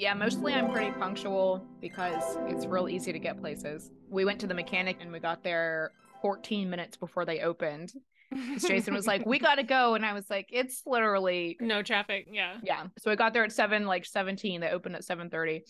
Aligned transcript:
Yeah, 0.00 0.14
mostly 0.14 0.54
I'm 0.54 0.70
pretty 0.72 0.92
punctual 0.92 1.62
because 1.78 2.38
it's 2.46 2.64
real 2.64 2.88
easy 2.88 3.12
to 3.12 3.18
get 3.18 3.38
places. 3.38 3.90
We 4.08 4.24
went 4.24 4.40
to 4.40 4.46
the 4.46 4.54
mechanic 4.54 4.96
and 4.98 5.12
we 5.12 5.20
got 5.20 5.44
there 5.44 5.90
14 6.22 6.70
minutes 6.70 6.96
before 6.96 7.26
they 7.26 7.40
opened. 7.40 7.92
Jason 8.66 8.94
was 8.94 9.06
like, 9.06 9.26
"We 9.26 9.38
got 9.38 9.56
to 9.56 9.62
go," 9.62 9.96
and 9.96 10.06
I 10.06 10.14
was 10.14 10.30
like, 10.30 10.48
"It's 10.50 10.80
literally 10.86 11.58
no 11.60 11.82
traffic. 11.82 12.28
Yeah. 12.32 12.56
yeah." 12.62 12.86
So 12.98 13.10
I 13.10 13.14
got 13.14 13.34
there 13.34 13.44
at 13.44 13.52
seven, 13.52 13.84
like 13.84 14.06
17. 14.06 14.62
They 14.62 14.70
opened 14.70 14.96
at 14.96 15.04
7:30. 15.04 15.64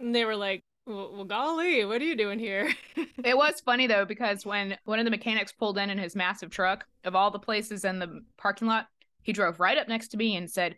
And 0.00 0.12
they 0.12 0.24
were 0.24 0.34
like, 0.34 0.64
well, 0.84 1.12
well, 1.14 1.24
golly, 1.24 1.84
what 1.84 2.02
are 2.02 2.04
you 2.04 2.16
doing 2.16 2.40
here? 2.40 2.68
It 3.24 3.36
was 3.36 3.60
funny 3.60 3.86
though 3.86 4.04
because 4.04 4.44
when 4.44 4.76
one 4.84 4.98
of 4.98 5.04
the 5.04 5.10
mechanics 5.12 5.52
pulled 5.52 5.78
in 5.78 5.90
in 5.90 5.98
his 5.98 6.16
massive 6.16 6.50
truck, 6.50 6.84
of 7.04 7.14
all 7.14 7.30
the 7.30 7.38
places 7.38 7.84
in 7.84 8.00
the 8.00 8.24
parking 8.36 8.66
lot, 8.66 8.88
he 9.22 9.32
drove 9.32 9.60
right 9.60 9.78
up 9.78 9.86
next 9.86 10.08
to 10.08 10.16
me 10.16 10.34
and 10.34 10.50
said, 10.50 10.74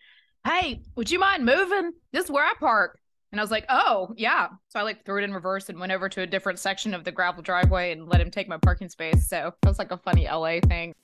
"Hey, 0.47 0.83
would 0.97 1.11
you 1.11 1.19
mind 1.19 1.45
moving? 1.45 1.93
This 2.13 2.25
is 2.27 2.31
where 2.31 2.45
I 2.45 2.53
park." 2.59 2.99
And 3.33 3.41
I 3.41 3.43
was 3.45 3.51
like, 3.51 3.65
"Oh, 3.69 4.15
yeah." 4.17 4.49
So 4.69 4.79
I 4.79 4.83
like 4.83 5.05
threw 5.05 5.19
it 5.19 5.25
in 5.25 5.33
reverse 5.35 5.69
and 5.69 5.79
went 5.81 5.93
over 5.93 6.09
to 6.09 6.21
a 6.23 6.27
different 6.27 6.59
section 6.59 6.95
of 6.95 7.05
the 7.05 7.13
gravel 7.13 7.43
driveway 7.43 7.93
and 7.93 8.09
let 8.09 8.21
him 8.21 8.31
take 8.31 8.49
my 8.49 8.59
parking 8.59 8.89
space. 8.89 9.29
So 9.29 9.53
that 9.61 9.69
was 9.69 9.79
like 9.79 9.91
a 9.91 9.97
funny 9.99 10.27
LA 10.29 10.61
thing. 10.61 10.95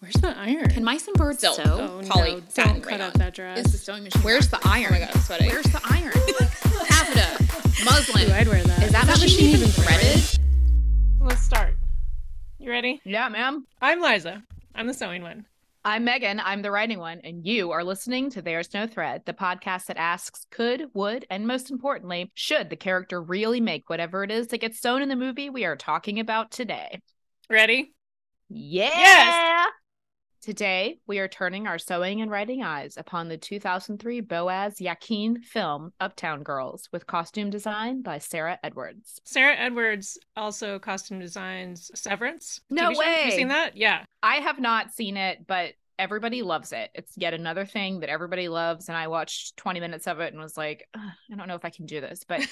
Where's 0.00 0.14
the 0.16 0.36
iron? 0.36 0.68
Can 0.70 0.84
my 0.84 0.98
songbird 0.98 1.40
So- 1.40 1.52
sew? 1.54 1.62
oh, 2.02 2.06
Poly 2.08 2.34
no, 2.34 2.40
don't 2.54 2.80
cut 2.82 2.86
rayon. 2.86 3.00
out 3.00 3.14
that 3.14 3.34
dress. 3.34 3.58
Is 3.66 3.72
the 3.72 3.78
sewing 3.78 4.04
machine? 4.04 4.22
Where's 4.22 4.48
the 4.48 4.58
iron? 4.64 4.88
Oh 4.88 4.92
my 4.92 4.98
god, 5.00 5.10
I'm 5.14 5.20
sweating. 5.22 5.48
Where's 5.48 5.64
the 5.66 5.80
iron? 5.84 6.12
Taffeta, 6.86 7.84
muslin. 7.84 8.30
Ooh, 8.30 8.34
I'd 8.34 8.46
wear 8.48 8.62
that. 8.62 8.82
Is 8.82 8.92
that 8.92 9.06
machine 9.06 9.54
even 9.56 9.68
threaded? 9.68 10.40
Let's 11.20 11.42
start. 11.42 11.76
You 12.58 12.70
ready? 12.70 13.00
Yeah, 13.04 13.28
ma'am. 13.28 13.66
I'm 13.80 14.00
Liza. 14.02 14.42
I'm 14.74 14.86
the 14.86 14.94
sewing 14.94 15.22
one. 15.22 15.46
I'm 15.88 16.04
Meghan. 16.04 16.40
I'm 16.42 16.62
the 16.62 16.72
writing 16.72 16.98
one, 16.98 17.20
and 17.22 17.46
you 17.46 17.70
are 17.70 17.84
listening 17.84 18.28
to 18.30 18.42
There's 18.42 18.74
No 18.74 18.88
Thread, 18.88 19.22
the 19.24 19.32
podcast 19.32 19.86
that 19.86 19.96
asks 19.96 20.44
could, 20.50 20.90
would, 20.94 21.24
and 21.30 21.46
most 21.46 21.70
importantly, 21.70 22.32
should 22.34 22.70
the 22.70 22.76
character 22.76 23.22
really 23.22 23.60
make 23.60 23.88
whatever 23.88 24.24
it 24.24 24.32
is 24.32 24.48
that 24.48 24.58
gets 24.58 24.80
sewn 24.80 25.00
in 25.00 25.08
the 25.08 25.14
movie 25.14 25.48
we 25.48 25.64
are 25.64 25.76
talking 25.76 26.18
about 26.18 26.50
today? 26.50 27.00
Ready? 27.48 27.94
Yeah. 28.48 29.66
Today, 30.42 30.98
we 31.06 31.20
are 31.20 31.28
turning 31.28 31.66
our 31.66 31.78
sewing 31.78 32.20
and 32.20 32.30
writing 32.30 32.62
eyes 32.62 32.96
upon 32.96 33.28
the 33.28 33.36
2003 33.36 34.20
Boaz 34.20 34.80
Yakin 34.80 35.40
film 35.40 35.92
Uptown 36.00 36.42
Girls 36.42 36.88
with 36.92 37.06
costume 37.06 37.50
design 37.50 38.02
by 38.02 38.18
Sarah 38.18 38.58
Edwards. 38.62 39.20
Sarah 39.24 39.56
Edwards 39.56 40.18
also 40.36 40.78
costume 40.78 41.20
designs 41.20 41.90
Severance. 41.94 42.60
No 42.70 42.90
TV 42.90 42.94
show. 42.94 43.02
Have 43.02 43.26
you 43.26 43.30
seen 43.32 43.48
that? 43.48 43.76
Yeah. 43.76 44.04
I 44.22 44.36
have 44.36 44.60
not 44.60 44.92
seen 44.92 45.16
it, 45.16 45.46
but 45.46 45.72
everybody 45.98 46.42
loves 46.42 46.72
it. 46.72 46.90
It's 46.94 47.12
yet 47.16 47.34
another 47.34 47.64
thing 47.64 48.00
that 48.00 48.08
everybody 48.08 48.48
loves. 48.48 48.88
And 48.88 48.96
I 48.96 49.08
watched 49.08 49.56
20 49.56 49.80
minutes 49.80 50.06
of 50.06 50.20
it 50.20 50.32
and 50.32 50.42
was 50.42 50.56
like, 50.56 50.86
I 50.94 51.36
don't 51.36 51.48
know 51.48 51.54
if 51.54 51.64
I 51.64 51.70
can 51.70 51.86
do 51.86 52.00
this. 52.00 52.24
But 52.26 52.46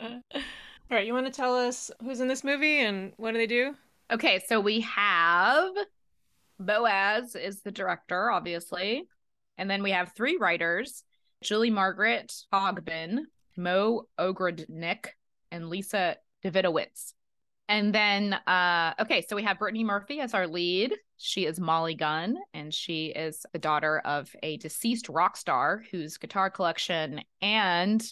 All 0.03 0.97
right, 0.97 1.07
you 1.07 1.15
want 1.15 1.27
to 1.27 1.33
tell 1.33 1.55
us 1.57 1.91
who's 2.03 2.21
in 2.21 2.29
this 2.29 2.43
movie 2.43 2.81
and 2.81 3.13
what 3.17 3.33
do 3.33 3.39
they 3.39 3.47
do? 3.47 3.75
okay, 4.11 4.41
so 4.47 4.61
we 4.61 4.81
have 4.81 5.71
Boaz 6.59 7.37
is 7.37 7.63
the 7.63 7.71
director, 7.71 8.31
obviously. 8.31 9.09
And 9.57 9.71
then 9.71 9.83
we 9.83 9.93
have 9.93 10.13
three 10.13 10.37
writers 10.37 11.05
Julie 11.43 11.71
Margaret 11.71 12.35
Hogbin, 12.53 13.21
Mo 13.57 14.07
Ogrodnik, 14.19 15.07
and 15.51 15.69
Lisa 15.69 16.17
Davidowitz. 16.45 17.15
And 17.69 17.95
then, 17.95 18.35
uh, 18.35 18.95
okay, 19.01 19.25
so 19.27 19.37
we 19.37 19.45
have 19.45 19.59
Brittany 19.59 19.85
Murphy 19.85 20.21
as 20.21 20.35
our 20.35 20.47
lead. 20.47 20.95
She 21.23 21.45
is 21.45 21.61
Molly 21.61 21.95
Gunn, 21.95 22.39
and 22.55 22.73
she 22.73 23.09
is 23.09 23.45
the 23.53 23.59
daughter 23.59 23.99
of 23.99 24.35
a 24.43 24.57
deceased 24.57 25.11
rock 25.11 25.37
star 25.37 25.85
whose 25.91 26.17
guitar 26.17 26.49
collection 26.49 27.21
and 27.43 28.03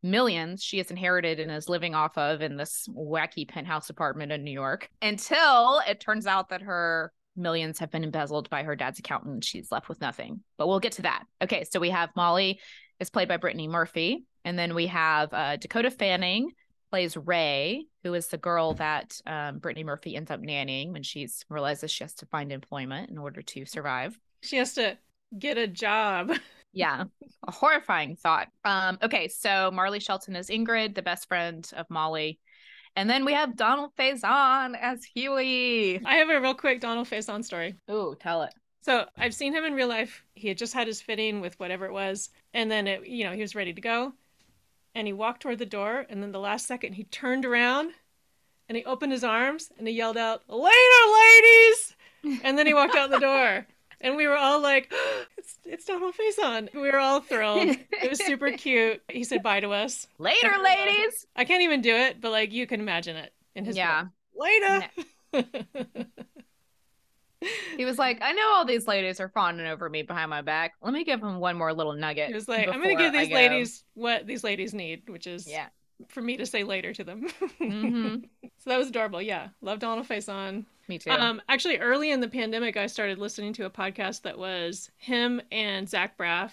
millions 0.00 0.62
she 0.62 0.78
has 0.78 0.90
inherited 0.90 1.40
and 1.40 1.50
is 1.50 1.68
living 1.68 1.94
off 1.96 2.16
of 2.16 2.40
in 2.40 2.56
this 2.56 2.86
wacky 2.88 3.48
penthouse 3.48 3.90
apartment 3.90 4.30
in 4.30 4.44
New 4.44 4.52
York 4.52 4.88
until 5.00 5.80
it 5.88 5.98
turns 5.98 6.26
out 6.26 6.50
that 6.50 6.62
her 6.62 7.12
millions 7.36 7.80
have 7.80 7.90
been 7.90 8.04
embezzled 8.04 8.48
by 8.48 8.62
her 8.62 8.76
dad's 8.76 9.00
accountant 9.00 9.34
and 9.34 9.44
she's 9.44 9.72
left 9.72 9.88
with 9.88 10.00
nothing. 10.00 10.40
But 10.56 10.68
we'll 10.68 10.80
get 10.80 10.92
to 10.92 11.02
that. 11.02 11.24
Okay, 11.42 11.64
so 11.68 11.80
we 11.80 11.90
have 11.90 12.10
Molly 12.14 12.60
is 13.00 13.10
played 13.10 13.28
by 13.28 13.38
Brittany 13.38 13.66
Murphy, 13.66 14.24
and 14.44 14.56
then 14.56 14.76
we 14.76 14.86
have 14.86 15.34
uh, 15.34 15.56
Dakota 15.56 15.90
Fanning 15.90 16.52
plays 16.92 17.16
Ray, 17.16 17.86
who 18.02 18.12
is 18.12 18.26
the 18.26 18.36
girl 18.36 18.74
that 18.74 19.18
um, 19.26 19.60
Brittany 19.60 19.82
Murphy 19.82 20.14
ends 20.14 20.30
up 20.30 20.42
nannying 20.42 20.92
when 20.92 21.02
she's 21.02 21.42
realizes 21.48 21.90
she 21.90 22.04
has 22.04 22.12
to 22.16 22.26
find 22.26 22.52
employment 22.52 23.08
in 23.08 23.16
order 23.16 23.40
to 23.40 23.64
survive. 23.64 24.20
She 24.42 24.58
has 24.58 24.74
to 24.74 24.98
get 25.36 25.56
a 25.58 25.66
job. 25.66 26.32
Yeah, 26.74 27.04
a 27.46 27.52
horrifying 27.52 28.16
thought. 28.16 28.48
Um, 28.64 28.96
okay, 29.02 29.28
so 29.28 29.70
Marley 29.70 30.00
Shelton 30.00 30.34
is 30.34 30.48
Ingrid, 30.48 30.94
the 30.94 31.02
best 31.02 31.28
friend 31.28 31.70
of 31.76 31.84
Molly. 31.90 32.40
And 32.96 33.10
then 33.10 33.26
we 33.26 33.34
have 33.34 33.56
Donald 33.56 33.90
Faison 33.94 34.74
as 34.80 35.04
Huey. 35.04 36.02
I 36.02 36.14
have 36.14 36.30
a 36.30 36.40
real 36.40 36.54
quick 36.54 36.80
Donald 36.80 37.10
Faison 37.10 37.44
story. 37.44 37.74
Ooh, 37.90 38.16
tell 38.18 38.40
it. 38.44 38.54
So 38.80 39.04
I've 39.18 39.34
seen 39.34 39.52
him 39.52 39.64
in 39.64 39.74
real 39.74 39.88
life. 39.88 40.24
He 40.32 40.48
had 40.48 40.56
just 40.56 40.72
had 40.72 40.86
his 40.86 41.02
fitting 41.02 41.42
with 41.42 41.60
whatever 41.60 41.84
it 41.84 41.92
was, 41.92 42.30
and 42.54 42.70
then 42.70 42.86
it, 42.86 43.06
you 43.06 43.24
know, 43.24 43.32
he 43.32 43.42
was 43.42 43.54
ready 43.54 43.74
to 43.74 43.80
go, 43.82 44.14
and 44.94 45.06
he 45.06 45.12
walked 45.12 45.42
toward 45.42 45.58
the 45.58 45.66
door, 45.66 46.06
and 46.08 46.22
then 46.22 46.32
the 46.32 46.38
last 46.40 46.66
second 46.66 46.94
he 46.94 47.04
turned 47.04 47.44
around, 47.44 47.92
and 48.68 48.76
he 48.76 48.84
opened 48.84 49.12
his 49.12 49.24
arms 49.24 49.70
and 49.78 49.86
he 49.88 49.94
yelled 49.94 50.16
out, 50.16 50.42
"Later, 50.48 51.02
ladies!" 51.14 51.96
And 52.44 52.56
then 52.58 52.66
he 52.66 52.74
walked 52.74 52.94
out 52.94 53.10
the 53.10 53.18
door, 53.18 53.66
and 54.00 54.16
we 54.16 54.26
were 54.26 54.36
all 54.36 54.60
like, 54.60 54.92
"It's 55.38 55.58
it's 55.64 55.84
Donald 55.84 56.14
Faison." 56.14 56.72
We 56.74 56.90
were 56.90 56.98
all 56.98 57.20
thrilled. 57.20 57.68
It 57.68 58.08
was 58.08 58.24
super 58.24 58.50
cute. 58.56 59.02
He 59.10 59.24
said 59.24 59.42
bye 59.42 59.60
to 59.60 59.70
us. 59.72 60.06
Later, 60.18 60.52
ladies. 60.62 61.26
I 61.36 61.44
can't 61.44 61.62
even 61.62 61.80
do 61.80 61.94
it, 61.94 62.20
but 62.20 62.30
like 62.32 62.52
you 62.52 62.66
can 62.66 62.80
imagine 62.80 63.16
it 63.16 63.32
in 63.54 63.64
his 63.64 63.76
Yeah. 63.76 64.06
voice. 64.34 64.50
later. 64.62 64.90
He 67.76 67.84
was 67.84 67.98
like, 67.98 68.18
I 68.22 68.32
know 68.32 68.52
all 68.54 68.64
these 68.64 68.86
ladies 68.86 69.20
are 69.20 69.28
fawning 69.28 69.66
over 69.66 69.88
me 69.88 70.02
behind 70.02 70.30
my 70.30 70.42
back. 70.42 70.74
Let 70.82 70.92
me 70.92 71.04
give 71.04 71.20
them 71.20 71.38
one 71.40 71.56
more 71.56 71.72
little 71.72 71.92
nugget. 71.94 72.28
He 72.28 72.34
was 72.34 72.48
like, 72.48 72.68
I'm 72.68 72.80
gonna 72.82 72.96
give 72.96 73.12
these 73.12 73.28
go." 73.28 73.34
ladies 73.34 73.84
what 73.94 74.26
these 74.26 74.44
ladies 74.44 74.72
need, 74.74 75.08
which 75.08 75.26
is 75.26 75.48
Yeah. 75.48 75.66
for 76.08 76.20
me 76.22 76.36
to 76.36 76.46
say 76.46 76.64
later 76.64 76.92
to 76.94 77.04
them. 77.04 77.28
hmm 77.58 78.16
so 78.58 78.70
that 78.70 78.78
was 78.78 78.88
adorable. 78.88 79.20
Yeah, 79.22 79.48
love 79.60 79.78
Donald 79.78 80.06
Faison. 80.08 80.64
Me 80.88 80.98
too. 80.98 81.10
Um, 81.10 81.40
actually, 81.48 81.78
early 81.78 82.10
in 82.10 82.20
the 82.20 82.28
pandemic, 82.28 82.76
I 82.76 82.86
started 82.86 83.18
listening 83.18 83.52
to 83.54 83.66
a 83.66 83.70
podcast 83.70 84.22
that 84.22 84.36
was 84.36 84.90
him 84.98 85.40
and 85.52 85.88
Zach 85.88 86.18
Braff 86.18 86.50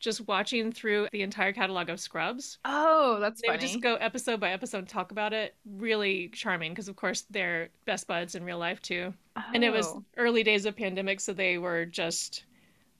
just 0.00 0.26
watching 0.26 0.72
through 0.72 1.06
the 1.12 1.22
entire 1.22 1.52
catalog 1.52 1.88
of 1.90 2.00
Scrubs. 2.00 2.58
oh, 2.64 3.18
that's 3.20 3.40
They 3.42 3.46
funny. 3.48 3.54
would 3.58 3.60
just 3.60 3.80
go 3.80 3.94
episode 3.96 4.40
by 4.40 4.50
episode 4.52 4.78
and 4.78 4.88
talk 4.88 5.12
about 5.12 5.32
it. 5.32 5.54
Really 5.64 6.28
charming 6.28 6.72
because, 6.72 6.88
of 6.88 6.96
course, 6.96 7.26
they're 7.30 7.68
best 7.86 8.06
buds 8.08 8.34
in 8.34 8.42
real 8.44 8.58
life 8.58 8.80
too. 8.82 9.14
And 9.54 9.62
it 9.62 9.70
was 9.70 9.86
Oh. 9.86 10.04
early 10.16 10.42
days 10.42 10.66
of 10.66 10.74
pandemic, 10.76 11.20
so 11.20 11.32
they 11.32 11.58
were 11.58 11.84
just 11.86 12.44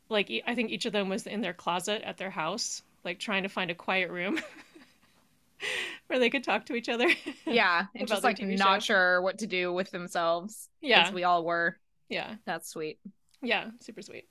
like 0.09 0.31
I 0.47 0.55
think 0.55 0.71
each 0.71 0.87
of 0.87 0.93
them 0.93 1.09
was 1.09 1.27
in 1.27 1.41
their 1.41 1.53
closet 1.55 2.03
at 2.03 2.17
their 2.19 2.31
house, 2.31 2.83
like 3.05 3.19
trying 3.19 3.43
to 3.45 3.49
find 3.49 3.71
a 3.71 3.75
quiet 3.75 4.11
room 4.11 4.41
where 6.07 6.19
they 6.19 6.31
could 6.31 6.45
talk 6.45 6.67
to 6.67 6.75
each 6.75 6.89
other. 6.89 7.09
yeah, 7.47 7.87
and 7.95 8.09
just 8.09 8.25
like 8.25 8.39
TV 8.39 8.57
not 8.59 8.83
show. 8.83 8.95
sure 8.95 9.23
what 9.23 9.39
to 9.39 9.47
do 9.47 9.73
with 9.73 9.91
themselves. 9.91 10.69
Yeah. 10.81 11.07
as 11.07 11.13
we 11.13 11.25
all 11.25 11.45
were. 11.45 11.77
yeah, 12.09 12.37
That's 12.47 12.69
sweet. 12.71 12.99
yeah, 13.43 13.71
super 13.81 14.03
sweet. 14.03 14.27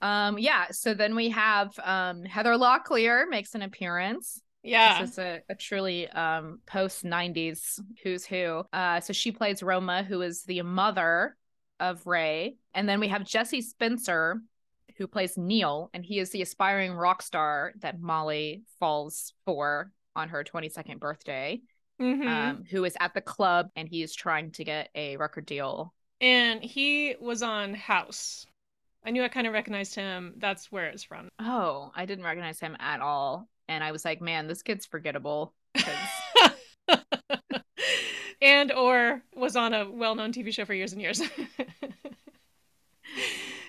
Um, 0.00 0.38
yeah. 0.38 0.66
So 0.70 0.94
then 0.94 1.14
we 1.14 1.30
have 1.30 1.72
um 1.82 2.24
Heather 2.24 2.54
Locklear 2.54 3.28
makes 3.28 3.54
an 3.54 3.62
appearance. 3.62 4.40
Yeah, 4.62 5.00
This 5.02 5.10
is 5.12 5.18
a, 5.18 5.42
a 5.48 5.54
truly 5.54 6.08
um 6.08 6.60
post 6.66 7.04
'90s 7.04 7.80
who's 8.02 8.24
who. 8.26 8.64
Uh, 8.72 9.00
so 9.00 9.12
she 9.12 9.30
plays 9.32 9.62
Roma, 9.62 10.02
who 10.02 10.22
is 10.22 10.42
the 10.42 10.62
mother 10.62 11.36
of 11.78 12.06
Ray, 12.06 12.56
and 12.74 12.88
then 12.88 13.00
we 13.00 13.08
have 13.08 13.24
Jesse 13.24 13.60
Spencer, 13.62 14.40
who 14.96 15.06
plays 15.06 15.36
Neal, 15.36 15.90
and 15.94 16.04
he 16.04 16.18
is 16.18 16.30
the 16.30 16.42
aspiring 16.42 16.92
rock 16.94 17.22
star 17.22 17.72
that 17.80 18.00
Molly 18.00 18.62
falls 18.80 19.34
for 19.44 19.92
on 20.16 20.30
her 20.30 20.42
22nd 20.42 20.98
birthday. 20.98 21.60
Mhm. 22.00 22.26
Um, 22.26 22.64
who 22.70 22.84
is 22.84 22.94
at 23.00 23.14
the 23.14 23.22
club 23.22 23.70
and 23.74 23.88
he 23.88 24.02
is 24.02 24.14
trying 24.14 24.50
to 24.52 24.64
get 24.64 24.90
a 24.94 25.16
record 25.16 25.46
deal. 25.46 25.94
and 26.20 26.62
he 26.62 27.14
was 27.20 27.42
on 27.42 27.72
House. 27.74 28.46
I 29.06 29.10
knew 29.10 29.22
I 29.22 29.28
kind 29.28 29.46
of 29.46 29.52
recognized 29.52 29.94
him. 29.94 30.34
That's 30.38 30.72
where 30.72 30.86
it's 30.86 31.04
from. 31.04 31.28
Oh, 31.38 31.92
I 31.94 32.06
didn't 32.06 32.24
recognize 32.24 32.58
him 32.58 32.76
at 32.80 33.00
all, 33.00 33.48
and 33.68 33.84
I 33.84 33.92
was 33.92 34.04
like, 34.04 34.20
man, 34.20 34.48
this 34.48 34.62
kid's 34.62 34.84
forgettable. 34.84 35.54
and 38.42 38.72
or 38.72 39.22
was 39.34 39.54
on 39.54 39.74
a 39.74 39.88
well-known 39.88 40.32
TV 40.32 40.52
show 40.52 40.64
for 40.64 40.74
years 40.74 40.92
and 40.92 41.00
years. 41.00 41.22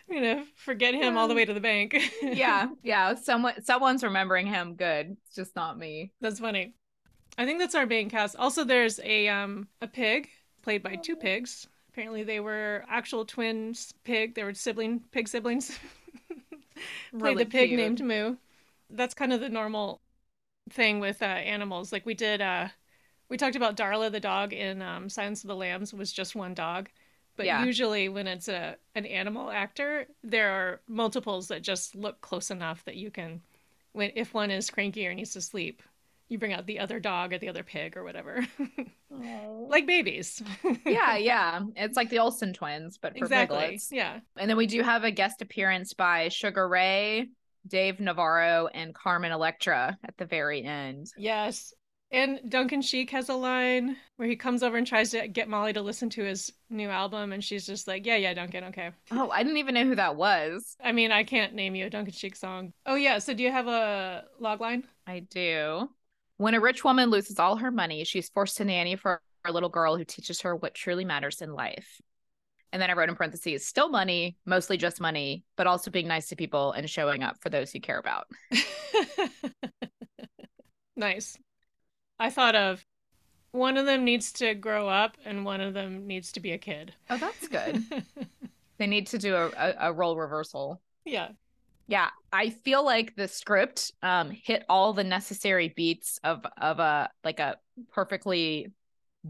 I'm 0.09 0.15
gonna 0.15 0.45
forget 0.55 0.95
him 0.95 1.17
all 1.17 1.27
the 1.27 1.35
way 1.35 1.45
to 1.45 1.53
the 1.53 1.59
bank. 1.59 1.95
yeah, 2.23 2.69
yeah. 2.81 3.13
Someone, 3.13 3.61
someone's 3.63 4.03
remembering 4.03 4.47
him. 4.47 4.73
Good. 4.73 5.17
It's 5.27 5.35
just 5.35 5.55
not 5.55 5.77
me. 5.77 6.13
that's 6.19 6.39
funny. 6.39 6.73
I 7.37 7.45
think 7.45 7.59
that's 7.59 7.75
our 7.75 7.85
main 7.85 8.09
cast. 8.09 8.35
Also, 8.37 8.63
there's 8.63 8.99
a 9.03 9.27
um 9.27 9.67
a 9.81 9.87
pig 9.87 10.29
played 10.63 10.81
by 10.81 10.95
two 10.95 11.15
pigs. 11.15 11.67
Apparently, 11.97 12.23
they 12.23 12.39
were 12.39 12.85
actual 12.88 13.25
twins. 13.25 13.94
Pig. 14.03 14.35
They 14.35 14.44
were 14.44 14.53
sibling 14.53 14.99
pig 15.11 15.27
siblings. 15.27 15.79
played 17.17 17.38
Really 17.38 17.44
the 17.44 17.45
pig 17.45 17.69
cute. 17.69 17.77
named 17.77 18.03
Moo. 18.03 18.35
That's 18.89 19.13
kind 19.15 19.33
of 19.33 19.39
the 19.41 19.49
normal 19.49 20.01
thing 20.69 20.99
with 20.99 21.21
uh, 21.21 21.25
animals. 21.25 21.91
Like 21.91 22.05
we 22.05 22.13
did, 22.13 22.41
uh, 22.41 22.69
we 23.29 23.38
talked 23.38 23.55
about 23.55 23.77
Darla 23.77 24.11
the 24.11 24.19
dog 24.19 24.53
in 24.53 24.81
um, 24.81 25.09
Silence 25.09 25.44
of 25.44 25.49
the 25.49 25.55
Lambs 25.55 25.94
was 25.94 26.13
just 26.13 26.35
one 26.35 26.53
dog. 26.53 26.89
But 27.38 27.47
Yeah. 27.47 27.61
usually 27.67 28.09
when 28.09 28.27
it's 28.27 28.47
a 28.47 28.77
an 28.95 29.05
animal 29.05 29.51
actor, 29.51 30.07
there 30.23 30.49
are 30.51 30.81
multiples 30.88 31.47
that 31.49 31.63
just 31.63 31.95
look 31.95 32.21
close 32.21 32.51
enough 32.51 32.85
that 32.85 32.95
you 32.97 33.11
can, 33.11 33.41
when 33.94 34.11
if 34.15 34.33
one 34.33 34.51
is 34.51 34.69
cranky 34.71 35.07
or 35.07 35.13
needs 35.13 35.33
to 35.33 35.41
sleep, 35.41 35.83
you 36.29 36.38
bring 36.38 36.53
out 36.53 36.65
the 36.65 36.79
other 36.79 37.00
dog 37.00 37.33
or 37.33 37.38
the 37.38 37.50
other 37.50 37.63
pig 37.63 37.95
or 37.95 38.03
whatever, 38.03 38.45
like 39.09 39.88
babies. 39.88 40.41
yeah, 40.85 41.15
yeah. 41.18 41.62
It's 41.75 41.97
like 41.97 42.09
the 42.09 42.19
Olsen 42.19 42.53
twins, 42.53 42.97
but 42.97 43.18
for 43.18 43.25
exactly. 43.25 43.57
piglets. 43.57 43.91
Yeah. 43.91 44.19
And 44.38 44.50
then 44.50 44.57
we 44.57 44.68
do 44.68 44.81
have 44.81 45.03
a 45.03 45.12
guest 45.12 45.41
appearance 45.41 45.94
by 45.94 46.29
Sugar 46.29 46.68
Ray, 46.68 47.29
Dave 47.68 48.00
Navarro, 48.00 48.68
and 48.68 48.94
Carmen 48.94 49.31
Electra 49.31 49.97
at 50.03 50.18
the 50.18 50.25
very 50.25 50.63
end. 50.63 51.07
Yes. 51.18 51.74
And 52.09 52.39
Duncan 52.47 52.81
Sheik 52.81 53.09
has 53.12 53.27
a 53.27 53.33
line 53.33 53.97
where 54.15 54.30
he 54.30 54.38
comes 54.38 54.63
over 54.63 54.77
and 54.77 54.88
tries 54.88 55.12
to 55.12 55.27
get 55.27 55.50
Molly 55.50 55.73
to 55.73 55.81
listen 55.81 56.09
to 56.12 56.23
his 56.23 56.53
new 56.69 56.89
album, 56.89 57.33
and 57.33 57.44
she's 57.44 57.65
just 57.65 57.85
like, 57.85 58.06
"Yeah, 58.06 58.15
yeah, 58.15 58.33
Duncan, 58.33 58.63
okay." 58.65 58.91
Oh, 59.12 59.30
I 59.30 59.44
didn't 59.44 59.57
even 59.57 59.73
know 59.73 59.83
who 59.83 59.95
that 59.95 60.15
was. 60.15 60.77
I 60.81 60.94
mean, 60.94 61.12
I 61.12 61.25
can't 61.25 61.53
name 61.53 61.75
you 61.75 61.85
a 61.85 61.89
Duncan 61.89 62.13
Sheik 62.13 62.38
song. 62.38 62.71
Oh 62.85 62.95
yeah, 62.95 63.19
so 63.19 63.33
do 63.33 63.44
you 63.44 63.51
have 63.51 63.68
a 63.68 64.23
log 64.39 64.62
line? 64.62 64.88
I 65.06 65.19
do. 65.19 65.89
When 66.37 66.53
a 66.53 66.59
rich 66.59 66.83
woman 66.83 67.09
loses 67.09 67.39
all 67.39 67.57
her 67.57 67.71
money, 67.71 68.03
she's 68.03 68.29
forced 68.29 68.57
to 68.57 68.65
nanny 68.65 68.95
for 68.95 69.21
a 69.43 69.51
little 69.51 69.69
girl 69.69 69.97
who 69.97 70.05
teaches 70.05 70.41
her 70.41 70.55
what 70.55 70.75
truly 70.75 71.03
matters 71.03 71.41
in 71.41 71.53
life. 71.53 71.99
And 72.71 72.81
then 72.81 72.91
I 72.91 72.93
wrote 72.93 73.09
in 73.09 73.15
parentheses, 73.15 73.65
still 73.65 73.89
money, 73.89 74.37
mostly 74.45 74.77
just 74.77 75.01
money, 75.01 75.43
but 75.55 75.67
also 75.67 75.89
being 75.89 76.07
nice 76.07 76.27
to 76.27 76.35
people 76.35 76.73
and 76.73 76.87
showing 76.89 77.23
up 77.23 77.37
for 77.41 77.49
those 77.49 77.73
you 77.73 77.81
care 77.81 77.97
about. 77.97 78.27
nice. 80.95 81.37
I 82.19 82.29
thought 82.29 82.55
of 82.55 82.85
one 83.51 83.77
of 83.77 83.85
them 83.85 84.03
needs 84.03 84.31
to 84.33 84.53
grow 84.53 84.89
up 84.89 85.17
and 85.25 85.45
one 85.45 85.61
of 85.61 85.73
them 85.73 86.05
needs 86.05 86.33
to 86.33 86.39
be 86.39 86.51
a 86.51 86.57
kid. 86.57 86.93
Oh, 87.09 87.17
that's 87.17 87.47
good. 87.47 87.83
they 88.77 88.85
need 88.85 89.07
to 89.07 89.17
do 89.17 89.35
a, 89.35 89.47
a, 89.47 89.75
a 89.79 89.93
role 89.93 90.17
reversal. 90.17 90.81
yeah. 91.05 91.29
Yeah, 91.87 92.09
I 92.33 92.49
feel 92.49 92.83
like 92.83 93.15
the 93.15 93.27
script 93.27 93.91
um 94.03 94.29
hit 94.31 94.65
all 94.69 94.93
the 94.93 95.03
necessary 95.03 95.73
beats 95.75 96.19
of 96.23 96.45
of 96.61 96.79
a 96.79 97.09
like 97.23 97.39
a 97.39 97.57
perfectly 97.91 98.71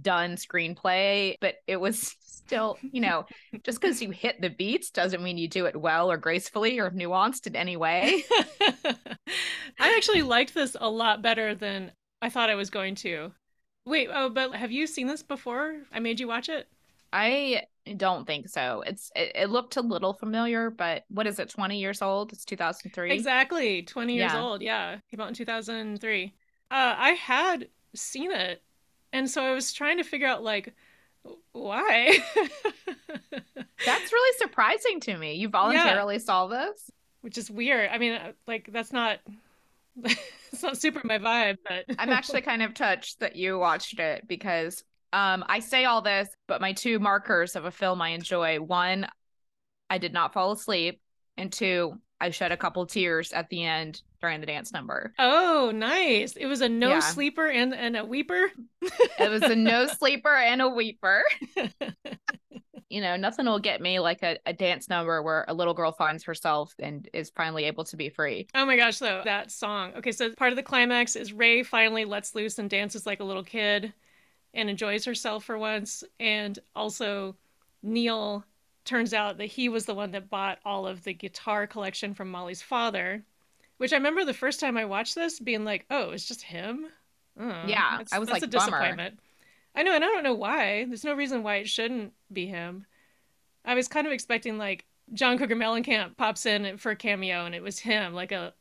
done 0.01 0.35
screenplay, 0.35 1.35
but 1.41 1.55
it 1.67 1.77
was 1.77 2.15
still, 2.19 2.77
you 2.81 3.01
know, 3.01 3.25
just 3.63 3.81
because 3.81 4.01
you 4.01 4.11
hit 4.11 4.41
the 4.41 4.49
beats 4.49 4.89
doesn't 4.89 5.23
mean 5.23 5.37
you 5.37 5.47
do 5.47 5.65
it 5.65 5.75
well 5.75 6.11
or 6.11 6.17
gracefully 6.17 6.79
or 6.79 6.91
nuanced 6.91 7.47
in 7.47 7.55
any 7.55 7.77
way. 7.77 8.23
I 9.79 9.95
actually 9.95 10.21
liked 10.21 10.53
this 10.53 10.75
a 10.79 10.89
lot 10.89 11.21
better 11.21 11.55
than 11.55 11.91
I 12.21 12.29
thought 12.29 12.49
I 12.49 12.55
was 12.55 12.69
going 12.69 12.95
to. 12.95 13.31
Wait, 13.85 14.09
oh, 14.11 14.29
but 14.29 14.53
have 14.55 14.71
you 14.71 14.87
seen 14.87 15.07
this 15.07 15.23
before? 15.23 15.81
I 15.91 15.99
made 15.99 16.19
you 16.19 16.27
watch 16.27 16.49
it? 16.49 16.67
I 17.13 17.63
don't 17.95 18.25
think 18.25 18.49
so. 18.49 18.83
It's 18.85 19.11
it, 19.15 19.31
it 19.35 19.49
looked 19.49 19.77
a 19.77 19.81
little 19.81 20.13
familiar, 20.13 20.69
but 20.69 21.03
what 21.09 21.27
is 21.27 21.39
it? 21.39 21.49
Twenty 21.49 21.79
years 21.79 22.01
old? 22.01 22.33
It's 22.33 22.45
two 22.45 22.55
thousand 22.57 22.91
three. 22.91 23.11
Exactly. 23.11 23.83
20 23.83 24.15
years 24.15 24.31
Yeah. 24.33 24.41
old. 24.41 24.61
Yeah. 24.61 24.97
Came 25.11 25.21
out 25.21 25.29
in 25.29 25.33
2003. 25.33 26.33
Uh, 26.69 26.95
I 26.97 27.09
had 27.11 27.69
seen 27.95 28.31
it. 28.31 28.61
And 29.13 29.29
so 29.29 29.43
I 29.43 29.53
was 29.53 29.71
trying 29.71 29.97
to 29.97 30.03
figure 30.03 30.27
out, 30.27 30.43
like, 30.43 30.73
why? 31.53 32.17
That's 33.85 34.11
really 34.11 34.37
surprising 34.37 34.99
to 35.01 35.17
me. 35.17 35.35
You 35.35 35.49
voluntarily 35.49 36.19
saw 36.19 36.47
this? 36.47 36.91
Which 37.21 37.37
is 37.37 37.49
weird. 37.49 37.89
I 37.91 37.97
mean, 37.97 38.13
uh, 38.13 38.31
like, 38.47 38.69
that's 38.71 38.91
not. 38.91 39.19
it's 40.03 40.61
not 40.63 40.77
super 40.77 41.01
my 41.03 41.17
vibe, 41.17 41.57
but 41.67 41.85
I'm 41.97 42.09
actually 42.09 42.41
kind 42.51 42.61
of 42.61 42.73
touched 42.73 43.19
that 43.19 43.35
you 43.35 43.57
watched 43.57 43.99
it 43.99 44.27
because 44.27 44.83
um 45.13 45.43
I 45.47 45.59
say 45.59 45.85
all 45.85 46.01
this, 46.01 46.29
but 46.47 46.61
my 46.61 46.73
two 46.73 46.99
markers 46.99 47.55
of 47.55 47.65
a 47.65 47.71
film 47.71 48.01
I 48.01 48.09
enjoy, 48.09 48.59
one, 48.59 49.07
I 49.89 49.97
did 49.97 50.13
not 50.13 50.33
fall 50.33 50.51
asleep, 50.51 51.01
and 51.37 51.51
two, 51.51 51.99
I 52.19 52.31
shed 52.31 52.51
a 52.51 52.57
couple 52.57 52.85
tears 52.85 53.31
at 53.33 53.49
the 53.49 53.63
end 53.63 54.01
during 54.21 54.41
the 54.41 54.47
dance 54.47 54.73
number. 54.73 55.13
Oh, 55.19 55.71
nice. 55.73 56.35
It 56.35 56.47
was 56.47 56.61
a 56.61 56.69
no 56.69 56.89
Yeah. 56.89 56.99
sleeper 56.99 57.47
and 57.47 57.73
and 57.73 57.95
a 57.97 58.03
weeper. 58.05 58.47
It 58.81 59.29
was 59.29 59.43
a 59.43 59.55
no 59.55 59.87
sleeper 59.99 60.33
and 60.35 60.61
a 60.61 60.65
weeper. 60.69 61.21
You 62.89 63.01
know, 63.01 63.17
nothing 63.17 63.45
will 63.45 63.59
get 63.59 63.81
me 63.81 63.99
like 63.99 64.23
a, 64.23 64.37
a 64.45 64.53
dance 64.53 64.87
number 64.87 65.21
where 65.21 65.43
a 65.49 65.53
little 65.53 65.73
girl 65.73 65.91
finds 65.91 66.23
herself 66.23 66.73
and 66.79 67.07
is 67.13 67.29
finally 67.31 67.65
able 67.65 67.83
to 67.83 67.97
be 67.97 68.07
free. 68.07 68.47
Oh 68.55 68.65
my 68.65 68.77
gosh, 68.77 68.99
though, 68.99 69.21
that 69.25 69.51
song. 69.51 69.91
Okay, 69.97 70.13
so 70.13 70.31
part 70.33 70.53
of 70.53 70.55
the 70.55 70.63
climax 70.63 71.17
is 71.17 71.33
Ray 71.33 71.63
finally 71.63 72.05
lets 72.05 72.33
loose 72.33 72.59
and 72.59 72.69
dances 72.69 73.05
like 73.05 73.19
a 73.19 73.25
little 73.25 73.43
kid 73.43 73.91
and 74.57 74.69
enjoys 74.69 75.05
herself 75.05 75.45
for 75.45 75.57
once. 75.57 76.03
And 76.19 76.59
also, 76.75 77.35
Neal 77.83 78.43
turns 78.83 79.13
out 79.13 79.37
that 79.37 79.45
he 79.45 79.69
was 79.69 79.85
the 79.85 79.93
one 79.93 80.11
that 80.11 80.29
bought 80.29 80.59
all 80.65 80.85
of 80.87 81.03
the 81.03 81.13
guitar 81.13 81.67
collection 81.67 82.13
from 82.13 82.29
Molly's 82.31 82.61
father, 82.61 83.23
which 83.77 83.93
I 83.93 83.97
remember 83.97 84.25
the 84.25 84.33
first 84.33 84.59
time 84.59 84.75
I 84.77 84.85
watched 84.85 85.15
this 85.15 85.39
being 85.39 85.63
like, 85.63 85.85
oh, 85.89 86.09
it's 86.09 86.27
just 86.27 86.41
him? 86.41 86.87
Oh, 87.39 87.63
Yeah, 87.67 87.91
that's- 87.91 88.11
I 88.11 88.19
was 88.19 88.27
that's 88.29 88.41
like, 88.41 88.43
a 88.43 88.47
bummer. 88.47 88.65
disappointment. 88.71 89.19
I 89.75 89.83
know, 89.83 89.93
and 89.93 90.03
I 90.03 90.07
don't 90.07 90.23
know 90.23 90.33
why. 90.33 90.85
There's 90.85 91.03
no 91.03 91.13
reason 91.13 91.43
why 91.43 91.57
it 91.57 91.69
shouldn't 91.69 92.11
be 92.33 92.47
him. 92.47 92.85
I 93.63 93.75
was 93.75 93.87
kind 93.87 94.07
of 94.07 94.13
expecting 94.13 94.57
like 94.57 94.85
John 95.13 95.37
Cougar 95.37 95.55
Mellencamp 95.55 96.17
pops 96.17 96.45
in 96.47 96.77
for 96.77 96.91
a 96.91 96.95
cameo 96.95 97.45
and 97.45 97.53
it 97.53 97.61
was 97.61 97.77
him, 97.77 98.13
like 98.13 98.31
a, 98.31 98.53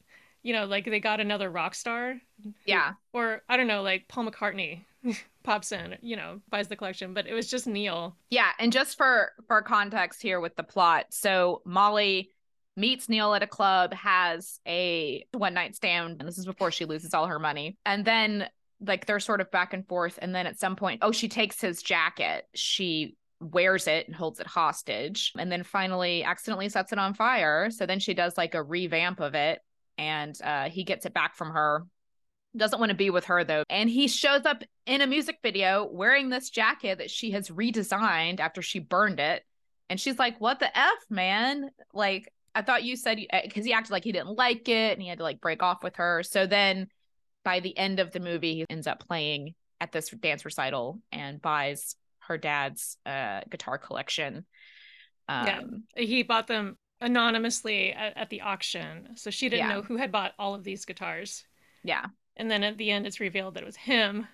you 0.42 0.52
know, 0.52 0.66
like 0.66 0.84
they 0.84 1.00
got 1.00 1.20
another 1.20 1.48
rock 1.50 1.74
star, 1.74 2.20
Yeah. 2.66 2.92
or 3.14 3.42
I 3.48 3.56
don't 3.56 3.66
know, 3.66 3.82
like 3.82 4.08
Paul 4.08 4.26
McCartney 4.30 4.80
pops 5.46 5.72
in, 5.72 5.96
you 6.02 6.16
know, 6.16 6.40
buys 6.50 6.68
the 6.68 6.76
collection, 6.76 7.14
but 7.14 7.26
it 7.26 7.32
was 7.32 7.48
just 7.48 7.66
Neal. 7.66 8.16
Yeah, 8.28 8.50
and 8.58 8.72
just 8.72 8.98
for 8.98 9.32
for 9.48 9.62
context 9.62 10.20
here 10.20 10.40
with 10.40 10.56
the 10.56 10.62
plot, 10.62 11.06
so 11.10 11.62
Molly 11.64 12.30
meets 12.76 13.08
Neal 13.08 13.32
at 13.32 13.42
a 13.42 13.46
club, 13.46 13.94
has 13.94 14.60
a 14.66 15.24
one 15.32 15.54
night 15.54 15.74
stand, 15.74 16.16
and 16.18 16.28
this 16.28 16.36
is 16.36 16.44
before 16.44 16.70
she 16.70 16.84
loses 16.84 17.14
all 17.14 17.26
her 17.26 17.38
money, 17.38 17.78
and 17.86 18.04
then 18.04 18.46
like 18.80 19.06
they're 19.06 19.20
sort 19.20 19.40
of 19.40 19.50
back 19.50 19.72
and 19.72 19.88
forth, 19.88 20.18
and 20.20 20.34
then 20.34 20.46
at 20.46 20.60
some 20.60 20.76
point, 20.76 20.98
oh, 21.02 21.12
she 21.12 21.28
takes 21.28 21.60
his 21.60 21.82
jacket, 21.82 22.44
she 22.54 23.16
wears 23.40 23.86
it 23.86 24.06
and 24.06 24.16
holds 24.16 24.40
it 24.40 24.46
hostage, 24.46 25.32
and 25.38 25.50
then 25.50 25.62
finally 25.62 26.24
accidentally 26.24 26.68
sets 26.68 26.92
it 26.92 26.98
on 26.98 27.14
fire. 27.14 27.70
So 27.70 27.86
then 27.86 28.00
she 28.00 28.12
does 28.12 28.36
like 28.36 28.54
a 28.54 28.62
revamp 28.62 29.20
of 29.20 29.34
it, 29.34 29.60
and 29.96 30.38
uh, 30.42 30.68
he 30.68 30.84
gets 30.84 31.06
it 31.06 31.14
back 31.14 31.36
from 31.36 31.50
her. 31.52 31.84
Doesn't 32.56 32.78
want 32.78 32.90
to 32.90 32.96
be 32.96 33.10
with 33.10 33.26
her 33.26 33.44
though. 33.44 33.64
And 33.68 33.90
he 33.90 34.08
shows 34.08 34.46
up 34.46 34.62
in 34.86 35.00
a 35.02 35.06
music 35.06 35.38
video 35.42 35.88
wearing 35.90 36.30
this 36.30 36.48
jacket 36.50 36.98
that 36.98 37.10
she 37.10 37.32
has 37.32 37.48
redesigned 37.48 38.40
after 38.40 38.62
she 38.62 38.78
burned 38.78 39.20
it. 39.20 39.42
And 39.90 40.00
she's 40.00 40.18
like, 40.18 40.40
What 40.40 40.58
the 40.60 40.76
F, 40.76 40.98
man? 41.10 41.70
Like, 41.92 42.32
I 42.54 42.62
thought 42.62 42.84
you 42.84 42.96
said, 42.96 43.18
because 43.44 43.64
he 43.66 43.72
acted 43.72 43.92
like 43.92 44.04
he 44.04 44.12
didn't 44.12 44.36
like 44.36 44.68
it 44.68 44.92
and 44.94 45.02
he 45.02 45.08
had 45.08 45.18
to 45.18 45.24
like 45.24 45.40
break 45.40 45.62
off 45.62 45.82
with 45.82 45.96
her. 45.96 46.22
So 46.22 46.46
then 46.46 46.88
by 47.44 47.60
the 47.60 47.76
end 47.76 48.00
of 48.00 48.10
the 48.12 48.20
movie, 48.20 48.54
he 48.54 48.64
ends 48.70 48.86
up 48.86 49.06
playing 49.06 49.54
at 49.80 49.92
this 49.92 50.08
dance 50.08 50.44
recital 50.44 51.00
and 51.12 51.40
buys 51.42 51.96
her 52.20 52.38
dad's 52.38 52.96
uh, 53.04 53.42
guitar 53.50 53.76
collection. 53.78 54.46
Um, 55.28 55.46
Yeah. 55.46 55.60
He 56.02 56.22
bought 56.22 56.46
them 56.48 56.78
anonymously 57.00 57.92
at, 57.92 58.16
at 58.16 58.30
the 58.30 58.40
auction, 58.40 59.10
so 59.16 59.30
she 59.30 59.48
didn't 59.50 59.68
Yeah. 59.68 59.74
know 59.74 59.82
who 59.82 59.96
had 59.96 60.10
bought 60.10 60.32
all 60.38 60.54
of 60.54 60.64
these 60.64 60.86
guitars. 60.86 61.44
yeah. 61.84 62.06
And 62.36 62.50
then 62.50 62.62
at 62.62 62.76
the 62.76 62.90
end, 62.90 63.06
it's 63.06 63.20
revealed 63.20 63.54
that 63.54 63.62
it 63.62 63.66
was 63.66 63.76
him. 63.76 64.26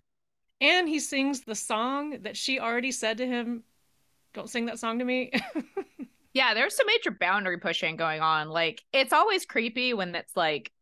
And 0.61 0.88
he 0.88 0.99
sings 1.00 1.40
the 1.40 1.54
song 1.54 2.18
that 2.23 2.37
she 2.37 2.61
already 2.61 2.92
said 2.92 3.18
to 3.18 3.26
him, 3.26 3.64
Don't 4.35 4.50
sing 4.50 4.66
that 4.66 4.78
song 4.78 4.99
to 4.99 5.04
me. 5.04 5.32
Yeah, 6.35 6.54
there's 6.54 6.76
some 6.76 6.87
major 6.87 7.11
boundary 7.11 7.59
pushing 7.59 7.97
going 7.97 8.21
on. 8.21 8.49
Like, 8.49 8.82
it's 8.92 9.12
always 9.12 9.44
creepy 9.44 9.92
when 9.92 10.14
it's 10.14 10.37
like 10.37 10.73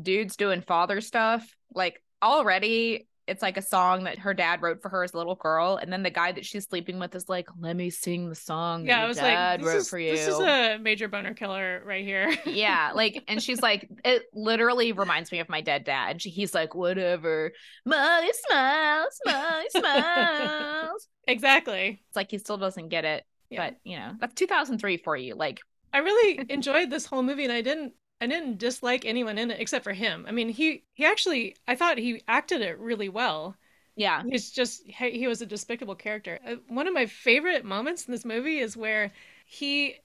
dudes 0.00 0.36
doing 0.36 0.62
father 0.62 1.00
stuff. 1.00 1.56
Like, 1.72 2.02
already, 2.22 3.06
it's 3.26 3.42
like 3.42 3.56
a 3.56 3.62
song 3.62 4.04
that 4.04 4.18
her 4.20 4.32
dad 4.34 4.62
wrote 4.62 4.80
for 4.80 4.88
her 4.88 5.02
as 5.02 5.12
a 5.12 5.16
little 5.16 5.34
girl. 5.34 5.76
And 5.76 5.92
then 5.92 6.02
the 6.02 6.10
guy 6.10 6.32
that 6.32 6.46
she's 6.46 6.64
sleeping 6.64 6.98
with 6.98 7.14
is 7.14 7.28
like, 7.28 7.48
let 7.58 7.74
me 7.74 7.90
sing 7.90 8.28
the 8.28 8.34
song 8.34 8.84
that 8.84 8.88
yeah, 8.90 8.96
I 8.98 9.00
your 9.00 9.08
was 9.08 9.16
dad 9.16 9.60
like, 9.60 9.66
wrote 9.66 9.74
this 9.74 9.82
is, 9.84 9.90
for 9.90 9.98
you. 9.98 10.12
this 10.12 10.28
is 10.28 10.38
a 10.38 10.78
major 10.80 11.08
boner 11.08 11.34
killer 11.34 11.82
right 11.84 12.04
here. 12.04 12.36
yeah, 12.46 12.92
like, 12.94 13.24
and 13.26 13.42
she's 13.42 13.60
like, 13.60 13.88
it 14.04 14.22
literally 14.32 14.92
reminds 14.92 15.32
me 15.32 15.40
of 15.40 15.48
my 15.48 15.60
dead 15.60 15.84
dad. 15.84 16.22
She- 16.22 16.30
He's 16.30 16.54
like, 16.54 16.74
whatever. 16.74 17.52
Molly 17.84 18.30
smiles, 18.46 19.18
Molly 19.24 19.64
smiles. 19.70 21.08
exactly. 21.26 22.02
It's 22.06 22.16
like 22.16 22.30
he 22.30 22.38
still 22.38 22.58
doesn't 22.58 22.88
get 22.90 23.04
it. 23.04 23.24
Yeah. 23.50 23.70
But, 23.70 23.76
you 23.84 23.96
know, 23.96 24.12
that's 24.20 24.34
2003 24.34 24.98
for 24.98 25.16
you. 25.16 25.34
Like, 25.34 25.60
I 25.92 25.98
really 25.98 26.44
enjoyed 26.50 26.90
this 26.90 27.06
whole 27.06 27.22
movie 27.22 27.44
and 27.44 27.52
I 27.52 27.62
didn't 27.62 27.94
I 28.20 28.26
didn't 28.26 28.58
dislike 28.58 29.04
anyone 29.04 29.38
in 29.38 29.50
it 29.50 29.60
except 29.60 29.84
for 29.84 29.92
him. 29.92 30.24
I 30.28 30.32
mean, 30.32 30.48
he 30.48 30.84
he 30.94 31.04
actually 31.04 31.56
I 31.68 31.74
thought 31.74 31.98
he 31.98 32.22
acted 32.28 32.60
it 32.62 32.78
really 32.78 33.08
well. 33.08 33.56
yeah. 33.96 34.24
He's 34.24 34.50
just 34.52 34.84
he 34.84 35.12
he 35.18 35.28
was 35.28 35.42
a 35.42 35.46
despicable 35.46 35.96
character. 35.96 36.40
Uh, 36.46 36.56
One 36.68 36.88
of 36.88 36.94
my 36.94 37.06
favorite 37.06 37.64
moments 37.64 38.06
in 38.06 38.12
this 38.12 38.24
movie 38.24 38.58
is 38.60 38.76
where 38.76 39.12
he 39.46 39.96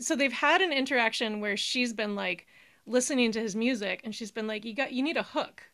so 0.00 0.16
they've 0.16 0.32
had 0.32 0.62
an 0.62 0.72
interaction 0.72 1.40
where 1.40 1.56
she's 1.56 1.92
been 1.94 2.14
like 2.16 2.46
listening 2.86 3.32
to 3.32 3.40
his 3.40 3.56
music 3.56 4.00
and 4.04 4.14
she's 4.14 4.32
been 4.32 4.46
like, 4.48 4.64
You 4.64 4.74
got 4.74 4.92
you 4.92 5.02
need 5.02 5.16
a 5.18 5.22
hook. 5.24 5.70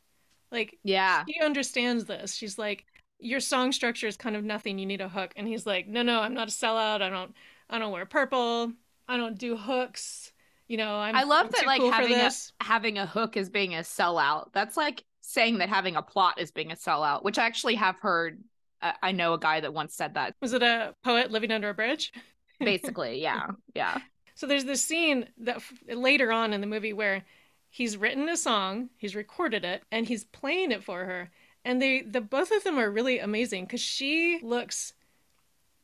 Like 0.52 0.78
Yeah. 0.84 1.26
she 1.28 1.40
understands 1.40 2.06
this. 2.06 2.34
She's 2.34 2.58
like, 2.58 2.86
Your 3.20 3.40
song 3.40 3.72
structure 3.72 4.06
is 4.08 4.16
kind 4.16 4.36
of 4.36 4.44
nothing, 4.44 4.78
you 4.78 4.86
need 4.86 5.00
a 5.00 5.08
hook. 5.08 5.32
And 5.36 5.48
he's 5.48 5.66
like, 5.66 5.88
No, 5.88 6.02
no, 6.02 6.20
I'm 6.20 6.34
not 6.34 6.48
a 6.48 6.52
sellout. 6.52 7.02
I 7.02 7.08
don't 7.10 7.34
I 7.70 7.78
don't 7.78 7.92
wear 7.92 8.06
purple. 8.06 8.72
I 9.08 9.16
don't 9.16 9.38
do 9.38 9.56
hooks. 9.56 10.32
You 10.68 10.76
know, 10.78 10.96
I'm 10.96 11.14
I 11.14 11.22
love 11.24 11.46
I'm 11.46 11.52
that 11.52 11.66
like 11.66 11.80
cool 11.80 11.90
having 11.90 12.14
a 12.14 12.30
having 12.60 12.98
a 12.98 13.06
hook 13.06 13.36
is 13.36 13.50
being 13.50 13.74
a 13.74 13.78
sellout. 13.80 14.52
That's 14.52 14.76
like 14.76 15.04
saying 15.20 15.58
that 15.58 15.68
having 15.68 15.96
a 15.96 16.02
plot 16.02 16.40
is 16.40 16.50
being 16.50 16.72
a 16.72 16.76
sellout, 16.76 17.22
which 17.22 17.38
I 17.38 17.46
actually 17.46 17.76
have 17.76 17.96
heard. 18.00 18.42
Uh, 18.82 18.92
I 19.02 19.12
know 19.12 19.32
a 19.34 19.38
guy 19.38 19.60
that 19.60 19.72
once 19.72 19.94
said 19.94 20.14
that. 20.14 20.34
Was 20.40 20.52
it 20.52 20.62
a 20.62 20.94
poet 21.02 21.30
living 21.30 21.50
under 21.50 21.70
a 21.70 21.74
bridge? 21.74 22.12
Basically, 22.60 23.20
yeah, 23.20 23.48
yeah, 23.74 23.98
So 24.34 24.46
there's 24.46 24.64
this 24.64 24.82
scene 24.82 25.28
that 25.38 25.56
f- 25.56 25.72
later 25.88 26.32
on 26.32 26.52
in 26.52 26.60
the 26.60 26.66
movie 26.66 26.92
where 26.94 27.24
he's 27.68 27.96
written 27.96 28.28
a 28.28 28.36
song, 28.36 28.88
he's 28.96 29.14
recorded 29.14 29.64
it, 29.64 29.82
and 29.92 30.06
he's 30.06 30.24
playing 30.24 30.72
it 30.72 30.82
for 30.82 31.04
her. 31.04 31.30
And 31.64 31.82
they, 31.82 32.00
the 32.02 32.20
both 32.20 32.50
of 32.52 32.64
them 32.64 32.78
are 32.78 32.90
really 32.90 33.18
amazing 33.18 33.64
because 33.64 33.80
she 33.80 34.40
looks 34.42 34.94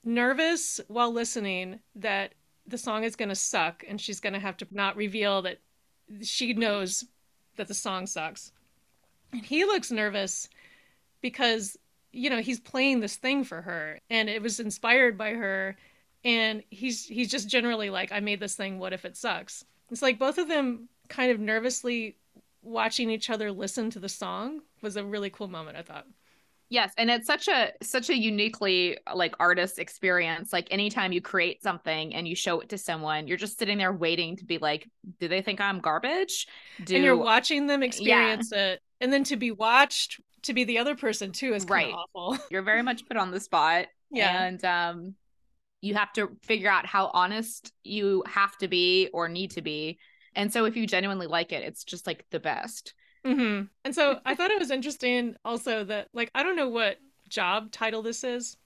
nervous 0.04 0.80
while 0.88 1.12
listening 1.12 1.80
that 1.96 2.34
the 2.66 2.78
song 2.78 3.04
is 3.04 3.16
going 3.16 3.28
to 3.28 3.34
suck, 3.34 3.84
and 3.88 4.00
she's 4.00 4.20
going 4.20 4.34
to 4.34 4.38
have 4.38 4.56
to 4.58 4.66
not 4.70 4.96
reveal 4.96 5.42
that 5.42 5.58
she 6.22 6.52
knows 6.52 7.04
that 7.56 7.68
the 7.68 7.74
song 7.74 8.06
sucks. 8.06 8.52
And 9.32 9.44
he 9.44 9.64
looks 9.64 9.90
nervous 9.90 10.48
because 11.20 11.76
you 12.12 12.30
know 12.30 12.40
he's 12.40 12.60
playing 12.60 13.00
this 13.00 13.16
thing 13.16 13.44
for 13.44 13.62
her, 13.62 13.98
and 14.10 14.28
it 14.28 14.42
was 14.42 14.60
inspired 14.60 15.16
by 15.16 15.30
her 15.30 15.76
and 16.24 16.62
he's 16.70 17.06
he's 17.06 17.30
just 17.30 17.48
generally 17.48 17.90
like 17.90 18.12
i 18.12 18.20
made 18.20 18.40
this 18.40 18.54
thing 18.54 18.78
what 18.78 18.92
if 18.92 19.04
it 19.04 19.16
sucks 19.16 19.64
it's 19.90 20.02
like 20.02 20.18
both 20.18 20.38
of 20.38 20.48
them 20.48 20.88
kind 21.08 21.30
of 21.30 21.40
nervously 21.40 22.16
watching 22.62 23.10
each 23.10 23.28
other 23.30 23.50
listen 23.50 23.90
to 23.90 23.98
the 23.98 24.08
song 24.08 24.60
was 24.80 24.96
a 24.96 25.04
really 25.04 25.30
cool 25.30 25.48
moment 25.48 25.76
i 25.76 25.82
thought 25.82 26.06
yes. 26.72 26.92
And 26.96 27.10
it's 27.10 27.26
such 27.26 27.48
a 27.48 27.72
such 27.82 28.10
a 28.10 28.16
uniquely 28.16 28.98
like 29.14 29.34
artist 29.38 29.78
experience. 29.78 30.52
Like 30.52 30.68
anytime 30.70 31.12
you 31.12 31.20
create 31.20 31.62
something 31.62 32.14
and 32.14 32.26
you 32.26 32.34
show 32.34 32.60
it 32.60 32.70
to 32.70 32.78
someone, 32.78 33.26
you're 33.28 33.36
just 33.36 33.58
sitting 33.58 33.78
there 33.78 33.92
waiting 33.92 34.36
to 34.38 34.44
be 34.44 34.58
like, 34.58 34.88
do 35.20 35.28
they 35.28 35.42
think 35.42 35.60
I'm 35.60 35.80
garbage? 35.80 36.46
Do 36.82 36.94
and 36.96 37.04
you're 37.04 37.16
watching 37.16 37.66
them 37.66 37.82
experience 37.82 38.50
it 38.52 38.80
and 39.00 39.12
then 39.12 39.24
to 39.24 39.36
be 39.36 39.50
watched 39.50 40.20
to 40.42 40.54
be 40.54 40.64
the 40.64 40.78
other 40.78 40.96
person 40.96 41.30
too 41.32 41.54
is 41.54 41.64
Right. 41.66 41.94
awful 41.94 42.38
you're 42.50 42.62
very 42.62 42.82
much 42.90 43.06
put 43.06 43.16
on 43.16 43.30
the 43.30 43.40
spot. 43.40 43.86
yeah 44.10 44.44
and 44.44 44.64
um 44.64 45.14
you 45.80 45.94
have 45.94 46.12
to 46.14 46.30
figure 46.42 46.70
out 46.70 46.86
how 46.86 47.10
honest 47.12 47.72
you 47.84 48.22
have 48.26 48.56
to 48.58 48.68
be 48.68 49.08
or 49.12 49.28
need 49.28 49.52
to 49.52 49.62
be 49.62 49.98
and 50.34 50.52
so 50.52 50.64
if 50.64 50.76
you 50.76 50.86
genuinely 50.86 51.26
like 51.26 51.52
it 51.52 51.62
it's 51.64 51.84
just 51.84 52.06
like 52.06 52.24
the 52.30 52.40
best 52.40 52.94
hmm 53.24 53.62
And 53.84 53.94
so 53.94 54.20
I 54.24 54.34
thought 54.34 54.50
it 54.50 54.58
was 54.58 54.70
interesting 54.70 55.36
also 55.44 55.84
that, 55.84 56.08
like, 56.12 56.30
I 56.34 56.42
don't 56.42 56.56
know 56.56 56.68
what 56.68 56.98
job 57.28 57.70
title 57.70 58.02
this 58.02 58.24
is. 58.24 58.56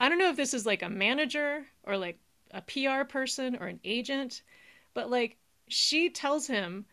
I 0.00 0.08
don't 0.08 0.18
know 0.18 0.30
if 0.30 0.36
this 0.36 0.54
is 0.54 0.66
like 0.66 0.82
a 0.82 0.88
manager 0.88 1.64
or 1.84 1.96
like 1.96 2.18
a 2.52 2.62
PR 2.62 3.04
person 3.04 3.56
or 3.60 3.66
an 3.66 3.80
agent, 3.84 4.42
but 4.94 5.10
like, 5.10 5.36
she 5.68 6.10
tells 6.10 6.46
him, 6.46 6.84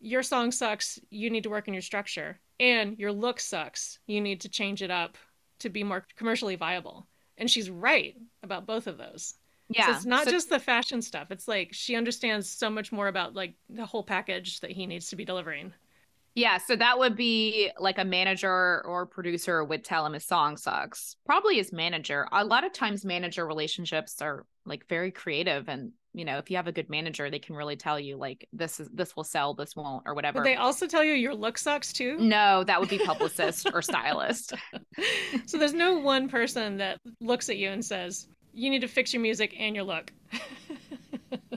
Your 0.00 0.22
song 0.22 0.50
sucks. 0.52 0.98
You 1.10 1.30
need 1.30 1.42
to 1.44 1.50
work 1.50 1.68
on 1.68 1.74
your 1.74 1.82
structure. 1.82 2.38
And 2.60 2.98
your 2.98 3.12
look 3.12 3.40
sucks. 3.40 3.98
You 4.06 4.20
need 4.20 4.40
to 4.42 4.48
change 4.48 4.80
it 4.82 4.90
up 4.90 5.18
to 5.60 5.68
be 5.68 5.82
more 5.84 6.06
commercially 6.16 6.56
viable. 6.56 7.06
And 7.36 7.50
she's 7.50 7.68
right 7.70 8.16
about 8.42 8.64
both 8.66 8.86
of 8.86 8.96
those. 8.96 9.34
yeah 9.68 9.86
So 9.86 9.92
it's 9.92 10.04
not 10.06 10.24
So- 10.24 10.30
just 10.30 10.48
the 10.50 10.60
fashion 10.60 11.02
stuff. 11.02 11.30
It's 11.30 11.48
like 11.48 11.70
she 11.72 11.96
understands 11.96 12.48
so 12.48 12.70
much 12.70 12.92
more 12.92 13.08
about 13.08 13.34
like 13.34 13.54
the 13.68 13.84
whole 13.86 14.04
package 14.04 14.60
that 14.60 14.70
he 14.70 14.86
needs 14.86 15.08
to 15.10 15.16
be 15.16 15.24
delivering. 15.24 15.72
Yeah 16.34 16.58
so 16.58 16.76
that 16.76 16.98
would 16.98 17.16
be 17.16 17.70
like 17.78 17.98
a 17.98 18.04
manager 18.04 18.82
or 18.84 19.06
producer 19.06 19.64
would 19.64 19.84
tell 19.84 20.04
him 20.06 20.12
his 20.12 20.24
song 20.24 20.56
sucks 20.56 21.16
probably 21.26 21.56
his 21.56 21.72
manager 21.72 22.26
a 22.32 22.44
lot 22.44 22.64
of 22.64 22.72
times 22.72 23.04
manager 23.04 23.46
relationships 23.46 24.20
are 24.20 24.44
like 24.66 24.86
very 24.88 25.10
creative 25.10 25.68
and 25.68 25.92
you 26.12 26.24
know 26.24 26.38
if 26.38 26.50
you 26.50 26.56
have 26.56 26.68
a 26.68 26.72
good 26.72 26.88
manager 26.88 27.30
they 27.30 27.38
can 27.38 27.56
really 27.56 27.76
tell 27.76 27.98
you 27.98 28.16
like 28.16 28.48
this 28.52 28.78
is 28.80 28.88
this 28.94 29.16
will 29.16 29.24
sell 29.24 29.52
this 29.54 29.74
won't 29.74 30.02
or 30.06 30.14
whatever 30.14 30.38
But 30.38 30.44
they 30.44 30.54
also 30.56 30.86
tell 30.86 31.02
you 31.04 31.12
your 31.12 31.34
look 31.34 31.58
sucks 31.58 31.92
too. 31.92 32.16
no 32.18 32.62
that 32.64 32.78
would 32.80 32.88
be 32.88 32.98
publicist 32.98 33.68
or 33.72 33.82
stylist 33.90 34.54
So 35.46 35.58
there's 35.58 35.74
no 35.74 35.98
one 35.98 36.28
person 36.28 36.76
that 36.78 36.98
looks 37.20 37.48
at 37.48 37.56
you 37.56 37.70
and 37.70 37.84
says, 37.84 38.28
you 38.52 38.70
need 38.70 38.80
to 38.80 38.88
fix 38.88 39.12
your 39.12 39.20
music 39.22 39.54
and 39.58 39.74
your 39.74 39.84
look. 39.84 40.12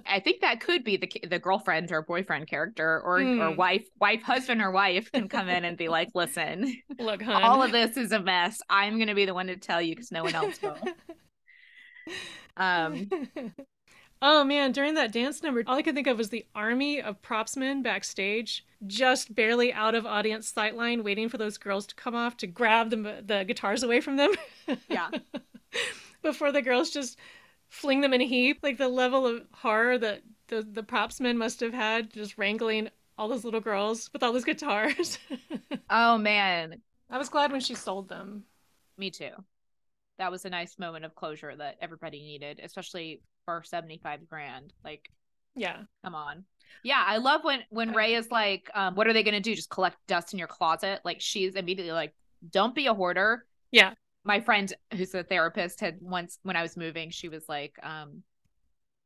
I 0.05 0.19
think 0.19 0.41
that 0.41 0.59
could 0.59 0.83
be 0.83 0.97
the 0.97 1.11
the 1.27 1.39
girlfriend 1.39 1.91
or 1.91 2.01
boyfriend 2.01 2.47
character 2.47 3.01
or 3.03 3.19
or 3.19 3.21
Mm. 3.21 3.55
wife 3.57 3.85
wife 3.99 4.21
husband 4.21 4.61
or 4.61 4.71
wife 4.71 5.11
can 5.11 5.27
come 5.29 5.49
in 5.49 5.65
and 5.65 5.77
be 5.77 5.87
like, 5.87 6.09
listen, 6.15 6.75
look, 6.99 7.21
hun. 7.21 7.41
all 7.43 7.63
of 7.63 7.71
this 7.71 7.97
is 7.97 8.11
a 8.11 8.19
mess. 8.19 8.59
I'm 8.69 8.99
gonna 8.99 9.15
be 9.15 9.25
the 9.25 9.33
one 9.33 9.47
to 9.47 9.57
tell 9.57 9.81
you 9.81 9.93
because 9.95 10.11
no 10.11 10.23
one 10.23 10.35
else 10.35 10.61
will. 10.61 10.77
Um, 12.55 13.07
oh 14.21 14.43
man, 14.43 14.71
during 14.71 14.95
that 14.95 15.11
dance 15.11 15.43
number, 15.43 15.63
all 15.67 15.77
I 15.77 15.81
could 15.83 15.93
think 15.93 16.07
of 16.07 16.17
was 16.17 16.29
the 16.29 16.45
army 16.55 17.01
of 17.01 17.21
propsmen 17.21 17.83
backstage, 17.83 18.65
just 18.87 19.35
barely 19.35 19.71
out 19.73 19.93
of 19.93 20.05
audience 20.07 20.51
sightline, 20.51 21.03
waiting 21.03 21.29
for 21.29 21.37
those 21.37 21.57
girls 21.59 21.85
to 21.87 21.95
come 21.95 22.15
off 22.15 22.35
to 22.37 22.47
grab 22.47 22.89
the, 22.89 23.21
the 23.23 23.43
guitars 23.45 23.83
away 23.83 24.01
from 24.01 24.15
them. 24.17 24.31
yeah, 24.89 25.09
Before 26.23 26.51
the 26.51 26.63
girls 26.63 26.89
just 26.89 27.19
fling 27.69 28.01
them 28.01 28.13
in 28.13 28.21
a 28.21 28.25
heap. 28.27 28.59
Like 28.63 28.77
the 28.77 28.87
level 28.89 29.25
of 29.25 29.43
horror 29.53 29.97
that 29.97 30.21
the, 30.47 30.61
the 30.63 30.83
props 30.83 31.19
men 31.19 31.37
must 31.37 31.59
have 31.59 31.73
had 31.73 32.11
just 32.11 32.37
wrangling 32.37 32.89
all 33.17 33.27
those 33.27 33.43
little 33.43 33.59
girls 33.61 34.09
with 34.13 34.23
all 34.23 34.33
those 34.33 34.45
guitars. 34.45 35.17
oh 35.89 36.17
man, 36.17 36.81
I 37.09 37.17
was 37.17 37.29
glad 37.29 37.51
when 37.51 37.61
she 37.61 37.75
sold 37.75 38.09
them. 38.09 38.43
me 38.97 39.09
too. 39.09 39.31
That 40.19 40.31
was 40.31 40.45
a 40.45 40.49
nice 40.49 40.79
moment 40.79 41.05
of 41.05 41.13
closure 41.15 41.55
that 41.55 41.77
everybody 41.81 42.21
needed, 42.21 42.59
especially 42.63 43.21
for 43.45 43.61
seventy 43.63 43.99
five 44.01 44.27
grand. 44.27 44.73
Like, 44.83 45.09
Yeah. 45.55 45.77
come 46.03 46.15
on. 46.15 46.43
Yeah, 46.83 47.03
I 47.05 47.17
love 47.17 47.43
when 47.43 47.61
when 47.69 47.93
Ray 47.93 48.15
is 48.15 48.31
like, 48.31 48.69
um, 48.73 48.95
"What 48.95 49.07
are 49.07 49.13
they 49.13 49.23
gonna 49.23 49.39
do? 49.39 49.55
Just 49.55 49.69
collect 49.69 49.97
dust 50.07 50.33
in 50.33 50.39
your 50.39 50.47
closet?" 50.47 51.01
Like, 51.05 51.21
she's 51.21 51.55
immediately 51.55 51.91
like, 51.93 52.13
"Don't 52.51 52.73
be 52.75 52.87
a 52.87 52.93
hoarder." 52.93 53.45
Yeah. 53.71 53.93
My 54.27 54.41
friend 54.41 54.71
who's 54.93 55.15
a 55.15 55.23
therapist 55.23 55.79
had 55.79 55.97
once 56.01 56.37
when 56.43 56.55
I 56.57 56.61
was 56.61 56.75
moving, 56.77 57.09
she 57.09 57.29
was 57.29 57.47
like, 57.47 57.75
um, 57.81 58.23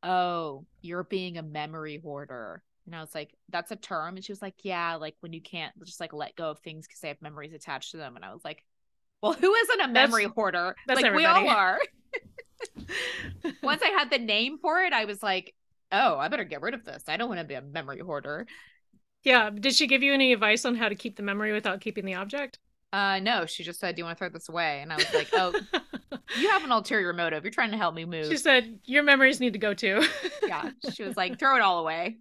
"Oh, 0.04 0.66
you're 0.82 1.04
being 1.04 1.38
a 1.38 1.44
memory 1.44 2.00
hoarder." 2.04 2.64
And 2.88 2.96
I 2.96 3.02
was 3.02 3.14
like, 3.14 3.36
"That's 3.50 3.72
a 3.72 3.76
term." 3.76 4.16
And 4.16 4.26
she 4.26 4.32
was 4.32 4.42
like, 4.42 4.56
"Yeah, 4.64 4.96
like 4.96 5.16
when 5.20 5.32
you 5.32 5.42
can't 5.42 5.74
just 5.86 6.00
like 6.00 6.12
let 6.12 6.36
go 6.36 6.50
of 6.50 6.60
things 6.60 6.88
because 6.88 7.00
they 7.02 7.10
have 7.10 7.22
memories 7.22 7.54
attached 7.54 7.92
to 7.92 7.98
them." 7.98 8.16
And 8.16 8.26
I 8.26 8.34
was 8.34 8.44
like, 8.44 8.66
"Well, 9.22 9.34
who 9.34 9.54
isn't 9.54 9.80
a 9.80 9.88
That's- 9.94 10.10
memory 10.10 10.26
hoarder? 10.26 10.76
that's 10.88 11.02
like 11.02 11.14
we 11.14 11.26
all 11.26 11.48
are." 11.48 11.80
Once 13.64 13.82
I 13.84 13.90
had 13.90 14.10
the 14.10 14.20
name 14.20 14.58
for 14.60 14.82
it, 14.82 14.92
I 14.92 15.06
was 15.06 15.22
like, 15.22 15.54
"Oh, 15.92 16.18
I 16.18 16.28
better 16.30 16.44
get 16.44 16.62
rid 16.64 16.74
of 16.74 16.84
this. 16.84 17.04
I 17.08 17.18
don't 17.18 17.30
want 17.30 17.40
to 17.40 17.46
be 17.46 17.54
a 17.54 17.62
memory 17.62 18.00
hoarder." 18.00 18.48
Yeah. 19.24 19.52
Did 19.52 19.76
she 19.76 19.86
give 19.86 20.02
you 20.02 20.14
any 20.14 20.34
advice 20.34 20.66
on 20.66 20.74
how 20.74 20.90
to 20.90 20.96
keep 20.96 21.16
the 21.16 21.22
memory 21.24 21.54
without 21.54 21.80
keeping 21.80 22.06
the 22.06 22.16
object? 22.16 22.58
Uh, 22.94 23.20
no, 23.20 23.46
she 23.46 23.64
just 23.64 23.80
said, 23.80 23.96
"Do 23.96 24.02
you 24.02 24.06
want 24.06 24.18
to 24.18 24.20
throw 24.20 24.30
this 24.30 24.50
away?" 24.50 24.82
And 24.82 24.92
I 24.92 24.98
was 24.98 25.14
like, 25.14 25.30
"Oh, 25.34 25.54
you 26.38 26.50
have 26.50 26.64
an 26.64 26.72
ulterior 26.72 27.14
motive. 27.14 27.44
You're 27.44 27.52
trying 27.52 27.72
to 27.72 27.78
help 27.78 27.96
me 27.96 28.06
move." 28.06 28.28
she 28.28 28.38
said, 28.38 28.80
Your 28.86 29.04
memories 29.04 29.40
need 29.40 29.54
to 29.54 29.60
go 29.60 29.74
too. 29.74 30.04
yeah, 30.48 30.72
she 30.94 31.04
was 31.04 31.16
like, 31.16 31.40
"Throw 31.40 31.56
it 31.56 31.62
all 31.62 31.80
away." 31.80 32.18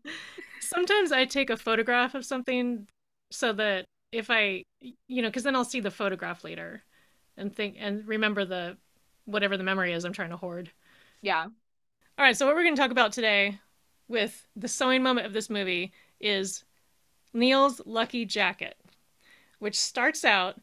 Sometimes 0.60 1.10
I 1.10 1.24
take 1.24 1.50
a 1.50 1.56
photograph 1.56 2.14
of 2.14 2.24
something 2.24 2.86
so 3.30 3.52
that 3.54 3.86
if 4.12 4.30
I, 4.30 4.64
you 4.80 5.22
know, 5.22 5.28
because 5.28 5.42
then 5.42 5.56
I'll 5.56 5.64
see 5.64 5.80
the 5.80 5.90
photograph 5.90 6.44
later 6.44 6.82
and 7.36 7.54
think 7.54 7.76
and 7.78 8.06
remember 8.06 8.44
the 8.44 8.76
whatever 9.24 9.56
the 9.56 9.64
memory 9.64 9.92
is 9.92 10.04
I'm 10.04 10.12
trying 10.12 10.30
to 10.30 10.36
hoard. 10.36 10.70
Yeah. 11.22 11.44
All 11.44 12.24
right, 12.24 12.36
so 12.36 12.46
what 12.46 12.54
we're 12.54 12.64
going 12.64 12.76
to 12.76 12.80
talk 12.80 12.90
about 12.90 13.12
today 13.12 13.58
with 14.08 14.46
the 14.56 14.68
sewing 14.68 15.02
moment 15.02 15.26
of 15.26 15.32
this 15.32 15.48
movie 15.48 15.92
is 16.20 16.64
Neal's 17.32 17.80
lucky 17.86 18.24
jacket, 18.24 18.76
which 19.60 19.78
starts 19.78 20.24
out 20.24 20.60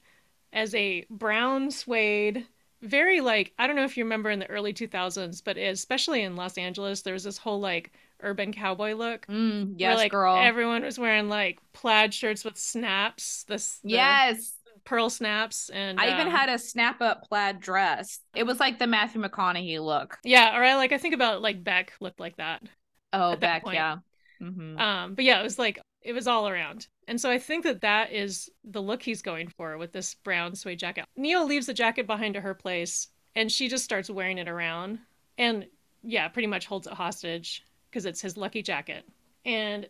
as 0.52 0.76
a 0.76 1.06
brown 1.10 1.72
suede, 1.72 2.46
very 2.82 3.22
like, 3.22 3.54
I 3.58 3.66
don't 3.68 3.76
know 3.76 3.86
if 3.86 3.98
you 3.98 4.04
remember 4.04 4.30
in 4.30 4.40
the 4.40 4.50
early 4.50 4.74
2000s, 4.74 5.42
but 5.44 5.58
especially 5.58 6.24
in 6.24 6.36
Los 6.36 6.58
Angeles, 6.58 7.02
there 7.02 7.14
was 7.14 7.24
this 7.24 7.38
whole 7.38 7.60
like 7.60 7.92
urban 8.22 8.52
cowboy 8.52 8.94
look. 8.94 9.26
Mm, 9.28 9.80
where, 9.80 9.92
yes, 9.92 9.98
like, 9.98 10.12
girl. 10.12 10.36
Everyone 10.36 10.84
was 10.84 11.00
wearing 11.00 11.30
like 11.30 11.60
plaid 11.74 12.14
shirts 12.14 12.44
with 12.44 12.58
snaps, 12.58 13.46
this 13.48 13.80
yes. 13.84 14.54
pearl 14.86 15.10
snaps, 15.10 15.70
and 15.70 16.00
I 16.00 16.12
even 16.12 16.28
um, 16.28 16.34
had 16.34 16.50
a 16.50 16.58
snap 16.58 17.02
up 17.02 17.28
plaid 17.28 17.60
dress. 17.60 18.20
It 18.36 18.44
was 18.44 18.60
like 18.60 18.80
the 18.80 18.88
Matthew 18.88 19.22
McConaughey 19.22 19.84
look. 19.84 20.18
yeah, 20.24 20.58
or 20.58 20.64
I 20.64 20.76
like 20.76 20.92
I 20.92 20.98
think 20.98 21.14
about 21.14 21.42
like 21.42 21.64
Beck 21.64 21.94
looked 22.00 22.20
like 22.20 22.38
that. 22.38 22.64
Oh, 23.14 23.36
Beck, 23.36 23.66
that 23.66 23.74
yeah. 23.74 23.98
hmm 24.40 24.78
Um, 24.78 25.16
but 25.16 25.26
yeah, 25.26 25.40
it 25.40 25.44
was 25.44 25.58
like 25.60 25.80
it 26.08 26.14
was 26.14 26.26
all 26.26 26.48
around. 26.48 26.88
And 27.10 27.20
so 27.20 27.30
I 27.30 27.38
think 27.38 27.66
that 27.66 27.82
that 27.82 28.14
is 28.14 28.50
the 28.64 28.82
look 28.82 29.04
he's 29.04 29.22
going 29.22 29.50
for 29.50 29.78
with 29.78 29.92
this 29.92 30.16
brown 30.16 30.56
suede 30.56 30.80
jacket. 30.80 31.04
Neal 31.18 31.46
leaves 31.46 31.68
the 31.68 31.74
jacket 31.74 32.08
behind 32.08 32.34
to 32.36 32.42
her 32.42 32.54
place 32.54 33.10
and 33.36 33.52
she 33.52 33.68
just 33.68 33.84
starts 33.84 34.10
wearing 34.10 34.38
it 34.38 34.48
around 34.48 35.00
and 35.38 35.68
yeah, 36.04 36.30
pretty 36.30 36.48
much 36.48 36.66
holds 36.66 36.88
it 36.88 36.94
hostage 36.94 37.66
because 37.90 38.06
it's 38.06 38.22
his 38.22 38.38
lucky 38.38 38.62
jacket. 38.62 39.06
And 39.44 39.90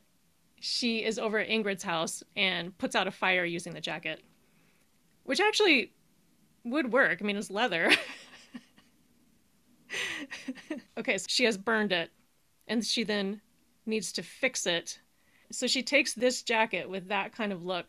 she 0.59 1.03
is 1.03 1.19
over 1.19 1.37
at 1.37 1.49
Ingrid's 1.49 1.83
house 1.83 2.23
and 2.35 2.75
puts 2.79 2.95
out 2.95 3.05
a 3.05 3.11
fire 3.11 3.45
using 3.45 3.75
the 3.75 3.81
jacket, 3.81 4.23
which 5.23 5.39
actually 5.39 5.93
would 6.63 6.91
work. 6.91 7.19
I 7.21 7.25
mean, 7.25 7.37
it's 7.37 7.51
leather. 7.51 7.91
okay, 10.97 11.19
so 11.19 11.27
she 11.29 11.43
has 11.43 11.59
burned 11.59 11.91
it 11.91 12.09
and 12.67 12.83
she 12.83 13.03
then 13.03 13.39
needs 13.85 14.11
to 14.13 14.23
fix 14.23 14.65
it. 14.65 14.99
So 15.51 15.67
she 15.67 15.83
takes 15.83 16.13
this 16.13 16.41
jacket 16.41 16.89
with 16.89 17.07
that 17.09 17.33
kind 17.33 17.51
of 17.53 17.65
look 17.65 17.87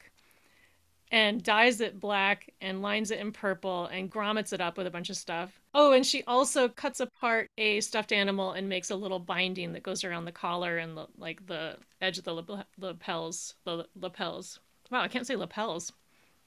and 1.11 1.43
dyes 1.43 1.81
it 1.81 1.99
black 1.99 2.53
and 2.61 2.83
lines 2.83 3.11
it 3.11 3.19
in 3.19 3.33
purple 3.33 3.87
and 3.87 4.11
grommets 4.11 4.53
it 4.53 4.61
up 4.61 4.77
with 4.77 4.87
a 4.87 4.91
bunch 4.91 5.09
of 5.11 5.17
stuff. 5.17 5.59
Oh, 5.75 5.93
and 5.93 6.05
she 6.05 6.23
also 6.25 6.69
cuts 6.69 7.01
apart 7.01 7.49
a 7.57 7.81
stuffed 7.81 8.13
animal 8.13 8.53
and 8.53 8.69
makes 8.69 8.91
a 8.91 8.97
little 8.97 9.19
binding 9.19 9.73
that 9.73 9.83
goes 9.83 10.05
around 10.05 10.27
the 10.27 10.33
collar 10.33 10.77
and 10.79 10.97
the, 10.97 11.07
like 11.17 11.47
the 11.47 11.77
edge 12.01 12.19
of 12.19 12.25
the 12.25 12.35
lap- 12.35 12.67
lapels. 12.79 13.55
The 13.65 13.87
lapels. 13.99 14.61
Wow, 14.91 15.01
I 15.01 15.09
can't 15.09 15.27
say 15.27 15.37
lapels. 15.37 15.93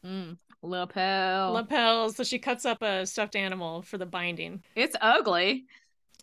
Mm. 0.06 0.38
Lapel. 0.62 1.53
Lapels. 1.53 2.15
So 2.15 2.24
she 2.24 2.38
cuts 2.38 2.65
up 2.65 2.82
a 2.84 3.06
stuffed 3.06 3.36
animal 3.36 3.82
for 3.82 3.98
the 3.98 4.06
binding. 4.06 4.62
it's 4.75 4.96
ugly. 5.01 5.65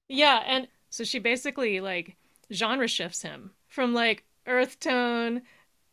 Yeah, 0.08 0.42
and 0.46 0.68
so 0.90 1.04
she 1.04 1.18
basically 1.18 1.80
like 1.80 2.16
genre 2.52 2.88
shifts 2.88 3.22
him 3.22 3.50
from 3.66 3.94
like 3.94 4.24
earth 4.48 4.80
tone, 4.80 5.42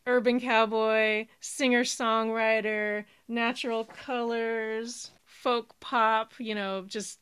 urban 0.08 0.40
cowboy, 0.40 1.28
singer 1.40 1.84
songwriter, 1.84 3.06
natural 3.28 3.84
colors, 3.86 5.12
folk 5.26 5.80
pop, 5.80 6.34
you 6.40 6.56
know, 6.56 6.86
just 6.88 7.20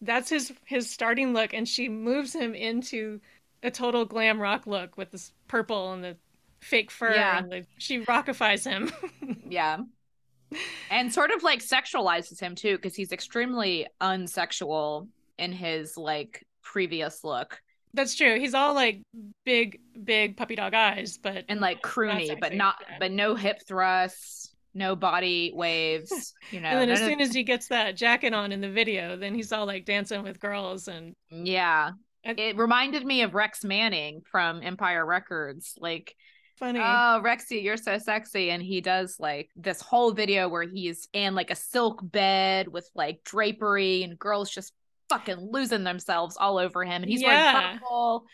that's 0.00 0.28
his 0.30 0.52
his 0.64 0.88
starting 0.90 1.32
look 1.32 1.52
and 1.54 1.66
she 1.68 1.88
moves 1.88 2.34
him 2.34 2.54
into 2.54 3.20
a 3.62 3.70
total 3.70 4.04
glam 4.04 4.40
rock 4.40 4.66
look 4.66 4.96
with 4.96 5.10
this 5.10 5.32
purple 5.48 5.92
and 5.94 6.04
the 6.04 6.16
fake 6.60 6.90
fur 6.90 7.14
Yeah. 7.14 7.38
and 7.38 7.50
the, 7.50 7.66
she 7.78 8.00
rockifies 8.04 8.64
him. 8.64 8.90
Yeah. 9.48 9.78
And 10.90 11.12
sort 11.12 11.30
of 11.32 11.42
like 11.42 11.60
sexualizes 11.60 12.40
him 12.40 12.54
too, 12.54 12.76
because 12.76 12.94
he's 12.94 13.12
extremely 13.12 13.86
unsexual 14.00 15.08
in 15.38 15.52
his 15.52 15.96
like 15.96 16.46
previous 16.62 17.22
look 17.24 17.62
That's 17.96 18.14
true. 18.14 18.38
He's 18.38 18.54
all 18.54 18.74
like 18.74 19.02
big, 19.44 19.80
big 20.04 20.36
puppy 20.36 20.54
dog 20.54 20.74
eyes, 20.74 21.18
but 21.20 21.46
and 21.48 21.60
like 21.60 21.82
croony, 21.82 22.38
but 22.38 22.54
not, 22.54 22.76
but 23.00 23.10
no 23.10 23.34
hip 23.34 23.60
thrusts, 23.66 24.54
no 24.74 24.94
body 24.94 25.50
waves, 25.54 26.34
you 26.50 26.60
know. 26.60 26.68
and 26.68 26.80
then 26.82 26.90
as 26.90 27.00
none 27.00 27.08
of- 27.08 27.12
soon 27.12 27.20
as 27.22 27.34
he 27.34 27.42
gets 27.42 27.68
that 27.68 27.96
jacket 27.96 28.34
on 28.34 28.52
in 28.52 28.60
the 28.60 28.70
video, 28.70 29.16
then 29.16 29.34
he's 29.34 29.50
all 29.50 29.66
like 29.66 29.84
dancing 29.84 30.22
with 30.22 30.38
girls 30.38 30.86
and 30.88 31.14
yeah, 31.30 31.90
it 32.22 32.56
reminded 32.56 33.04
me 33.04 33.22
of 33.22 33.34
Rex 33.34 33.64
Manning 33.64 34.20
from 34.30 34.62
Empire 34.62 35.04
Records, 35.06 35.74
like 35.80 36.14
funny. 36.58 36.78
oh 36.80 37.20
rexy 37.22 37.62
you're 37.62 37.76
so 37.76 37.98
sexy 37.98 38.50
and 38.50 38.62
he 38.62 38.80
does 38.80 39.16
like 39.20 39.50
this 39.56 39.80
whole 39.80 40.12
video 40.12 40.48
where 40.48 40.62
he's 40.62 41.06
in 41.12 41.34
like 41.34 41.50
a 41.50 41.54
silk 41.54 42.00
bed 42.02 42.66
with 42.68 42.88
like 42.94 43.22
drapery 43.24 44.02
and 44.02 44.18
girls 44.18 44.50
just 44.50 44.72
fucking 45.08 45.48
losing 45.52 45.84
themselves 45.84 46.36
all 46.38 46.58
over 46.58 46.84
him 46.84 47.02
and 47.02 47.10
he's 47.10 47.20
Yeah. 47.22 47.52
wearing 47.54 47.78
purple 47.78 48.26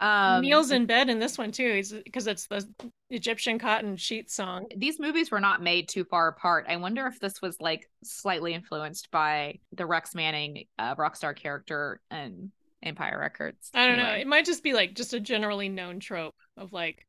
um 0.00 0.42
Neal's 0.42 0.70
in 0.70 0.86
bed 0.86 1.10
in 1.10 1.18
this 1.18 1.36
one 1.36 1.50
too. 1.50 1.74
He's 1.74 1.92
because 1.92 2.28
it's 2.28 2.46
the 2.46 2.64
Egyptian 3.10 3.58
cotton 3.58 3.96
sheet 3.96 4.30
song. 4.30 4.66
these 4.76 5.00
movies 5.00 5.30
were 5.30 5.40
not 5.40 5.60
made 5.62 5.88
too 5.88 6.04
far 6.04 6.28
apart 6.28 6.66
i 6.68 6.76
wonder 6.76 7.06
if 7.08 7.18
this 7.18 7.42
was 7.42 7.56
like 7.60 7.88
slightly 8.04 8.54
influenced 8.54 9.10
by 9.10 9.58
the 9.72 9.86
rex 9.86 10.14
manning 10.14 10.66
uh, 10.78 10.94
rockstar 10.94 11.34
character 11.34 12.00
and 12.12 12.52
empire 12.82 13.18
records 13.18 13.70
I 13.74 13.88
don't 13.88 13.96
know. 13.98 14.12
It 14.12 14.26
might 14.28 14.44
just 14.44 14.62
be 14.62 14.72
like 14.72 14.94
just 14.94 15.14
a 15.14 15.18
generally 15.20 15.68
known 15.68 15.98
trope 15.98 16.36
of 16.56 16.72
like 16.72 17.04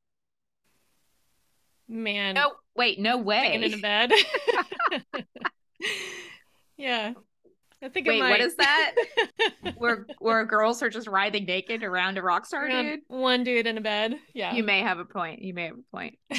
man 1.87 2.33
no 2.35 2.53
wait 2.75 2.99
no 2.99 3.17
way 3.17 3.53
in 3.53 3.73
a 3.73 3.77
bed. 3.77 4.11
yeah. 6.77 7.13
I 7.81 7.89
think 7.89 8.07
wait 8.07 8.21
what 8.21 8.41
is 8.41 8.55
that 8.55 8.95
where 9.77 10.05
where 10.19 10.43
girls 10.45 10.83
are 10.83 10.89
just 10.89 11.07
writhing 11.07 11.45
naked 11.45 11.83
around 11.83 12.17
a 12.17 12.21
rock 12.21 12.45
star 12.45 12.65
Around 12.65 12.85
dude 12.85 12.99
One 13.07 13.43
dude 13.43 13.67
in 13.67 13.77
a 13.77 13.81
bed. 13.81 14.15
Yeah. 14.33 14.53
You 14.53 14.63
may 14.63 14.81
have 14.81 14.99
a 14.99 15.05
point. 15.05 15.41
You 15.41 15.53
may 15.53 15.65
have 15.65 15.77
a 15.77 15.95
point. 15.95 16.17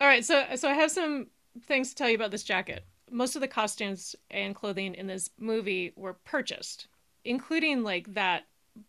All 0.00 0.08
right, 0.08 0.24
so 0.24 0.44
so 0.56 0.68
I 0.68 0.74
have 0.74 0.90
some 0.90 1.28
things 1.66 1.90
to 1.90 1.94
tell 1.94 2.08
you 2.08 2.16
about 2.16 2.30
this 2.30 2.42
jacket. 2.42 2.84
Most 3.10 3.34
of 3.34 3.40
the 3.40 3.48
costumes 3.48 4.16
and 4.30 4.54
clothing 4.54 4.94
in 4.94 5.06
this 5.06 5.30
movie 5.38 5.92
were 5.96 6.14
purchased, 6.24 6.88
including 7.24 7.82
like 7.82 8.12
that 8.14 8.44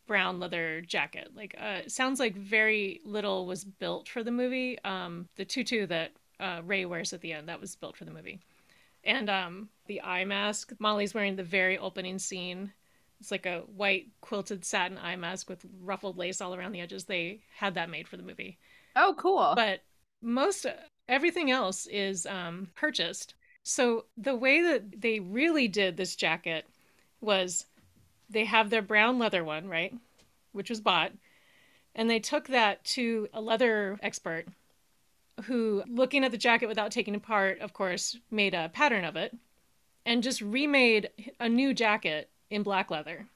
brown 0.07 0.39
leather 0.39 0.81
jacket. 0.81 1.29
Like 1.35 1.55
uh 1.59 1.81
it 1.85 1.91
sounds 1.91 2.19
like 2.19 2.35
very 2.35 3.01
little 3.05 3.45
was 3.45 3.63
built 3.63 4.07
for 4.07 4.23
the 4.23 4.31
movie. 4.31 4.79
Um 4.83 5.27
the 5.35 5.45
tutu 5.45 5.85
that 5.87 6.13
uh 6.39 6.61
Ray 6.65 6.85
wears 6.85 7.13
at 7.13 7.21
the 7.21 7.33
end, 7.33 7.47
that 7.49 7.61
was 7.61 7.75
built 7.75 7.95
for 7.95 8.05
the 8.05 8.11
movie. 8.11 8.39
And 9.03 9.29
um 9.29 9.69
the 9.87 10.01
eye 10.01 10.25
mask 10.25 10.73
Molly's 10.79 11.13
wearing 11.13 11.35
the 11.35 11.43
very 11.43 11.77
opening 11.77 12.19
scene. 12.19 12.71
It's 13.19 13.31
like 13.31 13.45
a 13.45 13.59
white 13.75 14.07
quilted 14.21 14.65
satin 14.65 14.97
eye 14.97 15.15
mask 15.15 15.49
with 15.49 15.65
ruffled 15.81 16.17
lace 16.17 16.41
all 16.41 16.55
around 16.55 16.71
the 16.71 16.81
edges. 16.81 17.05
They 17.05 17.41
had 17.55 17.75
that 17.75 17.89
made 17.89 18.07
for 18.07 18.17
the 18.17 18.23
movie 18.23 18.57
Oh, 18.95 19.15
cool. 19.17 19.53
but 19.55 19.81
most 20.21 20.65
everything 21.07 21.51
else 21.51 21.87
is 21.87 22.25
um, 22.25 22.69
purchased. 22.75 23.35
So 23.63 24.05
the 24.17 24.35
way 24.35 24.61
that 24.61 25.01
they 25.01 25.19
really 25.19 25.67
did 25.67 25.97
this 25.97 26.15
jacket 26.15 26.65
was 27.21 27.65
they 28.29 28.45
have 28.45 28.69
their 28.69 28.81
brown 28.81 29.19
leather 29.19 29.43
one, 29.43 29.67
right, 29.67 29.93
which 30.51 30.69
was 30.69 30.81
bought, 30.81 31.11
and 31.93 32.09
they 32.09 32.19
took 32.19 32.47
that 32.47 32.83
to 32.85 33.27
a 33.33 33.41
leather 33.41 33.99
expert 34.01 34.45
who, 35.45 35.83
looking 35.87 36.23
at 36.23 36.31
the 36.31 36.37
jacket 36.37 36.67
without 36.67 36.91
taking 36.91 37.13
it 37.13 37.17
apart, 37.17 37.59
of 37.61 37.73
course, 37.73 38.17
made 38.29 38.53
a 38.53 38.69
pattern 38.69 39.05
of 39.05 39.15
it 39.15 39.35
and 40.05 40.23
just 40.23 40.41
remade 40.41 41.09
a 41.39 41.47
new 41.47 41.73
jacket 41.73 42.29
in 42.49 42.63
black 42.63 42.91
leather. 42.91 43.27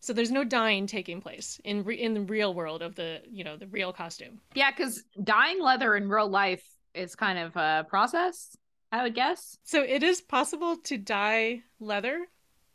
So 0.00 0.12
there's 0.12 0.30
no 0.30 0.44
dyeing 0.44 0.86
taking 0.86 1.20
place 1.20 1.60
in 1.64 1.82
re- 1.84 2.00
in 2.00 2.14
the 2.14 2.20
real 2.20 2.54
world 2.54 2.82
of 2.82 2.94
the 2.94 3.20
you 3.28 3.42
know 3.42 3.56
the 3.56 3.66
real 3.66 3.92
costume. 3.92 4.40
yeah, 4.54 4.70
because 4.70 5.02
dyeing 5.22 5.60
leather 5.60 5.96
in 5.96 6.08
real 6.08 6.28
life 6.28 6.64
is 6.94 7.14
kind 7.14 7.38
of 7.38 7.56
a 7.56 7.86
process, 7.88 8.56
I 8.92 9.02
would 9.02 9.14
guess. 9.14 9.58
So 9.64 9.82
it 9.82 10.02
is 10.02 10.20
possible 10.20 10.76
to 10.84 10.96
dye 10.98 11.62
leather, 11.80 12.26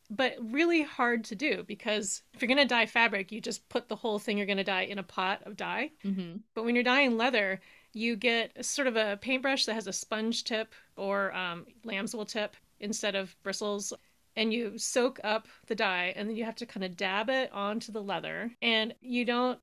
but 0.09 0.35
really 0.41 0.81
hard 0.81 1.23
to 1.25 1.35
do 1.35 1.63
because 1.65 2.23
if 2.33 2.41
you're 2.41 2.47
going 2.47 2.57
to 2.57 2.65
dye 2.65 2.85
fabric, 2.85 3.31
you 3.31 3.41
just 3.41 3.67
put 3.69 3.87
the 3.87 3.95
whole 3.95 4.19
thing 4.19 4.37
you're 4.37 4.45
going 4.45 4.57
to 4.57 4.63
dye 4.63 4.83
in 4.83 4.99
a 4.99 5.03
pot 5.03 5.41
of 5.45 5.55
dye. 5.57 5.91
Mm-hmm. 6.05 6.37
But 6.53 6.65
when 6.65 6.75
you're 6.75 6.83
dyeing 6.83 7.17
leather, 7.17 7.61
you 7.93 8.15
get 8.15 8.65
sort 8.65 8.87
of 8.87 8.95
a 8.95 9.17
paintbrush 9.21 9.65
that 9.65 9.75
has 9.75 9.87
a 9.87 9.93
sponge 9.93 10.43
tip 10.43 10.73
or 10.95 11.33
um, 11.33 11.65
lamb's 11.83 12.15
wool 12.15 12.25
tip 12.25 12.55
instead 12.79 13.15
of 13.15 13.35
bristles. 13.43 13.93
And 14.35 14.51
you 14.51 14.79
soak 14.79 15.19
up 15.23 15.47
the 15.67 15.75
dye, 15.75 16.11
and 16.15 16.27
then 16.27 16.35
you 16.35 16.43
have 16.43 16.55
to 16.55 16.65
kind 16.65 16.83
of 16.83 16.97
dab 16.97 17.29
it 17.29 17.51
onto 17.53 17.91
the 17.91 18.01
leather. 18.01 18.51
And 18.63 18.95
you 18.99 19.25
don't 19.25 19.59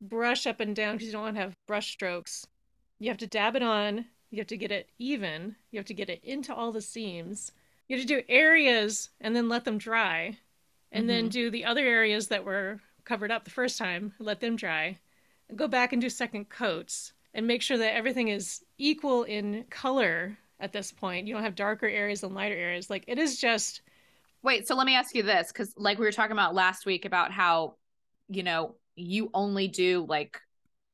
brush 0.00 0.46
up 0.46 0.60
and 0.60 0.74
down 0.74 0.94
because 0.94 1.08
you 1.08 1.12
don't 1.12 1.22
want 1.22 1.36
to 1.36 1.42
have 1.42 1.54
brush 1.66 1.92
strokes. 1.92 2.46
You 2.98 3.10
have 3.10 3.18
to 3.18 3.26
dab 3.26 3.54
it 3.54 3.62
on. 3.62 4.06
You 4.30 4.38
have 4.38 4.46
to 4.46 4.56
get 4.56 4.72
it 4.72 4.88
even. 4.98 5.56
You 5.70 5.78
have 5.78 5.86
to 5.86 5.94
get 5.94 6.08
it 6.08 6.24
into 6.24 6.54
all 6.54 6.72
the 6.72 6.80
seams. 6.80 7.52
You 7.86 7.96
have 7.96 8.06
to 8.06 8.14
do 8.14 8.22
areas 8.28 9.10
and 9.20 9.36
then 9.36 9.48
let 9.48 9.64
them 9.64 9.76
dry. 9.76 10.38
And 10.90 11.08
then 11.08 11.26
Mhm. 11.26 11.30
do 11.30 11.50
the 11.50 11.66
other 11.66 11.84
areas 11.84 12.28
that 12.28 12.44
were 12.44 12.80
covered 13.04 13.30
up 13.30 13.44
the 13.44 13.50
first 13.50 13.76
time, 13.76 14.14
let 14.18 14.40
them 14.40 14.56
dry. 14.56 14.98
Go 15.54 15.68
back 15.68 15.92
and 15.92 16.00
do 16.00 16.08
second 16.08 16.48
coats 16.48 17.12
and 17.34 17.46
make 17.46 17.62
sure 17.62 17.78
that 17.78 17.94
everything 17.94 18.28
is 18.28 18.62
equal 18.78 19.24
in 19.24 19.64
color 19.70 20.38
at 20.60 20.72
this 20.72 20.92
point. 20.92 21.26
You 21.26 21.34
don't 21.34 21.42
have 21.44 21.54
darker 21.54 21.86
areas 21.86 22.22
and 22.22 22.34
lighter 22.34 22.56
areas. 22.56 22.90
Like 22.90 23.04
it 23.06 23.18
is 23.18 23.38
just 23.40 23.82
Wait, 24.42 24.68
so 24.68 24.76
let 24.76 24.86
me 24.86 24.94
ask 24.94 25.14
you 25.16 25.22
this, 25.24 25.48
because 25.48 25.74
like 25.76 25.98
we 25.98 26.04
were 26.04 26.12
talking 26.12 26.32
about 26.32 26.54
last 26.54 26.86
week 26.86 27.04
about 27.04 27.32
how, 27.32 27.74
you 28.28 28.42
know, 28.44 28.76
you 28.94 29.30
only 29.34 29.66
do 29.66 30.06
like 30.08 30.40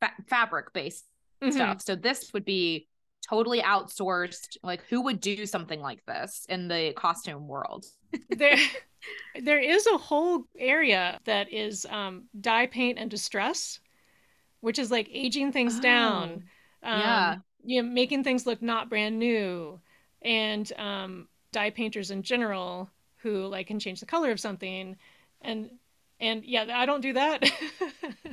fa- 0.01 0.15
fabric 0.29 0.73
based 0.73 1.05
Mhm. 1.43 1.53
stuff. 1.53 1.83
So 1.83 1.95
this 1.95 2.33
would 2.33 2.45
be 2.47 2.89
totally 3.29 3.61
outsourced. 3.61 4.57
Like, 4.63 4.83
who 4.89 5.03
would 5.03 5.21
do 5.21 5.45
something 5.45 5.81
like 5.81 6.05
this 6.07 6.47
in 6.49 6.69
the 6.69 6.95
costume 6.97 7.47
world? 7.47 7.85
there 8.31 8.57
there 9.43 9.61
is 9.61 9.87
a 9.87 9.99
whole 9.99 10.45
area 10.59 11.21
that 11.25 11.53
is 11.53 11.85
um, 11.91 12.25
dye 12.41 12.67
paint 12.67 12.99
and 12.99 13.11
distress 13.11 13.79
which 14.65 14.79
is 14.79 14.91
like 14.91 15.09
aging 15.13 15.53
things 15.53 15.79
down 15.79 16.43
um, 16.83 17.01
yeah. 17.01 17.37
you 17.65 17.83
know 17.83 17.89
making 17.89 18.25
things 18.25 18.47
look 18.47 18.61
not 18.63 18.89
brand 18.89 19.19
new 19.19 19.79
and 20.23 20.73
um, 20.79 21.29
dye 21.53 21.71
painters 21.71 22.11
in 22.11 22.23
general 22.23 22.91
who 23.19 23.47
like 23.47 23.67
can 23.67 23.79
change 23.79 24.01
the 24.01 24.07
color 24.07 24.31
of 24.31 24.41
something 24.41 24.97
and 25.43 25.71
and 26.21 26.45
yeah 26.45 26.67
i 26.75 26.87
don't 26.87 27.01
do 27.01 27.13
that. 27.13 27.43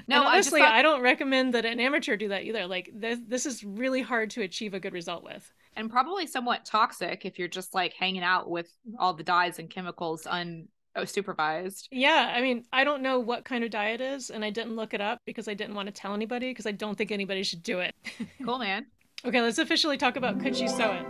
No, 0.08 0.18
And 0.18 0.28
I 0.28 0.38
just 0.38 0.50
honestly 0.50 0.60
thought- 0.62 0.74
I 0.74 0.82
don't 0.82 1.02
recommend 1.02 1.54
that 1.54 1.66
an 1.66 1.80
amateur 1.80 2.18
do 2.18 2.28
that 2.30 2.44
either. 2.44 2.68
Like 2.68 2.90
this 2.94 3.20
this 3.28 3.46
is 3.46 3.64
really 3.64 4.02
hard 4.02 4.30
to 4.32 4.42
achieve 4.42 4.74
a 4.74 4.80
good 4.80 4.92
result 4.92 5.24
with. 5.24 5.50
And 5.78 5.90
probably 5.90 6.28
somewhat 6.28 6.66
toxic 6.66 7.26
if 7.26 7.40
you're 7.40 7.48
just 7.48 7.74
like 7.74 7.94
hanging 7.94 8.24
out 8.24 8.50
with 8.50 8.70
all 9.00 9.14
the 9.14 9.24
dyes 9.24 9.58
and 9.58 9.70
chemicals 9.70 10.28
un 10.30 10.68
oh 10.68 10.72
Oh, 10.96 11.06
supervised. 11.06 11.88
Yeah, 11.92 12.34
I 12.36 12.42
mean, 12.42 12.66
I 12.74 12.84
don't 12.84 13.02
know 13.02 13.20
what 13.20 13.46
kind 13.46 13.64
of 13.64 13.72
diet 13.72 14.02
is, 14.02 14.30
and 14.30 14.44
I 14.44 14.50
didn't 14.50 14.76
look 14.76 14.94
it 14.94 15.00
up 15.00 15.20
because 15.26 15.48
I 15.48 15.54
didn't 15.54 15.76
want 15.76 15.88
to 15.88 15.94
tell 15.94 16.14
anybody 16.14 16.52
because 16.52 16.66
I 16.66 16.72
don't 16.72 16.98
think 16.98 17.12
anybody 17.12 17.44
should 17.44 17.64
do 17.64 17.80
it. 17.80 17.96
Cool, 18.44 18.60
man. 18.60 18.88
okay, 19.26 19.42
let's 19.42 19.58
officially 19.58 19.98
talk 19.98 20.18
about 20.18 20.40
could 20.42 20.56
she 20.56 20.68
sew 20.68 20.92
it? 20.92 21.06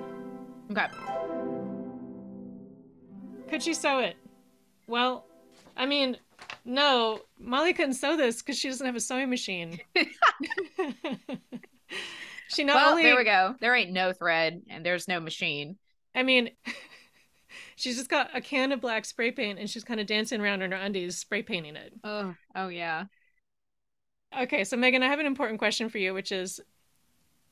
Okay. 0.72 0.88
Could 3.50 3.64
she 3.64 3.74
sew 3.74 4.00
it? 4.00 4.16
Well, 4.88 5.26
I 5.76 5.86
mean, 5.86 6.18
no, 6.64 7.22
Molly 7.40 7.74
couldn't 7.74 7.96
sew 7.96 8.16
this 8.16 8.42
because 8.42 8.58
she 8.58 8.70
doesn't 8.70 8.86
have 8.86 8.96
a 8.96 9.00
sewing 9.00 9.30
machine. 9.30 9.80
she 12.50 12.64
not 12.64 12.76
well, 12.76 12.92
only 12.92 13.04
there 13.04 13.18
we 13.18 13.24
go. 13.24 13.56
There 13.60 13.76
ain't 13.76 13.92
no 13.92 14.14
thread 14.14 14.62
and 14.70 14.86
there's 14.86 15.08
no 15.08 15.20
machine. 15.20 15.78
I 16.14 16.24
mean, 16.24 16.52
she's 17.76 17.98
just 17.98 18.10
got 18.10 18.36
a 18.36 18.42
can 18.42 18.72
of 18.72 18.82
black 18.82 19.06
spray 19.06 19.32
paint 19.32 19.60
and 19.60 19.70
she's 19.70 19.84
kind 19.84 20.00
of 20.00 20.08
dancing 20.08 20.42
around 20.42 20.62
in 20.62 20.72
her 20.72 20.78
undies, 20.78 21.18
spray 21.18 21.42
painting 21.42 21.76
it. 21.76 21.94
Oh, 22.04 22.36
oh 22.56 22.68
yeah. 22.68 23.06
Okay, 24.38 24.64
so 24.64 24.78
Meghan, 24.78 25.04
I 25.04 25.08
have 25.08 25.20
an 25.20 25.26
important 25.26 25.60
question 25.60 25.90
for 25.90 25.98
you, 25.98 26.14
which 26.14 26.32
is 26.32 26.62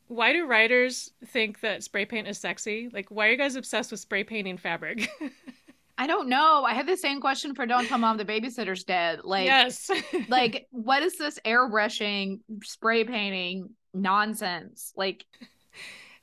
why 0.07 0.33
do 0.33 0.45
writers 0.47 1.11
think 1.27 1.59
that 1.61 1.83
spray 1.83 2.05
paint 2.05 2.27
is 2.27 2.39
sexy? 2.39 2.89
Like, 2.91 3.09
why 3.09 3.27
are 3.27 3.31
you 3.31 3.37
guys 3.37 3.55
obsessed 3.55 3.91
with 3.91 3.99
spray 3.99 4.23
painting 4.23 4.57
fabric? 4.57 5.09
I 5.99 6.07
don't 6.07 6.29
know. 6.29 6.63
I 6.63 6.73
had 6.73 6.87
the 6.87 6.95
same 6.95 7.19
question 7.19 7.53
for 7.53 7.65
Don't 7.65 7.85
Tell 7.85 7.97
Mom 7.97 8.15
the 8.15 8.25
Babysitter's 8.25 8.85
Dead. 8.85 9.19
Like, 9.23 9.45
yes. 9.45 9.91
like 10.29 10.67
what 10.71 11.03
is 11.03 11.17
this 11.17 11.37
airbrushing, 11.45 12.39
spray 12.63 13.03
painting 13.03 13.71
nonsense? 13.93 14.93
Like, 14.95 15.25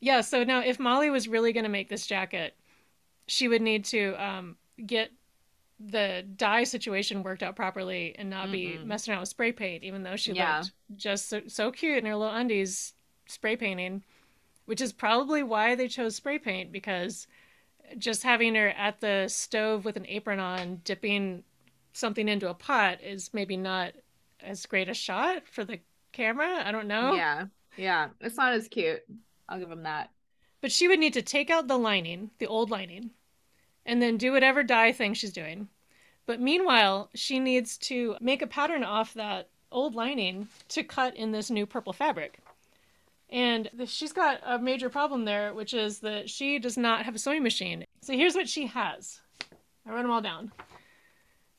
yeah, 0.01 0.23
so 0.23 0.45
now 0.45 0.61
if 0.61 0.81
Molly 0.81 1.11
was 1.11 1.29
really 1.29 1.53
going 1.53 1.65
to 1.65 1.71
make 1.71 1.91
this 1.91 2.07
jacket, 2.07 2.57
she 3.27 3.49
would 3.49 3.62
need 3.62 3.85
to 3.87 4.15
um, 4.23 4.57
get 4.87 5.11
the 5.79 6.25
dye 6.37 6.65
situation 6.65 7.23
worked 7.23 7.43
out 7.43 7.55
properly 7.57 8.15
and 8.19 8.31
not 8.31 8.51
be 8.51 8.79
Mhm. 8.79 8.85
messing 8.87 9.12
around 9.12 9.21
with 9.21 9.29
spray 9.29 9.53
paint, 9.53 9.85
even 9.85 10.03
though 10.05 10.17
she 10.17 10.33
Yeah. 10.33 10.61
looked 10.61 10.73
just 10.97 11.29
so, 11.29 11.43
so 11.49 11.71
cute 11.71 11.99
in 11.99 12.07
her 12.07 12.17
little 12.17 12.35
undies 12.35 12.95
spray 13.27 13.57
painting, 13.57 14.03
which 14.65 14.81
is 14.81 14.93
probably 14.93 15.43
why 15.43 15.75
they 15.75 15.89
chose 15.89 16.17
spray 16.17 16.39
paint 16.39 16.73
because 16.73 17.27
just 17.99 18.23
having 18.23 18.55
her 18.55 18.69
at 18.71 19.01
the 19.01 19.27
stove 19.29 19.85
with 19.85 19.97
an 19.97 20.07
apron 20.07 20.41
on, 20.41 20.81
dipping 20.85 21.45
something 21.93 22.29
into 22.29 22.49
a 22.49 22.55
pot 22.55 23.01
is 23.03 23.33
maybe 23.35 23.57
not 23.57 23.93
as 24.41 24.65
great 24.67 24.89
a 24.89 24.95
shot 24.95 25.47
for 25.47 25.65
the 25.65 25.81
camera. 26.12 26.62
I 26.67 26.73
don't 26.73 26.89
know. 26.89 27.15
yeah, 27.15 27.47
yeah. 27.77 28.09
It's 28.21 28.37
not 28.37 28.55
as 28.55 28.69
cute. 28.69 29.03
I'll 29.49 29.59
give 29.59 29.71
him 29.71 29.83
that. 29.83 30.11
But 30.62 30.73
she 30.73 30.89
would 30.89 30.99
need 30.99 31.12
to 31.12 31.23
take 31.23 31.51
out 31.51 31.69
the 31.69 31.79
lining, 31.79 32.31
the 32.39 32.47
old 32.47 32.71
lining, 32.71 33.11
and 33.87 34.03
then 34.03 34.18
do 34.18 34.33
whatever 34.33 34.62
dye 34.62 34.92
thing 34.92 35.14
she's 35.14 35.33
doing. 35.33 35.68
But 36.27 36.40
meanwhile, 36.40 37.09
she 37.14 37.38
needs 37.38 37.79
to 37.79 38.16
make 38.20 38.42
a 38.42 38.46
pattern 38.46 38.85
off 38.85 39.14
that 39.14 39.49
old 39.72 39.94
lining 39.94 40.49
to 40.68 40.83
cut 40.83 41.16
in 41.16 41.31
this 41.31 41.51
new 41.51 41.64
purple 41.64 41.92
fabric. 41.92 42.40
And 43.31 43.70
she's 43.87 44.12
got 44.12 44.40
a 44.44 44.59
major 44.59 44.88
problem 44.88 45.25
there, 45.25 45.55
which 45.55 45.72
is 45.72 46.01
that 46.01 46.29
she 46.29 46.59
does 46.59 46.77
not 46.77 47.05
have 47.05 47.14
a 47.14 47.18
sewing 47.18 47.42
machine. 47.42 47.85
So 48.03 48.12
here's 48.12 48.35
what 48.35 48.49
she 48.49 48.66
has. 48.66 49.20
I 49.87 49.90
wrote 49.90 50.03
them 50.03 50.11
all 50.11 50.20
down. 50.20 50.53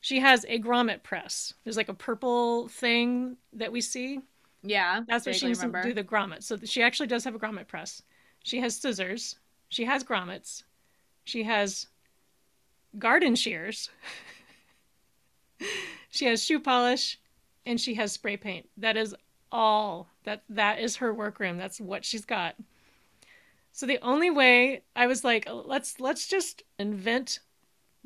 She 0.00 0.20
has 0.20 0.44
a 0.48 0.60
grommet 0.60 1.02
press. 1.02 1.54
There's 1.64 1.76
like 1.76 1.88
a 1.88 1.94
purple 1.94 2.68
thing 2.68 3.36
that 3.54 3.72
we 3.72 3.80
see. 3.80 4.20
Yeah, 4.62 5.02
That's 5.06 5.24
what 5.24 5.36
she 5.36 5.46
needs 5.46 5.60
to 5.60 5.82
do 5.82 5.92
the 5.92 6.04
grommet. 6.04 6.42
So 6.42 6.58
she 6.64 6.82
actually 6.82 7.06
does 7.06 7.24
have 7.24 7.34
a 7.34 7.38
grommet 7.38 7.68
press. 7.68 8.02
She 8.42 8.60
has 8.60 8.76
scissors. 8.76 9.36
She 9.68 9.84
has 9.84 10.02
grommets. 10.04 10.62
She 11.24 11.42
has 11.44 11.86
garden 12.98 13.34
shears. 13.34 13.90
she 16.10 16.26
has 16.26 16.44
shoe 16.44 16.60
polish, 16.60 17.18
and 17.66 17.80
she 17.80 17.94
has 17.94 18.12
spray 18.12 18.36
paint. 18.36 18.68
That 18.76 18.96
is 18.96 19.14
all. 19.50 20.08
That 20.24 20.42
that 20.48 20.78
is 20.80 20.96
her 20.96 21.12
workroom. 21.12 21.58
That's 21.58 21.80
what 21.80 22.04
she's 22.04 22.24
got. 22.24 22.54
So 23.72 23.86
the 23.86 24.00
only 24.02 24.30
way 24.30 24.82
I 24.96 25.06
was 25.06 25.24
like, 25.24 25.48
let's 25.50 26.00
let's 26.00 26.26
just 26.26 26.62
invent 26.78 27.40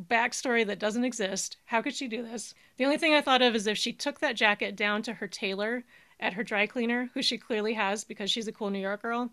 backstory 0.01 0.66
that 0.66 0.79
doesn't 0.79 1.05
exist. 1.05 1.57
How 1.64 1.83
could 1.83 1.95
she 1.95 2.09
do 2.09 2.23
this? 2.23 2.55
The 2.77 2.85
only 2.85 2.99
thing 2.99 3.14
I 3.14 3.21
thought 3.21 3.42
of 3.42 3.55
is 3.55 3.66
if 3.66 3.79
she 3.79 3.92
took 3.92 4.21
that 4.21 4.37
jacket 4.37 4.77
down 4.77 5.03
to 5.03 5.14
her 5.14 5.29
tailor 5.29 5.85
at 6.21 6.35
her 6.35 6.42
dry 6.42 6.66
cleaner, 6.66 7.11
who 7.14 7.23
she 7.23 7.38
clearly 7.38 7.75
has 7.75 8.05
because 8.05 8.31
she's 8.31 8.49
a 8.49 8.53
cool 8.53 8.71
New 8.71 8.79
York 8.79 9.03
girl, 9.03 9.31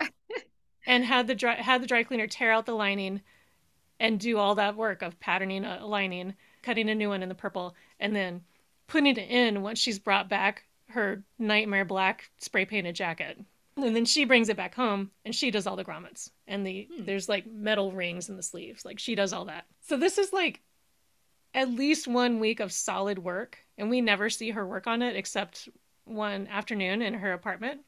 and 0.86 1.04
had 1.04 1.26
the 1.26 1.34
dry 1.34 1.54
had 1.54 1.82
the 1.82 1.86
dry 1.86 2.02
cleaner 2.02 2.26
tear 2.26 2.52
out 2.52 2.66
the 2.66 2.74
lining 2.74 3.20
and 4.00 4.20
do 4.20 4.38
all 4.38 4.54
that 4.56 4.76
work 4.76 5.02
of 5.02 5.18
patterning 5.20 5.64
a 5.64 5.86
lining, 5.86 6.34
cutting 6.62 6.88
a 6.90 6.94
new 6.94 7.08
one 7.08 7.22
in 7.22 7.28
the 7.28 7.34
purple, 7.34 7.74
and 8.00 8.14
then 8.14 8.42
putting 8.86 9.06
it 9.16 9.18
in 9.18 9.62
once 9.62 9.78
she's 9.78 9.98
brought 9.98 10.28
back 10.28 10.64
her 10.90 11.22
nightmare 11.38 11.84
black 11.84 12.30
spray 12.38 12.64
painted 12.64 12.94
jacket. 12.94 13.38
And 13.76 13.94
then 13.94 14.04
she 14.06 14.24
brings 14.24 14.48
it 14.48 14.56
back 14.56 14.74
home 14.74 15.10
and 15.24 15.34
she 15.34 15.50
does 15.50 15.66
all 15.66 15.76
the 15.76 15.84
grommets. 15.84 16.30
And 16.46 16.66
the 16.66 16.88
Hmm. 16.96 17.04
there's 17.04 17.28
like 17.28 17.46
metal 17.46 17.92
rings 17.92 18.28
in 18.28 18.36
the 18.36 18.42
sleeves. 18.42 18.84
Like 18.84 18.98
she 18.98 19.14
does 19.14 19.32
all 19.32 19.44
that. 19.46 19.66
So 19.82 19.96
this 19.98 20.16
is 20.18 20.32
like 20.32 20.62
at 21.54 21.70
least 21.70 22.06
one 22.08 22.40
week 22.40 22.60
of 22.60 22.72
solid 22.72 23.18
work. 23.18 23.58
And 23.76 23.90
we 23.90 24.00
never 24.00 24.30
see 24.30 24.50
her 24.50 24.66
work 24.66 24.86
on 24.86 25.02
it 25.02 25.16
except 25.16 25.68
one 26.04 26.46
afternoon 26.46 27.02
in 27.02 27.12
her 27.14 27.32
apartment 27.32 27.80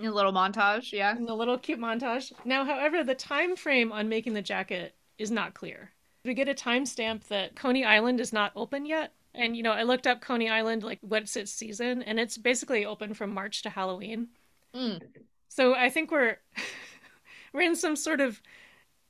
A 0.00 0.08
little 0.08 0.32
montage. 0.32 0.92
Yeah. 0.92 1.14
in 1.16 1.26
the 1.26 1.34
little 1.36 1.58
cute 1.58 1.80
montage. 1.80 2.32
Now, 2.44 2.64
however, 2.64 3.02
the 3.04 3.14
time 3.14 3.56
frame 3.56 3.92
on 3.92 4.08
making 4.08 4.32
the 4.34 4.42
jacket 4.42 4.94
is 5.18 5.30
not 5.30 5.54
clear. 5.54 5.92
We 6.24 6.34
get 6.34 6.48
a 6.48 6.54
timestamp 6.54 7.24
that 7.28 7.54
Coney 7.54 7.84
Island 7.84 8.20
is 8.20 8.32
not 8.32 8.52
open 8.56 8.86
yet. 8.86 9.12
And 9.34 9.56
you 9.56 9.62
know, 9.62 9.72
I 9.72 9.82
looked 9.82 10.06
up 10.06 10.20
Coney 10.20 10.48
Island, 10.48 10.82
like 10.82 10.98
what's 11.02 11.36
its 11.36 11.52
season, 11.52 12.02
and 12.02 12.18
it's 12.18 12.38
basically 12.38 12.84
open 12.84 13.14
from 13.14 13.32
March 13.34 13.62
to 13.62 13.70
Halloween. 13.70 14.28
Mm. 14.74 15.00
So 15.48 15.74
I 15.74 15.90
think 15.90 16.10
we're 16.10 16.38
we're 17.52 17.62
in 17.62 17.76
some 17.76 17.96
sort 17.96 18.20
of 18.20 18.40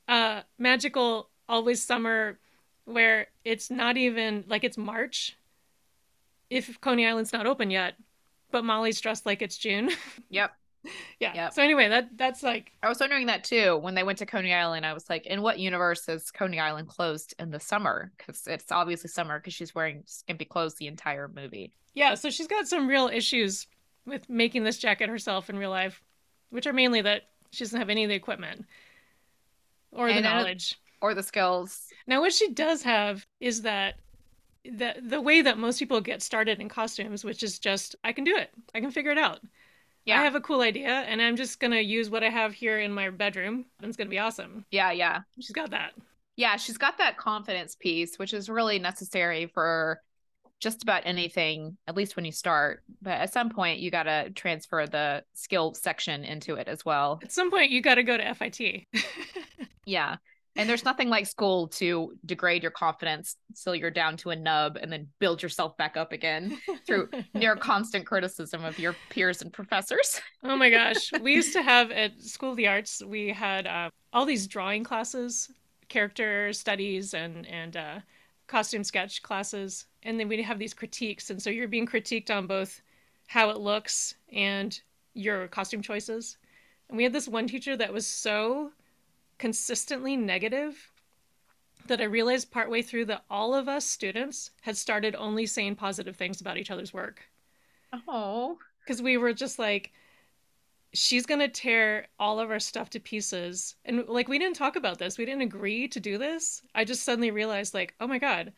uh 0.07 0.41
magical 0.57 1.29
always 1.49 1.81
summer 1.81 2.37
where 2.85 3.27
it's 3.43 3.69
not 3.69 3.97
even 3.97 4.43
like 4.47 4.63
it's 4.63 4.77
March 4.77 5.35
if 6.49 6.79
Coney 6.79 7.05
Island's 7.05 7.33
not 7.33 7.45
open 7.45 7.69
yet, 7.69 7.95
but 8.51 8.63
Molly's 8.63 9.01
dressed 9.01 9.25
like 9.25 9.41
it's 9.41 9.57
June. 9.57 9.91
Yep. 10.29 10.51
yeah. 11.19 11.33
Yep. 11.35 11.53
So 11.53 11.61
anyway, 11.63 11.89
that 11.89 12.09
that's 12.17 12.43
like 12.43 12.71
I 12.83 12.89
was 12.89 12.99
wondering 12.99 13.27
that 13.27 13.43
too. 13.43 13.77
When 13.77 13.95
they 13.95 14.03
went 14.03 14.17
to 14.19 14.25
Coney 14.25 14.53
Island, 14.53 14.85
I 14.85 14.93
was 14.93 15.09
like, 15.09 15.25
in 15.25 15.41
what 15.41 15.59
universe 15.59 16.07
is 16.09 16.31
Coney 16.31 16.59
Island 16.59 16.87
closed 16.87 17.33
in 17.39 17.51
the 17.51 17.59
summer? 17.59 18.11
Because 18.17 18.45
it's 18.47 18.71
obviously 18.71 19.09
summer 19.09 19.39
because 19.39 19.53
she's 19.53 19.73
wearing 19.75 20.03
skimpy 20.05 20.45
clothes 20.45 20.75
the 20.75 20.87
entire 20.87 21.27
movie. 21.27 21.71
Yeah, 21.93 22.13
so 22.15 22.29
she's 22.29 22.47
got 22.47 22.67
some 22.67 22.87
real 22.87 23.07
issues 23.07 23.67
with 24.05 24.29
making 24.29 24.63
this 24.63 24.77
jacket 24.77 25.09
herself 25.09 25.49
in 25.49 25.57
real 25.57 25.71
life, 25.71 26.01
which 26.51 26.67
are 26.67 26.73
mainly 26.73 27.01
that 27.01 27.23
she 27.51 27.63
doesn't 27.63 27.79
have 27.79 27.89
any 27.89 28.03
of 28.03 28.09
the 28.09 28.15
equipment 28.15 28.65
or 29.91 30.07
the 30.07 30.13
And 30.15 30.23
don't- 30.23 30.33
knowledge. 30.37 30.75
Or 30.99 31.13
the 31.13 31.21
skills. 31.21 31.89
Now, 32.07 32.21
what 32.21 32.33
she 32.33 32.49
does 32.53 32.81
have 32.81 33.25
is 33.39 33.61
that 33.61 33.95
the 34.65 34.95
the 35.01 35.21
way 35.21 35.41
that 35.43 35.57
most 35.59 35.77
people 35.77 36.01
get 36.01 36.23
started 36.23 36.59
in 36.59 36.67
costumes, 36.69 37.23
which 37.23 37.43
is 37.43 37.59
just 37.59 37.95
I 38.03 38.11
can 38.13 38.23
do 38.23 38.35
it, 38.35 38.49
I 38.73 38.79
can 38.81 38.89
figure 38.89 39.11
it 39.11 39.17
out. 39.19 39.39
Yeah. 40.07 40.21
I 40.21 40.23
have 40.23 40.35
a 40.35 40.41
cool 40.41 40.61
idea, 40.61 40.87
and 40.87 41.21
I'm 41.21 41.35
just 41.35 41.59
gonna 41.59 41.81
use 41.81 42.09
what 42.09 42.23
I 42.23 42.29
have 42.29 42.53
here 42.53 42.79
in 42.79 42.91
my 42.93 43.09
bedroom, 43.09 43.65
and 43.79 43.89
it's 43.89 43.97
gonna 43.97 44.09
be 44.09 44.19
awesome. 44.19 44.65
Yeah, 44.71 44.91
yeah. 44.91 45.21
She's 45.39 45.51
got 45.51 45.71
that. 45.71 45.93
Yeah, 46.37 46.55
she's 46.55 46.77
got 46.77 46.97
that 46.99 47.17
confidence 47.17 47.75
piece, 47.75 48.17
which 48.17 48.33
is 48.33 48.49
really 48.49 48.79
necessary 48.79 49.47
for 49.53 50.01
just 50.59 50.81
about 50.81 51.03
anything, 51.05 51.77
at 51.87 51.95
least 51.95 52.15
when 52.15 52.25
you 52.25 52.31
start. 52.31 52.83
But 53.01 53.13
at 53.13 53.33
some 53.33 53.49
point, 53.49 53.79
you 53.79 53.91
got 53.91 54.03
to 54.03 54.29
transfer 54.31 54.87
the 54.87 55.23
skill 55.33 55.73
section 55.73 56.23
into 56.23 56.55
it 56.55 56.67
as 56.67 56.83
well. 56.85 57.19
At 57.21 57.31
some 57.31 57.51
point, 57.51 57.71
you 57.71 57.81
got 57.81 57.95
to 57.95 58.03
go 58.03 58.17
to 58.17 58.33
FIT. 58.33 58.85
Yeah. 59.87 60.17
And 60.57 60.67
there's 60.67 60.83
nothing 60.83 61.09
like 61.09 61.27
school 61.27 61.67
to 61.69 62.13
degrade 62.25 62.63
your 62.63 62.71
confidence 62.71 63.37
till 63.63 63.75
you're 63.75 63.91
down 63.91 64.17
to 64.17 64.31
a 64.31 64.35
nub 64.35 64.77
and 64.81 64.91
then 64.91 65.07
build 65.19 65.43
yourself 65.43 65.77
back 65.77 65.95
up 65.95 66.11
again 66.11 66.59
through 66.85 67.09
near 67.33 67.55
constant 67.55 68.05
criticism 68.05 68.65
of 68.65 68.79
your 68.79 68.95
peers 69.09 69.41
and 69.43 69.53
professors. 69.53 70.19
Oh 70.43 70.55
my 70.55 70.69
gosh. 70.69 71.11
We 71.21 71.33
used 71.33 71.53
to 71.53 71.61
have 71.61 71.91
at 71.91 72.21
School 72.21 72.51
of 72.51 72.57
the 72.57 72.67
Arts, 72.67 73.03
we 73.05 73.29
had 73.29 73.67
uh, 73.67 73.89
all 74.13 74.25
these 74.25 74.47
drawing 74.47 74.83
classes, 74.83 75.51
character 75.89 76.53
studies, 76.53 77.13
and, 77.13 77.45
and 77.47 77.75
uh, 77.75 77.99
costume 78.47 78.83
sketch 78.83 79.21
classes. 79.21 79.85
And 80.03 80.19
then 80.19 80.27
we'd 80.27 80.41
have 80.41 80.59
these 80.59 80.73
critiques. 80.73 81.29
And 81.29 81.41
so 81.41 81.49
you're 81.49 81.67
being 81.67 81.85
critiqued 81.85 82.29
on 82.29 82.47
both 82.47 82.81
how 83.27 83.49
it 83.49 83.57
looks 83.57 84.15
and 84.31 84.79
your 85.13 85.47
costume 85.49 85.81
choices. 85.81 86.37
And 86.89 86.97
we 86.97 87.03
had 87.03 87.13
this 87.13 87.27
one 87.27 87.47
teacher 87.47 87.75
that 87.75 87.91
was 87.91 88.07
so 88.07 88.71
consistently 89.37 90.15
negative 90.17 90.91
that 91.87 92.01
I 92.01 92.05
realized 92.05 92.51
partway 92.51 92.81
through 92.81 93.05
that 93.05 93.23
all 93.29 93.53
of 93.55 93.67
us 93.67 93.85
students 93.85 94.51
had 94.61 94.75
started 94.75 95.15
only 95.15 95.45
saying 95.45 95.75
positive 95.75 96.15
things 96.15 96.41
about 96.41 96.57
each 96.57 96.71
other's 96.71 96.93
work 96.93 97.21
Oh. 98.07 98.57
because 98.83 99.01
we 99.01 99.17
were 99.17 99.33
just 99.33 99.57
like 99.59 99.91
she's 100.93 101.25
gonna 101.25 101.47
tear 101.47 102.07
all 102.19 102.39
of 102.39 102.49
our 102.51 102.59
stuff 102.59 102.89
to 102.91 102.99
pieces 102.99 103.75
and 103.85 104.05
like 104.07 104.27
we 104.27 104.39
didn't 104.39 104.55
talk 104.55 104.75
about 104.75 104.97
this 104.97 105.17
we 105.17 105.25
didn't 105.25 105.41
agree 105.41 105.87
to 105.87 105.99
do 105.99 106.17
this 106.17 106.61
i 106.75 106.83
just 106.83 107.03
suddenly 107.03 107.29
realized 107.31 107.73
like 107.73 107.93
oh 107.99 108.07
my 108.07 108.17
god 108.19 108.51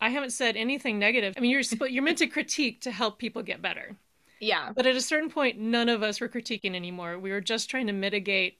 I 0.00 0.10
haven't 0.10 0.30
said 0.30 0.56
anything 0.56 1.00
negative. 1.00 1.34
I 1.36 1.40
mean, 1.40 1.50
you're 1.50 1.64
sp- 1.66 1.90
you're 1.90 2.04
meant 2.04 2.18
to 2.18 2.28
critique 2.28 2.82
to 2.82 2.92
help 2.92 3.18
people 3.18 3.42
get 3.42 3.60
better. 3.60 3.96
Yeah. 4.38 4.70
But 4.72 4.86
at 4.86 4.94
a 4.94 5.00
certain 5.00 5.28
point, 5.28 5.58
none 5.58 5.88
of 5.88 6.04
us 6.04 6.20
were 6.20 6.28
critiquing 6.28 6.76
anymore. 6.76 7.18
We 7.18 7.32
were 7.32 7.40
just 7.40 7.68
trying 7.68 7.88
to 7.88 7.92
mitigate 7.92 8.58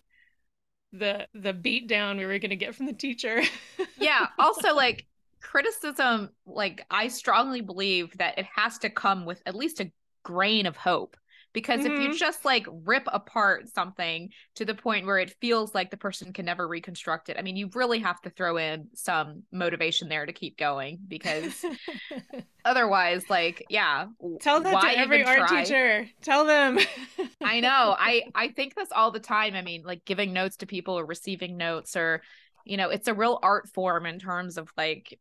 the 0.92 1.26
the 1.34 1.52
beat 1.52 1.88
down 1.88 2.16
we 2.16 2.24
were 2.24 2.38
going 2.38 2.50
to 2.50 2.56
get 2.56 2.74
from 2.74 2.86
the 2.86 2.92
teacher. 2.92 3.42
Yeah. 4.00 4.28
Also, 4.38 4.74
like 4.74 5.06
criticism, 5.40 6.30
like 6.46 6.86
I 6.88 7.08
strongly 7.08 7.60
believe 7.60 8.16
that 8.18 8.38
it 8.38 8.46
has 8.54 8.78
to 8.78 8.90
come 8.90 9.26
with 9.26 9.42
at 9.44 9.56
least 9.56 9.80
a 9.80 9.90
grain 10.22 10.66
of 10.66 10.76
hope. 10.76 11.16
Because 11.58 11.84
if 11.84 11.98
you 11.98 12.08
Mhm. 12.08 12.18
just 12.18 12.44
like 12.44 12.66
rip 12.70 13.08
apart 13.12 13.68
something 13.68 14.30
to 14.54 14.64
the 14.64 14.74
point 14.76 15.06
where 15.06 15.18
it 15.18 15.34
feels 15.40 15.74
like 15.74 15.90
the 15.90 15.96
person 15.96 16.32
can 16.32 16.44
never 16.44 16.68
reconstruct 16.68 17.28
it, 17.30 17.36
I 17.36 17.42
mean, 17.42 17.56
you 17.56 17.68
really 17.74 17.98
have 17.98 18.20
to 18.22 18.30
throw 18.30 18.56
in 18.58 18.88
some 18.94 19.42
motivation 19.50 20.08
there 20.08 20.24
to 20.24 20.32
keep 20.32 20.56
going 20.56 20.98
because 21.08 21.66
otherwise, 22.64 23.24
like, 23.28 23.66
yeah, 23.68 24.06
Tell 24.40 24.62
that 24.62 24.80
to 24.82 24.98
every 24.98 25.24
art 25.24 25.38
try? 25.38 25.64
teacher. 25.64 26.08
Tell 26.22 26.44
them. 26.44 26.78
I 27.42 27.60
know. 27.60 27.96
I 27.98 28.22
I 28.34 28.48
think 28.48 28.74
this 28.74 28.90
all 28.92 29.10
the 29.10 29.20
time. 29.20 29.54
I 29.54 29.62
mean, 29.62 29.82
like 29.84 30.04
giving 30.04 30.32
notes 30.32 30.58
to 30.58 30.66
people 30.66 30.98
or 30.98 31.04
receiving 31.04 31.56
notes 31.56 31.96
or 31.96 32.22
you 32.64 32.76
know, 32.76 32.90
it's 32.90 33.08
a 33.08 33.14
real 33.14 33.38
art 33.42 33.68
form 33.68 34.06
in 34.06 34.18
terms 34.18 34.58
of 34.58 34.70
like 34.76 35.18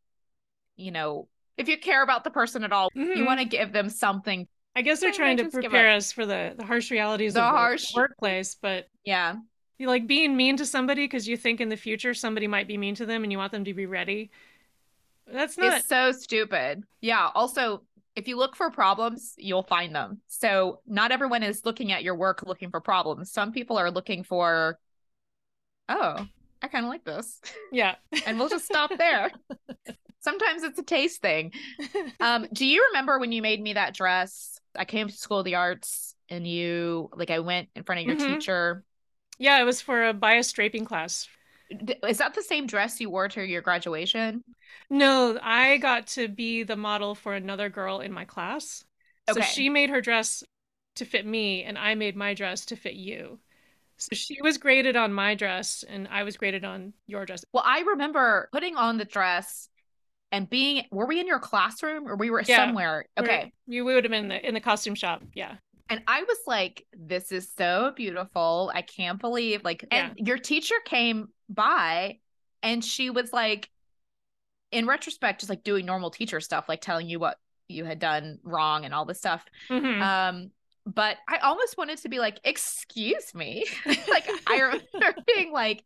you 0.76 0.91
know, 0.91 1.28
if 1.58 1.67
you 1.67 1.78
care 1.78 2.04
about 2.04 2.23
the 2.23 2.30
person 2.32 2.63
at 2.63 2.71
all, 2.71 2.89
you 3.13 3.26
Mhm. 3.26 3.26
want 3.26 3.39
to 3.39 3.45
give 3.45 3.71
them 3.73 3.89
something. 3.89 4.47
I 4.78 4.82
guess 4.84 5.00
they're 5.00 5.12
trying 5.12 5.38
to 5.38 5.50
prepare 5.50 5.90
us 5.92 6.12
for 6.12 6.26
the 6.26 6.54
the 6.56 6.63
harsh 6.63 6.92
realities 6.92 7.34
The 7.34 7.42
of 7.42 7.52
the 7.52 7.58
harsh- 7.58 7.94
workplace, 7.96 8.56
but 8.62 8.88
Yeah. 9.04 9.36
you 9.80 9.88
like 9.88 10.06
being 10.06 10.38
mean 10.38 10.56
to 10.58 10.66
somebody 10.66 11.04
because 11.06 11.28
you 11.28 11.36
think 11.36 11.60
in 11.62 11.70
the 11.70 11.76
future 11.78 12.13
somebody 12.13 12.48
might 12.48 12.68
be 12.68 12.78
mean 12.78 12.94
to 12.96 13.06
them 13.06 13.24
and 13.24 13.32
you 13.32 13.40
want 13.40 13.52
them 13.52 13.66
to 13.66 13.74
be 13.74 13.88
ready. 13.88 14.30
That's 15.26 15.58
not 15.58 15.78
It's 15.80 15.88
so 15.88 16.12
stupid. 16.12 16.84
Yeah. 17.02 17.30
Also, 17.34 17.82
if 18.16 18.28
you 18.28 18.38
look 18.38 18.56
for 18.56 18.70
problems, 18.72 19.34
you'll 19.38 19.63
find 19.63 19.94
them. 19.96 20.22
So 20.28 20.82
not 20.88 21.12
everyone 21.12 21.42
is 21.44 21.66
looking 21.66 21.92
at 21.92 22.04
your 22.04 22.16
work 22.16 22.44
looking 22.46 22.70
for 22.70 22.80
problems. 22.80 23.32
Some 23.32 23.52
people 23.52 23.78
are 23.78 23.92
looking 23.92 24.24
for, 24.24 24.80
oh, 25.90 26.26
I 26.62 26.68
kind 26.68 26.86
of 26.86 26.90
like 26.90 27.04
this. 27.04 27.42
yeah. 27.72 27.96
And 28.28 28.40
we'll 28.40 28.50
just 28.50 28.66
stop 28.66 28.92
there. 28.98 29.32
Sometimes 30.22 30.63
it's 30.63 30.80
a 30.80 30.84
taste 30.84 31.22
thing. 31.22 31.52
Um, 32.20 32.48
do 32.54 32.66
you 32.66 32.86
remember 32.90 33.20
when 33.20 33.32
you 33.32 33.42
made 33.42 33.62
me 33.62 33.74
that 33.74 33.94
dress? 33.94 34.57
I 34.78 34.86
came 34.86 35.08
to 35.08 35.13
School 35.13 35.40
of 35.40 35.46
the 35.46 35.56
Arts 35.56 36.16
and 36.30 36.46
you 36.48 37.10
like 37.16 37.30
I 37.30 37.40
went 37.40 37.70
in 37.76 37.84
front 37.84 38.02
of 38.02 38.08
your 38.08 38.16
Mhm. 38.16 38.40
teacher. 38.40 38.84
yeah, 39.40 39.60
it 39.60 39.63
was 39.63 39.82
for 39.82 40.08
a 40.08 40.13
bias 40.13 40.52
draping 40.52 40.86
class. 40.86 41.28
Is 42.08 42.18
that 42.20 42.34
the 42.34 42.42
same 42.42 42.66
dress 42.66 43.00
you 43.00 43.10
wore 43.10 43.28
to 43.30 43.44
your 43.44 43.62
graduation? 43.62 44.44
No, 44.90 45.38
I 45.42 45.78
got 45.78 46.08
to 46.08 46.28
be 46.28 46.63
the 46.63 46.76
model 46.76 47.13
for 47.13 47.34
another 47.34 47.70
girl 47.70 48.00
in 48.00 48.12
my 48.12 48.26
class. 48.26 48.86
Okay. 49.30 49.42
So 49.42 49.46
she 49.46 49.70
made 49.70 49.90
her 49.90 50.02
dress 50.02 50.44
to 50.96 51.06
fit 51.06 51.26
me, 51.26 51.63
and 51.63 51.78
I 51.78 51.96
made 51.96 52.16
my 52.16 52.34
dress 52.34 52.66
to 52.68 52.76
fit 52.76 52.94
you. 52.94 53.40
So 53.98 54.16
she 54.16 54.42
was 54.42 54.58
graded 54.58 54.96
on 54.96 55.12
my 55.12 55.36
dress, 55.36 55.84
and 55.88 56.08
I 56.08 56.24
was 56.24 56.38
graded 56.38 56.63
on 56.63 56.94
your 57.06 57.26
dress. 57.26 57.44
Well, 57.52 57.63
I 57.66 57.82
remember 57.82 58.48
putting 58.52 58.76
on 58.78 58.98
the 58.98 59.06
dress 59.06 59.70
and 60.32 60.50
being 60.50 60.86
were 60.92 61.06
we 61.06 61.20
in 61.20 61.28
your 61.28 61.40
classroom 61.40 62.08
or 62.08 62.16
we 62.16 62.30
were 62.30 62.42
Yeah. 62.42 62.66
somewhere? 62.68 63.06
Okay. 63.18 63.52
you 63.66 63.86
would 63.86 64.04
have 64.04 64.12
been 64.12 64.24
in 64.26 64.30
the 64.30 64.48
in 64.48 64.54
the 64.54 64.60
costume 64.62 64.96
shop. 64.96 65.24
Yeah, 65.34 65.56
And 65.90 66.02
I 66.08 66.24
was 66.24 66.38
like, 66.48 66.86
this 66.94 67.32
is 67.32 67.52
so 67.58 67.94
beautiful. 67.96 68.72
I 68.74 68.82
can't 68.82 69.20
believe 69.20 69.63
like 69.63 69.86
and 69.92 70.13
your 70.18 70.38
teacher 70.38 70.76
came 70.86 71.30
by 71.50 72.20
and 72.63 72.84
she 72.84 73.10
was 73.10 73.32
like 73.32 73.70
in 74.72 74.86
retrospect 74.86 75.40
just 75.40 75.50
like 75.50 75.63
doing 75.63 75.86
normal 75.86 76.10
teacher 76.12 76.42
stuff 76.42 76.66
like 76.68 76.82
telling 76.82 77.08
you 77.08 77.20
what 77.20 77.38
you 77.70 77.86
had 77.86 78.00
done 78.00 78.40
wrong 78.44 78.84
and 78.86 78.94
all 78.94 79.06
this 79.06 79.18
stuff. 79.20 79.46
Mhm. 79.70 80.02
Um 80.02 80.52
but 80.88 81.17
I 81.28 81.38
almost 81.39 81.78
wanted 81.78 81.97
to 82.00 82.10
be 82.10 82.19
like, 82.19 82.39
excuse 82.45 83.36
me. 83.36 83.65
like 83.86 84.28
I 84.47 84.60
remember 84.93 85.21
being 85.36 85.52
like, 85.52 85.84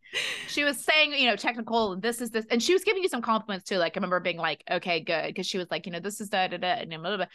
she 0.48 0.64
was 0.64 0.84
saying, 0.84 1.14
you 1.14 1.28
know, 1.28 1.36
technical, 1.36 1.96
this 2.00 2.22
is 2.22 2.30
this, 2.30 2.46
and 2.52 2.62
she 2.62 2.74
was 2.74 2.84
giving 2.84 3.02
you 3.02 3.10
some 3.10 3.22
compliments 3.22 3.68
too. 3.68 3.78
Like 3.78 3.94
I 3.94 3.98
remember 3.98 4.20
being 4.20 4.38
like, 4.38 4.64
okay, 4.70 5.00
good, 5.00 5.28
because 5.28 5.48
she 5.48 5.58
was 5.58 5.68
like, 5.72 5.86
you 5.86 5.92
know, 5.92 6.00
this 6.00 6.22
is 6.22 6.30
da 6.30 6.48
da 6.48 6.58
da, 6.58 6.68
and 6.68 6.90
blah, 6.90 7.00
blah, 7.00 7.18
blah. 7.18 7.26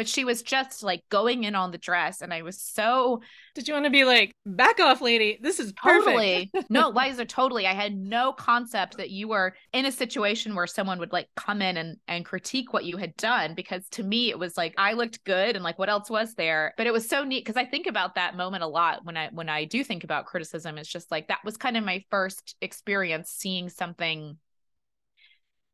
But 0.00 0.08
she 0.08 0.24
was 0.24 0.40
just 0.40 0.82
like 0.82 1.02
going 1.10 1.44
in 1.44 1.54
on 1.54 1.72
the 1.72 1.76
dress, 1.76 2.22
and 2.22 2.32
I 2.32 2.40
was 2.40 2.58
so 2.58 3.20
Did 3.54 3.68
you 3.68 3.74
want 3.74 3.84
to 3.84 3.90
be 3.90 4.04
like, 4.04 4.34
back 4.46 4.80
off, 4.80 5.02
lady? 5.02 5.38
This 5.42 5.60
is 5.60 5.74
perfect. 5.74 6.06
totally 6.06 6.50
no, 6.70 6.88
Liza, 6.96 7.26
totally. 7.26 7.66
I 7.66 7.74
had 7.74 7.94
no 7.94 8.32
concept 8.32 8.96
that 8.96 9.10
you 9.10 9.28
were 9.28 9.54
in 9.74 9.84
a 9.84 9.92
situation 9.92 10.54
where 10.54 10.66
someone 10.66 11.00
would 11.00 11.12
like 11.12 11.28
come 11.36 11.60
in 11.60 11.76
and 11.76 11.98
and 12.08 12.24
critique 12.24 12.72
what 12.72 12.86
you 12.86 12.96
had 12.96 13.14
done 13.16 13.54
because 13.54 13.86
to 13.90 14.02
me 14.02 14.30
it 14.30 14.38
was 14.38 14.56
like 14.56 14.72
I 14.78 14.94
looked 14.94 15.22
good 15.24 15.54
and 15.54 15.62
like 15.62 15.78
what 15.78 15.90
else 15.90 16.08
was 16.08 16.32
there. 16.32 16.72
But 16.78 16.86
it 16.86 16.94
was 16.94 17.06
so 17.06 17.22
neat 17.22 17.44
because 17.44 17.60
I 17.60 17.66
think 17.66 17.86
about 17.86 18.14
that 18.14 18.38
moment 18.38 18.62
a 18.62 18.68
lot 18.68 19.04
when 19.04 19.18
I 19.18 19.28
when 19.34 19.50
I 19.50 19.66
do 19.66 19.84
think 19.84 20.02
about 20.02 20.24
criticism. 20.24 20.78
It's 20.78 20.88
just 20.88 21.10
like 21.10 21.28
that 21.28 21.44
was 21.44 21.58
kind 21.58 21.76
of 21.76 21.84
my 21.84 22.02
first 22.10 22.56
experience 22.62 23.28
seeing 23.28 23.68
something 23.68 24.38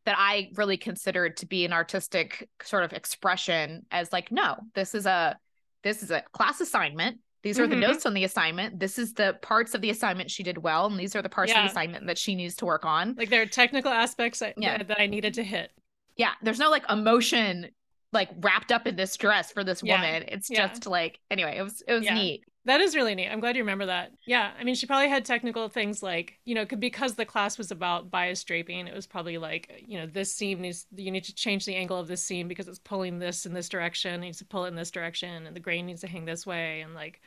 that 0.06 0.16
I 0.18 0.50
really 0.54 0.76
considered 0.76 1.36
to 1.38 1.46
be 1.46 1.64
an 1.66 1.72
artistic 1.72 2.48
sort 2.62 2.84
of 2.84 2.92
expression 2.92 3.84
as 3.90 4.12
like, 4.12 4.32
no, 4.32 4.56
this 4.74 4.94
is 4.94 5.04
a 5.04 5.36
this 5.82 6.02
is 6.02 6.10
a 6.10 6.22
class 6.32 6.60
assignment. 6.60 7.18
These 7.42 7.60
are 7.60 7.66
the 7.68 7.76
Mhm. 7.76 7.80
notes 7.80 8.06
on 8.06 8.14
the 8.14 8.24
assignment. 8.24 8.80
This 8.80 8.98
is 8.98 9.12
the 9.12 9.38
parts 9.42 9.74
of 9.74 9.80
the 9.80 9.90
assignment 9.90 10.30
she 10.32 10.42
did 10.42 10.58
well, 10.58 10.86
and 10.86 10.98
these 10.98 11.14
are 11.14 11.22
the 11.22 11.28
parts 11.28 11.52
of 11.52 11.58
the 11.58 11.66
assignment 11.66 12.06
that 12.06 12.18
she 12.18 12.34
needs 12.34 12.56
to 12.56 12.66
work 12.66 12.84
on. 12.84 13.14
Like 13.16 13.28
there 13.28 13.42
are 13.42 13.46
technical 13.46 13.92
aspects 13.92 14.40
that, 14.40 14.54
Yeah. 14.56 14.82
that 14.82 15.00
I 15.00 15.06
needed 15.06 15.34
to 15.34 15.44
hit. 15.44 15.70
Yeah, 16.16 16.32
there's 16.42 16.58
no 16.58 16.70
like 16.70 16.88
emotion 16.90 17.68
like 18.12 18.30
wrapped 18.40 18.72
up 18.72 18.86
in 18.86 18.96
this 18.96 19.16
dress 19.16 19.52
for 19.52 19.62
this 19.62 19.82
Yeah. 19.82 19.96
woman. 20.00 20.24
It's 20.28 20.48
Yeah. 20.50 20.68
just 20.68 20.86
like 20.86 21.20
anyway, 21.30 21.56
it 21.58 21.62
was 21.62 21.82
it 21.82 21.92
was 21.92 22.04
Yeah. 22.04 22.14
neat. 22.14 22.44
That 22.66 22.80
is 22.80 22.94
really 22.94 23.14
neat. 23.14 23.28
I'm 23.28 23.40
glad 23.40 23.56
you 23.56 23.62
remember 23.62 23.86
that. 23.86 24.12
Yeah, 24.26 24.52
I 24.58 24.64
mean, 24.64 24.74
she 24.74 24.86
probably 24.86 25.08
had 25.08 25.24
technical 25.24 25.68
things 25.68 26.02
like, 26.02 26.38
you 26.44 26.54
know, 26.54 26.64
because 26.66 27.14
the 27.14 27.24
class 27.24 27.58
was 27.58 27.70
about 27.70 28.10
bias 28.10 28.42
draping, 28.42 28.88
it 28.88 28.94
was 28.94 29.06
probably 29.06 29.38
like, 29.38 29.84
you 29.86 29.98
know, 29.98 30.06
this 30.06 30.34
seam 30.34 30.60
needs, 30.60 30.86
you 30.94 31.12
need 31.12 31.24
to 31.24 31.34
change 31.34 31.64
the 31.64 31.76
angle 31.76 31.98
of 31.98 32.08
this 32.08 32.22
seam 32.24 32.48
because 32.48 32.66
it's 32.66 32.80
pulling 32.80 33.20
this 33.20 33.46
in 33.46 33.54
this 33.54 33.68
direction, 33.68 34.14
it 34.14 34.18
needs 34.18 34.38
to 34.38 34.44
pull 34.44 34.64
it 34.64 34.68
in 34.68 34.74
this 34.74 34.90
direction, 34.90 35.46
and 35.46 35.54
the 35.54 35.60
grain 35.60 35.86
needs 35.86 36.00
to 36.00 36.08
hang 36.08 36.24
this 36.24 36.44
way. 36.44 36.80
And 36.80 36.92
like, 36.92 37.20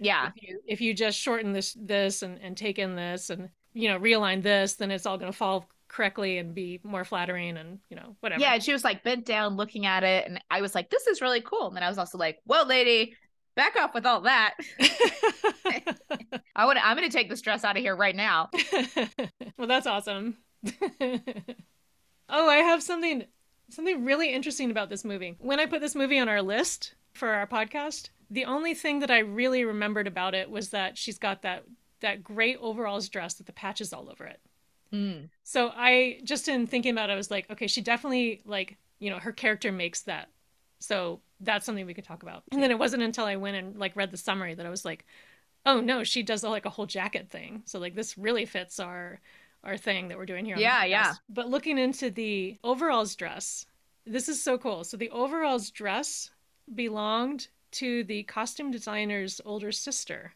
Yeah. 0.00 0.32
if 0.36 0.42
you, 0.42 0.60
if 0.66 0.80
you 0.80 0.92
just 0.94 1.18
shorten 1.18 1.52
this, 1.52 1.74
this 1.80 2.22
and, 2.22 2.40
and 2.40 2.56
take 2.56 2.78
in 2.80 2.96
this 2.96 3.30
and, 3.30 3.48
you 3.72 3.88
know, 3.88 3.98
realign 4.00 4.42
this, 4.42 4.74
then 4.74 4.90
it's 4.90 5.06
all 5.06 5.18
going 5.18 5.30
to 5.30 5.36
fall 5.38 5.68
correctly 5.86 6.38
and 6.38 6.54
be 6.54 6.80
more 6.82 7.04
flattering 7.04 7.56
and, 7.56 7.78
you 7.90 7.96
know, 7.96 8.16
whatever. 8.20 8.40
Yeah, 8.40 8.54
and 8.54 8.62
she 8.62 8.72
was 8.72 8.84
like 8.84 9.04
bent 9.04 9.24
down 9.24 9.56
looking 9.56 9.86
at 9.86 10.02
it, 10.04 10.26
and 10.26 10.42
I 10.50 10.60
was 10.62 10.74
like, 10.74 10.90
"This 10.90 11.06
is 11.06 11.20
really 11.20 11.40
cool." 11.40 11.68
And 11.68 11.76
then 11.76 11.82
I 11.82 11.88
was 11.88 11.98
also 11.98 12.18
like, 12.18 12.40
"Whoa, 12.44 12.64
lady, 12.64 13.16
back 13.60 13.76
off 13.76 13.94
with 13.94 14.06
all 14.06 14.22
that." 14.22 14.54
I 16.56 16.64
want. 16.64 16.78
I'm 16.82 16.96
going 16.96 17.08
to 17.08 17.16
take 17.16 17.28
this 17.28 17.40
dress 17.40 17.64
out 17.64 17.76
of 17.76 17.82
here 17.82 17.96
right 17.96 18.16
now. 18.16 18.50
well, 19.56 19.68
that's 19.68 19.86
awesome. 19.86 20.38
oh, 21.00 22.48
I 22.48 22.56
have 22.56 22.82
something 22.82 23.24
something 23.68 24.04
really 24.04 24.32
interesting 24.32 24.70
about 24.70 24.88
this 24.90 25.04
movie. 25.04 25.36
When 25.38 25.60
I 25.60 25.66
put 25.66 25.80
this 25.80 25.94
movie 25.94 26.18
on 26.18 26.28
our 26.28 26.42
list 26.42 26.94
for 27.12 27.28
our 27.28 27.46
podcast, 27.46 28.10
the 28.30 28.44
only 28.44 28.74
thing 28.74 29.00
that 29.00 29.10
I 29.10 29.20
really 29.20 29.64
remembered 29.64 30.06
about 30.06 30.34
it 30.34 30.50
was 30.50 30.70
that 30.70 30.98
she's 30.98 31.18
got 31.18 31.42
that 31.42 31.64
that 32.00 32.24
great 32.24 32.56
overalls 32.60 33.08
dress 33.08 33.38
with 33.38 33.46
the 33.46 33.52
patches 33.52 33.92
all 33.92 34.08
over 34.10 34.24
it. 34.24 34.40
Mm. 34.92 35.28
So 35.44 35.70
I 35.74 36.20
just 36.24 36.48
in 36.48 36.66
thinking 36.66 36.92
about 36.92 37.10
it, 37.10 37.12
I 37.12 37.16
was 37.16 37.30
like, 37.30 37.48
okay, 37.50 37.66
she 37.66 37.80
definitely 37.80 38.42
like, 38.44 38.78
you 38.98 39.10
know, 39.10 39.18
her 39.18 39.32
character 39.32 39.70
makes 39.70 40.02
that. 40.02 40.28
So 40.78 41.20
that's 41.40 41.66
something 41.66 41.86
we 41.86 41.94
could 41.94 42.04
talk 42.04 42.22
about. 42.22 42.44
And 42.52 42.62
then 42.62 42.70
it 42.70 42.78
wasn't 42.78 43.02
until 43.02 43.24
I 43.24 43.36
went 43.36 43.56
and 43.56 43.76
like 43.78 43.96
read 43.96 44.10
the 44.10 44.16
summary 44.16 44.54
that 44.54 44.66
I 44.66 44.70
was 44.70 44.84
like, 44.84 45.04
oh 45.66 45.80
no, 45.80 46.04
she 46.04 46.22
does 46.22 46.42
like 46.42 46.66
a 46.66 46.70
whole 46.70 46.86
jacket 46.86 47.30
thing. 47.30 47.62
So 47.66 47.78
like 47.78 47.94
this 47.94 48.16
really 48.18 48.44
fits 48.44 48.80
our 48.80 49.20
our 49.62 49.76
thing 49.76 50.08
that 50.08 50.16
we're 50.16 50.26
doing 50.26 50.44
here. 50.44 50.56
Yeah, 50.56 50.84
yeah. 50.84 51.14
But 51.28 51.48
looking 51.48 51.78
into 51.78 52.10
the 52.10 52.58
overalls 52.64 53.14
dress, 53.14 53.66
this 54.06 54.28
is 54.28 54.42
so 54.42 54.56
cool. 54.56 54.84
So 54.84 54.96
the 54.96 55.10
overalls 55.10 55.70
dress 55.70 56.30
belonged 56.74 57.48
to 57.72 58.04
the 58.04 58.22
costume 58.24 58.70
designer's 58.70 59.40
older 59.44 59.72
sister. 59.72 60.32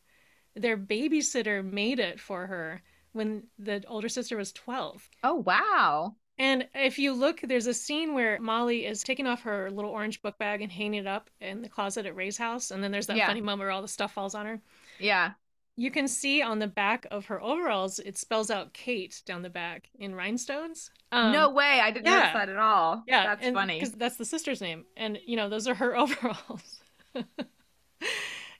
Their 0.54 0.76
babysitter 0.76 1.64
made 1.64 1.98
it 1.98 2.20
for 2.20 2.46
her 2.46 2.82
when 3.12 3.44
the 3.58 3.82
older 3.88 4.08
sister 4.08 4.36
was 4.36 4.52
12. 4.52 5.08
Oh 5.22 5.34
wow. 5.36 6.14
And 6.38 6.66
if 6.74 6.98
you 6.98 7.12
look, 7.12 7.40
there's 7.42 7.68
a 7.68 7.74
scene 7.74 8.12
where 8.12 8.40
Molly 8.40 8.86
is 8.86 9.02
taking 9.04 9.26
off 9.26 9.42
her 9.42 9.70
little 9.70 9.90
orange 9.92 10.20
book 10.20 10.36
bag 10.38 10.62
and 10.62 10.72
hanging 10.72 11.00
it 11.00 11.06
up 11.06 11.30
in 11.40 11.62
the 11.62 11.68
closet 11.68 12.06
at 12.06 12.16
Ray's 12.16 12.36
house. 12.36 12.70
And 12.72 12.82
then 12.82 12.90
there's 12.90 13.06
that 13.06 13.16
Yeah. 13.16 13.26
funny 13.28 13.40
moment 13.40 13.60
where 13.60 13.70
all 13.70 13.82
the 13.82 13.88
stuff 13.88 14.12
falls 14.12 14.34
on 14.34 14.46
her. 14.46 14.60
Yeah. 14.98 15.32
You 15.76 15.90
can 15.90 16.06
see 16.08 16.42
on 16.42 16.58
the 16.58 16.66
back 16.66 17.06
of 17.10 17.26
her 17.26 17.40
overalls, 17.42 17.98
it 18.00 18.16
spells 18.16 18.50
out 18.50 18.72
Kate 18.72 19.22
down 19.26 19.42
the 19.42 19.50
back 19.50 19.88
in 19.98 20.14
rhinestones. 20.14 20.90
Um, 21.12 21.32
no 21.32 21.50
way. 21.50 21.80
I 21.80 21.90
didn't 21.90 22.06
yeah. 22.06 22.18
notice 22.18 22.32
that 22.34 22.48
at 22.48 22.56
all. 22.58 23.02
Yeah, 23.06 23.34
That's 23.34 23.48
funny. 23.50 23.78
because 23.78 23.92
that's 23.92 24.16
the 24.16 24.24
sister's 24.24 24.60
name, 24.60 24.84
and 24.96 25.18
you 25.26 25.36
know 25.36 25.48
those 25.48 25.66
are 25.68 25.74
her 25.74 25.96
overalls. 25.98 26.80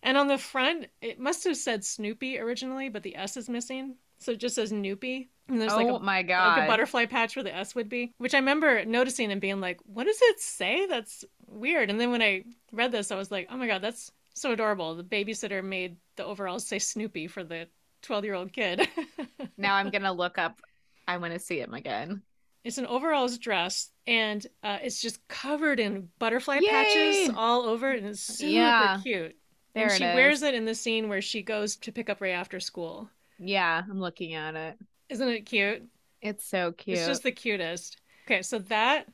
And 0.03 0.19
on 0.19 0.29
the 0.29 0.37
front, 0.39 0.87
it 1.01 1.19
must 1.19 1.45
have 1.45 1.57
said 1.57 1.83
Snoopy 1.85 2.39
originally, 2.39 2.89
but 2.91 3.03
the 3.03 3.17
S 3.17 3.37
is 3.37 3.49
missing. 3.49 3.97
So 4.19 4.33
it 4.33 4.39
just 4.39 4.55
says 4.55 4.71
Noopy. 4.71 5.29
And 5.49 5.61
there's 5.61 5.73
oh 5.73 5.77
like 5.77 5.89
a 5.89 5.99
my 5.99 6.17
like 6.21 6.65
a 6.65 6.67
butterfly 6.67 7.07
patch 7.07 7.37
where 7.37 7.43
the 7.43 7.55
S 7.55 7.75
would 7.75 7.89
be, 7.89 8.15
which 8.19 8.33
I 8.35 8.39
remember 8.39 8.85
noticing 8.85 9.31
and 9.31 9.41
being 9.41 9.61
like, 9.61 9.79
what 9.85 10.05
does 10.05 10.19
it 10.23 10.41
say? 10.41 10.87
That's 10.87 11.25
weird. 11.47 11.91
And 11.91 12.01
then 12.01 12.11
when 12.11 12.23
I 12.23 12.45
read 12.73 12.93
this, 12.93 13.11
I 13.13 13.17
was 13.17 13.31
like, 13.31 13.49
oh 13.51 13.57
my 13.57 13.67
God, 13.67 13.83
that's 13.83 14.11
so 14.33 14.53
adorable. 14.53 14.95
The 14.95 15.05
babysitter 15.05 15.63
made 15.63 15.97
the 16.17 16.25
overalls 16.25 16.67
say 16.67 16.79
Snoopy 16.79 17.27
for 17.27 17.45
the 17.45 17.69
12 18.03 18.25
year 18.25 18.35
old 18.35 18.53
kid. 18.53 18.89
now 19.59 19.75
I'm 19.75 19.91
gonna 19.91 20.13
look 20.13 20.39
up. 20.39 20.61
I 21.07 21.19
want 21.19 21.35
to 21.35 21.39
see 21.39 21.61
him 21.61 21.75
again. 21.75 22.23
it's 22.65 22.79
an 22.79 22.87
overalls 22.87 23.37
dress 23.37 23.91
and 24.07 24.47
uh, 24.63 24.79
it's 24.83 25.03
just 25.03 25.27
covered 25.29 25.79
in 25.79 26.09
butterfly 26.19 26.61
Yay! 26.63 26.69
patches 26.71 27.35
all 27.37 27.63
over 27.67 27.91
and 27.91 28.07
it's 28.07 28.21
super 28.21 28.51
Yeah. 28.51 28.99
cute. 29.03 29.37
There 29.75 29.89
and 29.89 29.93
she 29.93 30.05
is. 30.05 30.15
wears 30.15 30.43
it 30.43 30.55
in 30.55 30.65
the 30.65 30.75
scene 30.75 31.11
where 31.11 31.21
she 31.21 31.43
goes 31.43 31.77
to 31.77 31.93
pick 31.93 32.09
up 32.09 32.23
Ray 32.23 32.33
after 32.33 32.61
school. 32.61 33.11
Yeah, 33.39 33.83
I'm 33.91 34.01
looking 34.01 34.33
at 34.35 34.55
it. 34.55 34.79
Isn't 35.15 35.29
it 35.29 35.47
cute? 35.47 35.85
It's 36.21 36.45
so 36.45 36.73
cute. 36.73 36.99
It's 36.99 37.07
just 37.07 37.23
the 37.23 37.31
cutest. 37.31 37.99
Okay, 38.27 38.43
so 38.43 38.59
that 38.59 39.07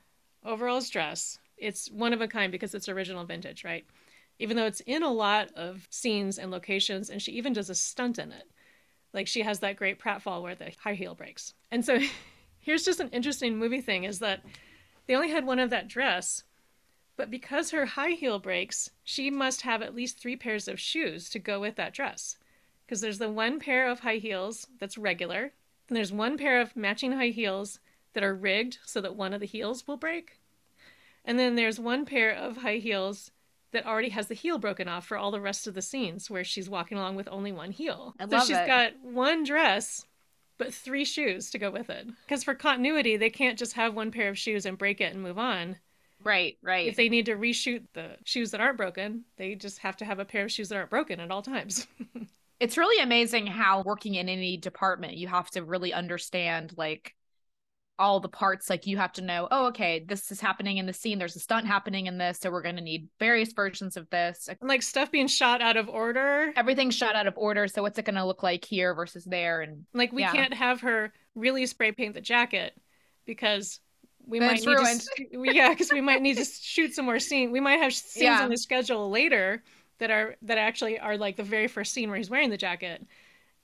overalls 0.47 0.89
dress, 0.89 1.39
it's 1.59 1.91
one 1.91 2.15
of 2.15 2.23
a 2.23 2.27
kind 2.27 2.51
because 2.51 2.75
it's 2.75 2.89
original 2.89 3.27
vintage, 3.27 3.65
right? 3.65 3.85
Even 4.39 4.57
though 4.57 4.65
it's 4.65 4.81
in 4.87 5.03
a 5.03 5.13
lot 5.13 5.53
of 5.53 5.87
scenes 5.91 6.39
and 6.39 6.51
locations, 6.51 7.11
and 7.11 7.21
she 7.21 7.33
even 7.33 7.53
does 7.53 7.69
a 7.69 7.75
stunt 7.75 8.19
in 8.19 8.33
it. 8.33 8.45
Like 9.13 9.27
she 9.27 9.43
has 9.43 9.59
that 9.59 9.77
great 9.77 10.01
pratfall 10.01 10.41
where 10.41 10.55
the 10.55 10.73
high 10.83 10.95
heel 10.95 11.15
breaks. 11.15 11.53
And 11.71 11.85
so 11.85 11.99
here's 12.61 12.85
just 12.85 13.01
an 13.01 13.11
interesting 13.11 13.59
movie 13.59 13.83
thing 13.83 14.05
is 14.05 14.21
that 14.21 14.43
they 15.07 15.15
only 15.15 15.31
had 15.31 15.45
one 15.45 15.59
of 15.59 15.69
that 15.69 15.87
dress, 15.87 16.45
but 17.19 17.31
because 17.31 17.73
her 17.73 17.85
high 17.85 18.13
heel 18.13 18.39
breaks, 18.39 18.89
she 19.05 19.31
must 19.31 19.61
have 19.63 19.83
at 19.83 19.95
least 19.95 20.19
three 20.19 20.37
pairs 20.37 20.67
of 20.67 20.81
shoes 20.81 21.29
to 21.29 21.39
go 21.39 21.61
with 21.61 21.77
that 21.77 21.93
dress. 21.93 22.39
Because 22.87 23.03
there's 23.03 23.19
the 23.19 23.31
one 23.31 23.61
pair 23.61 23.87
of 23.87 24.01
high 24.01 24.17
heels 24.17 24.67
that's 24.79 24.97
regular, 24.97 25.53
and 25.90 25.96
there's 25.96 26.12
one 26.12 26.38
pair 26.38 26.61
of 26.61 26.76
matching 26.76 27.12
high 27.12 27.29
heels 27.29 27.81
that 28.12 28.22
are 28.22 28.35
rigged 28.35 28.79
so 28.85 29.00
that 29.00 29.16
one 29.16 29.35
of 29.35 29.40
the 29.40 29.46
heels 29.46 29.87
will 29.87 29.96
break. 29.96 30.38
And 31.24 31.38
then 31.38 31.57
there's 31.57 31.79
one 31.81 32.07
pair 32.07 32.33
of 32.33 32.59
high 32.59 32.76
heels 32.76 33.33
that 33.72 33.87
already 33.87 34.09
has 34.11 34.29
the 34.29 34.35
heel 34.35 34.59
broken 34.59 34.88
off 34.88 35.07
for 35.07 35.16
all 35.16 35.31
the 35.31 35.40
rest 35.40 35.66
of 35.66 35.74
the 35.74 35.83
scenes 35.83 36.31
where 36.31 36.44
she's 36.44 36.70
walking 36.70 36.96
along 36.96 37.16
with 37.16 37.29
only 37.31 37.53
one 37.53 37.72
heel. 37.72 38.14
I 38.18 38.24
so 38.24 38.37
love 38.37 38.46
she's 38.46 38.57
it. 38.57 38.66
got 38.66 38.92
one 39.03 39.44
dress 39.44 40.07
but 40.59 40.74
three 40.74 41.05
shoes 41.05 41.50
to 41.50 41.59
go 41.59 41.70
with 41.70 41.88
it. 41.90 42.07
Because 42.26 42.44
for 42.44 42.55
continuity, 42.55 43.16
they 43.16 43.31
can't 43.31 43.59
just 43.59 43.72
have 43.72 43.94
one 43.94 44.11
pair 44.11 44.29
of 44.29 44.38
shoes 44.38 44.66
and 44.66 44.76
break 44.76 45.00
it 45.00 45.12
and 45.12 45.22
move 45.22 45.38
on. 45.38 45.76
right, 46.22 46.57
right. 46.62 46.87
If 46.87 46.96
they 46.96 47.09
need 47.09 47.26
to 47.26 47.35
reshoot 47.35 47.83
the 47.94 48.16
shoes 48.24 48.50
that 48.50 48.61
aren't 48.61 48.76
broken, 48.76 49.24
they 49.38 49.55
just 49.55 49.79
have 49.79 49.96
to 49.96 50.05
have 50.05 50.18
a 50.18 50.24
pair 50.24 50.44
of 50.44 50.53
shoes 50.53 50.68
that 50.68 50.76
aren't 50.76 50.90
broken 50.90 51.18
at 51.18 51.31
all 51.31 51.42
times. 51.42 51.87
it's 52.61 52.77
really 52.79 53.03
amazing 53.03 53.46
how 53.46 53.83
working 53.85 54.14
in 54.14 54.29
any 54.29 54.57
department 54.57 55.16
you 55.16 55.27
have 55.29 55.51
to 55.51 55.64
really 55.64 55.92
understand 55.92 56.73
like 56.77 57.14
all 57.99 58.18
the 58.20 58.29
parts 58.31 58.70
like 58.70 58.87
you 58.87 58.96
have 58.96 59.12
to 59.12 59.20
know 59.20 59.46
oh 59.51 59.66
okay 59.66 60.03
this 60.09 60.31
is 60.33 60.40
happening 60.40 60.79
in 60.79 60.87
the 60.87 60.92
scene 60.92 61.18
there's 61.18 61.37
a 61.37 61.40
stunt 61.40 61.66
happening 61.66 62.07
in 62.07 62.16
this 62.16 62.38
so 62.40 62.51
we're 62.51 62.62
going 62.62 62.77
to 62.77 62.81
need 62.83 63.09
various 63.18 63.53
versions 63.53 63.94
of 63.96 64.09
this 64.09 64.49
and 64.49 64.57
like 64.62 64.83
stuff 64.83 65.11
being 65.11 65.27
shot 65.27 65.61
out 65.61 65.77
of 65.77 65.87
order. 65.88 66.51
everything's 66.57 66.94
shot 66.94 67.14
out 67.14 67.27
of 67.27 67.35
order 67.37 67.68
so 67.68 67.83
what's 67.83 67.99
it 67.99 68.07
going 68.07 68.14
to 68.14 68.25
look 68.25 68.42
like 68.42 68.64
here 68.64 68.94
versus 68.94 69.25
there 69.25 69.61
and 69.61 69.85
Like 69.92 70.12
we 70.12 70.23
Yeah. 70.23 70.33
can't 70.33 70.55
have 70.55 70.81
her 70.81 71.12
really 71.35 71.66
spray 71.66 71.92
paint 71.92 72.14
the 72.14 72.23
jacket 72.23 72.73
because 73.27 73.81
we 74.27 74.40
might 74.40 74.61
need 74.61 74.66
ruined. 74.66 75.01
to 75.16 75.25
yeah 75.53 75.68
because 75.70 75.90
we 75.92 76.01
might 76.01 76.23
need 76.23 76.37
to 76.38 76.44
shoot 76.44 76.94
some 76.94 77.05
more 77.05 77.18
scene. 77.18 77.53
We 77.53 77.61
might 77.61 77.81
have 77.81 77.92
scenes 77.94 78.23
Yeah. 78.25 78.42
on 78.44 78.49
the 78.51 78.57
schedule 78.57 79.11
later 79.11 79.62
that 80.01 80.11
are 80.11 80.35
that 80.43 80.59
actually 80.59 80.99
are 80.99 81.17
like 81.17 81.37
the 81.37 81.45
very 81.45 81.69
first 81.69 81.93
scene 81.93 82.09
where 82.11 82.19
he's 82.19 82.29
wearing 82.31 82.51
the 82.51 82.57
jacket, 82.57 83.07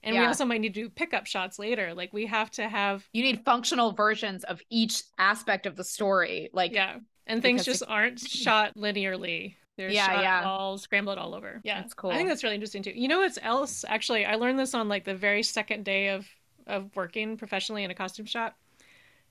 and 0.03 0.15
we 0.15 0.23
also 0.25 0.45
might 0.45 0.61
need 0.61 0.73
to 0.73 0.81
do 0.83 0.89
pickup 0.89 1.25
shots 1.25 1.59
later. 1.59 1.93
Like 1.93 2.13
we 2.13 2.25
have 2.27 2.49
to 2.51 2.69
have 2.69 3.07
you 3.11 3.23
need 3.23 3.43
functional 3.43 3.91
versions 3.91 4.43
of 4.45 4.61
each 4.69 5.03
aspect 5.17 5.65
of 5.65 5.75
the 5.75 5.83
story 5.83 6.49
like 6.53 6.71
yeah, 6.71 6.97
and 7.25 7.41
things 7.41 7.65
just 7.65 7.83
aren't 7.87 8.19
shot 8.27 8.75
linearly. 8.75 9.55
They're 9.75 9.89
Yeah, 9.89 10.07
shot 10.07 10.23
yeah. 10.23 10.43
all 10.43 10.77
scrambled 10.77 11.19
all 11.19 11.35
over. 11.35 11.61
Yeah, 11.63 11.81
That's 11.81 11.93
cool. 11.93 12.09
I 12.09 12.15
think 12.15 12.29
that's 12.29 12.43
really 12.43 12.55
interesting 12.55 12.81
too. 12.81 12.93
You 12.95 13.07
know 13.07 13.19
what's 13.19 13.37
else? 13.41 13.85
Actually, 13.87 14.25
I 14.25 14.35
learned 14.35 14.57
this 14.57 14.73
on 14.73 14.87
like 14.87 15.03
the 15.03 15.15
very 15.15 15.43
second 15.43 15.85
day 15.85 16.09
of 16.09 16.27
of 16.65 16.95
working 16.95 17.37
professionally 17.37 17.83
in 17.83 17.91
a 17.91 17.95
costume 17.95 18.25
shop, 18.25 18.57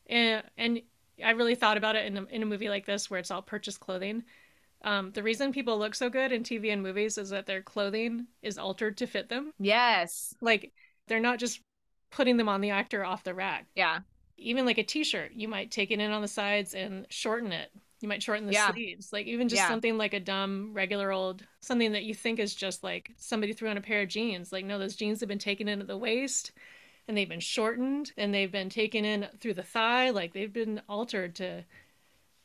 and 0.07 0.43
and 0.57 0.81
I 1.25 1.31
really 1.31 1.55
thought 1.55 1.77
about 1.77 1.97
it 1.97 2.07
in 2.07 2.17
a, 2.17 2.25
in 2.27 2.43
a 2.43 2.47
movie 2.47 2.69
like 2.69 2.87
this 2.87 3.11
where 3.11 3.19
it's 3.19 3.31
all 3.31 3.43
purchased 3.43 3.81
clothing. 3.81 4.25
Um, 4.87 5.11
the 5.11 5.23
reason 5.23 5.53
people 5.53 5.79
look 5.79 5.95
so 5.97 6.09
good 6.09 6.31
in 6.33 6.45
TV 6.45 6.71
and 6.73 6.83
movies 6.83 7.19
is 7.19 7.31
that 7.31 7.47
their 7.47 7.61
clothing 7.61 8.27
is 8.43 8.57
altered 8.57 8.97
to 8.99 9.07
fit 9.07 9.29
them. 9.29 9.53
yes 9.59 10.35
Like 10.41 10.73
they're 11.09 11.21
not 11.21 11.39
just 11.41 11.61
putting 12.13 12.37
them 12.37 12.49
on 12.49 12.61
the 12.61 12.71
actor 12.71 13.05
off 13.05 13.25
the 13.25 13.35
rack. 13.35 13.67
yeah 13.75 13.99
Even 14.39 14.65
like 14.65 14.79
a 14.79 14.85
t-shirt, 14.85 15.33
you 15.33 15.49
might 15.49 15.71
take 15.73 15.91
it 15.91 15.99
in 15.99 16.11
on 16.13 16.23
the 16.23 16.29
sides 16.29 16.73
and 16.75 17.07
shorten 17.11 17.53
it. 17.53 17.71
You 18.01 18.09
might 18.09 18.23
shorten 18.23 18.47
the 18.47 18.53
Yeah. 18.53 18.71
sleeves. 18.73 19.13
Like 19.13 19.27
even 19.27 19.49
just 19.49 19.63
Yeah. 19.63 19.69
something 19.69 19.99
like 19.99 20.15
a 20.15 20.21
dumb 20.21 20.73
regular 20.73 21.11
old 21.11 21.45
something 21.61 21.93
that 21.93 22.05
you 22.05 22.15
think 22.15 22.39
is 22.39 22.55
just 22.55 22.85
like 22.85 23.11
somebody 23.17 23.53
threw 23.53 23.69
on 23.69 23.77
a 23.79 23.81
pair 23.83 24.03
of 24.03 24.09
jeans. 24.09 24.53
Like 24.53 24.65
no, 24.65 24.79
those 24.79 24.95
jeans 24.95 25.19
have 25.21 25.29
been 25.29 25.39
taken 25.39 25.67
in 25.69 25.81
at 25.81 25.89
the 25.89 25.99
waist 25.99 26.53
and 27.09 27.17
they've 27.17 27.29
been 27.29 27.41
shortened 27.41 28.13
and 28.17 28.33
they've 28.33 28.53
been 28.53 28.69
taken 28.71 29.05
in 29.05 29.27
through 29.41 29.55
the 29.55 29.63
thigh. 29.65 30.11
Like 30.11 30.33
they've 30.33 30.53
been 30.53 30.81
altered 30.89 31.35
to 31.37 31.65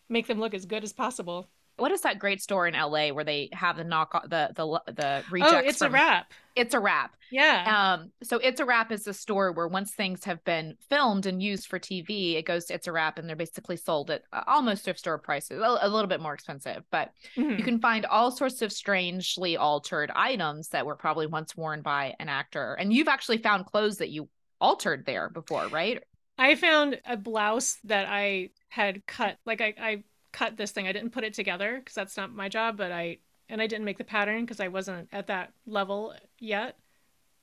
make 0.10 0.28
them 0.28 0.40
look 0.40 0.54
as 0.54 0.66
good 0.66 0.84
as 0.84 0.94
possible. 0.94 1.50
What 1.82 1.92
is 1.92 2.02
that 2.02 2.20
great 2.20 2.42
store 2.42 2.68
in 2.68 2.74
la 2.76 3.10
where 3.10 3.24
they 3.24 3.50
have 3.52 3.76
the 3.78 3.84
knock 3.84 4.12
the 4.30 4.52
the 4.56 4.66
the 4.94 5.24
rejects 5.32 5.54
oh, 5.54 5.58
it's 5.60 5.78
from- 5.80 5.88
a 5.88 5.94
wrap. 5.94 6.34
it's 6.56 6.74
a 6.74 6.80
wrap 6.80 7.16
Yeah. 7.32 7.94
Um, 7.94 8.12
so 8.24 8.38
It's 8.40 8.60
a 8.60 8.66
Wrap 8.66 8.92
is 8.92 9.08
a 9.08 9.14
store 9.14 9.54
where 9.54 9.68
once 9.68 9.92
things 9.94 10.26
have 10.26 10.44
been 10.44 10.76
filmed 10.90 11.26
and 11.26 11.42
used 11.42 11.68
for 11.68 11.80
TV, 11.80 12.36
it 12.36 12.46
goes 12.46 12.66
to 12.66 12.74
It's 12.74 12.88
a 12.88 12.92
Wrap 12.92 13.18
and 13.18 13.28
they're 13.28 13.38
basically 13.38 13.78
sold 13.78 14.12
at 14.12 14.24
uh, 14.34 14.44
almost 14.48 14.84
thrift 14.84 15.00
store 15.00 15.18
prices, 15.18 15.62
a, 15.62 15.78
a 15.82 15.88
little 15.88 16.10
bit 16.10 16.20
more 16.22 16.34
expensive, 16.34 16.84
but 16.92 17.12
Mhm. 17.38 17.58
you 17.58 17.64
can 17.64 17.80
find 17.80 18.06
all 18.06 18.32
sorts 18.32 18.62
of 18.62 18.72
strangely 18.74 19.56
altered 19.56 20.12
items 20.14 20.68
that 20.70 20.86
were 20.86 20.98
probably 20.98 21.26
once 21.26 21.56
worn 21.56 21.82
by 21.82 22.14
an 22.20 22.28
actor. 22.28 22.74
And 22.74 22.92
you've 22.92 23.08
actually 23.08 23.38
found 23.38 23.66
clothes 23.66 23.98
that 24.00 24.10
you 24.10 24.28
altered 24.60 25.06
there 25.06 25.30
before, 25.30 25.68
right? 25.70 26.04
I 26.38 26.56
found 26.56 27.00
a 27.06 27.16
blouse 27.16 27.78
that 27.86 28.08
I 28.10 28.50
had 28.68 29.06
cut. 29.06 29.38
Like 29.46 29.62
I, 29.62 29.74
I 29.80 30.04
cut 30.32 30.58
this 30.58 30.72
thing. 30.72 30.88
I 30.88 30.92
didn't 30.94 31.12
put 31.12 31.24
it 31.24 31.34
together 31.34 31.78
because 31.80 31.96
that's 31.96 32.18
not 32.18 32.34
my 32.34 32.50
job. 32.50 32.78
But 32.78 32.92
I 32.92 33.18
and 33.50 33.62
I 33.62 33.68
didn't 33.68 33.86
make 33.86 33.98
the 33.98 34.04
pattern 34.04 34.42
because 34.46 34.60
I 34.60 34.68
wasn't 34.70 35.10
at 35.12 35.28
that 35.28 35.54
level 35.66 36.14
yet. 36.40 36.78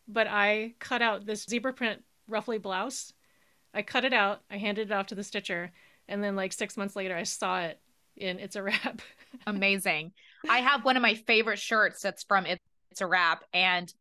But 0.07 0.27
I 0.27 0.74
cut 0.79 1.03
out 1.03 1.27
this 1.27 1.44
zebra 1.44 1.72
print 1.74 2.03
ruffly 2.27 2.59
blouse. 2.59 3.12
I 3.74 3.83
cut 3.83 4.05
it 4.05 4.12
out. 4.14 4.40
I 4.51 4.57
handed 4.57 4.90
it 4.90 4.94
off 4.94 5.09
to 5.09 5.14
the 5.14 5.22
stitcher, 5.22 5.70
and 6.09 6.24
then 6.24 6.35
like 6.35 6.53
six 6.55 6.77
months 6.77 6.96
later, 6.96 7.14
I 7.14 7.24
saw 7.24 7.61
it 7.61 7.79
in 8.16 8.38
It's 8.38 8.57
a 8.57 8.62
Wrap. 8.62 9.03
Amazing. 9.46 10.12
I 10.48 10.59
have 10.61 10.85
one 10.85 10.96
of 10.96 11.03
my 11.03 11.14
favorite 11.14 11.59
shirts 11.59 12.01
that's 12.01 12.24
from 12.24 12.46
It's 12.46 13.01
a 13.01 13.07
Wrap, 13.07 13.44
and 13.53 13.92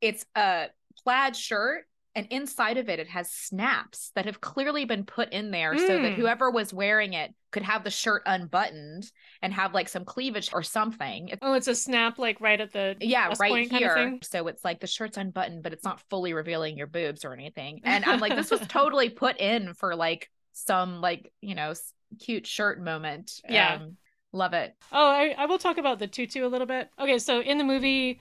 it's 0.00 0.26
a 0.34 0.66
plaid 1.04 1.36
shirt. 1.36 1.84
And 2.14 2.26
inside 2.30 2.76
of 2.76 2.88
it, 2.90 2.98
it 2.98 3.08
has 3.08 3.30
snaps 3.30 4.10
that 4.16 4.26
have 4.26 4.40
clearly 4.40 4.84
been 4.84 5.04
put 5.04 5.32
in 5.32 5.50
there 5.50 5.78
so 5.78 5.86
that 6.02 6.12
Mm. 6.12 6.16
whoever 6.16 6.50
was 6.50 6.74
wearing 6.74 7.14
it 7.14 7.32
could 7.52 7.62
have 7.62 7.84
the 7.84 7.90
shirt 7.90 8.22
unbuttoned 8.26 9.12
and 9.42 9.52
have 9.52 9.74
like 9.74 9.88
some 9.88 10.04
cleavage 10.04 10.50
or 10.52 10.62
something. 10.62 11.30
Oh, 11.42 11.52
it's 11.52 11.68
a 11.68 11.74
snap 11.74 12.18
like 12.18 12.40
right 12.40 12.60
at 12.60 12.72
the 12.72 12.96
yeah, 13.00 13.32
right 13.38 13.50
point 13.50 13.70
kind 13.70 13.84
of 13.84 13.96
here. 13.96 14.18
So 14.22 14.48
it's 14.48 14.64
like 14.64 14.80
the 14.80 14.86
shirt's 14.86 15.16
unbuttoned, 15.16 15.62
but 15.62 15.72
it's 15.72 15.84
not 15.84 16.00
fully 16.10 16.32
revealing 16.32 16.76
your 16.76 16.86
boobs 16.88 17.24
or 17.24 17.32
anything. 17.32 17.80
And 17.92 18.06
I'm 18.06 18.20
like, 18.20 18.34
this 18.34 18.50
was 18.50 18.66
totally 18.68 19.10
put 19.10 19.38
in 19.38 19.74
for 19.74 19.94
like 19.94 20.30
some 20.54 21.02
like, 21.02 21.30
you 21.42 21.54
know, 21.54 21.74
cute 22.18 22.46
shirt 22.46 22.80
moment. 22.80 23.42
Yeah. 23.46 23.74
Um, 23.74 23.96
love 24.32 24.54
it. 24.54 24.74
Oh, 24.90 25.10
I, 25.10 25.34
I 25.36 25.46
will 25.46 25.58
talk 25.58 25.76
about 25.76 25.98
the 25.98 26.06
tutu 26.06 26.46
a 26.46 26.48
little 26.48 26.66
bit. 26.66 26.88
Okay, 26.98 27.18
so 27.18 27.40
in 27.40 27.58
the 27.58 27.64
movie, 27.64 28.20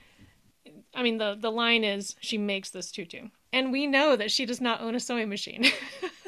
I 0.93 1.03
mean 1.03 1.17
the 1.17 1.37
the 1.39 1.51
line 1.51 1.85
is 1.85 2.15
she 2.19 2.37
makes 2.37 2.69
this 2.69 2.91
tutu, 2.91 3.29
and 3.53 3.71
we 3.71 3.87
know 3.87 4.15
that 4.17 4.29
she 4.29 4.45
does 4.45 4.59
not 4.59 4.81
own 4.81 4.93
a 4.93 4.99
sewing 4.99 5.29
machine. 5.29 5.65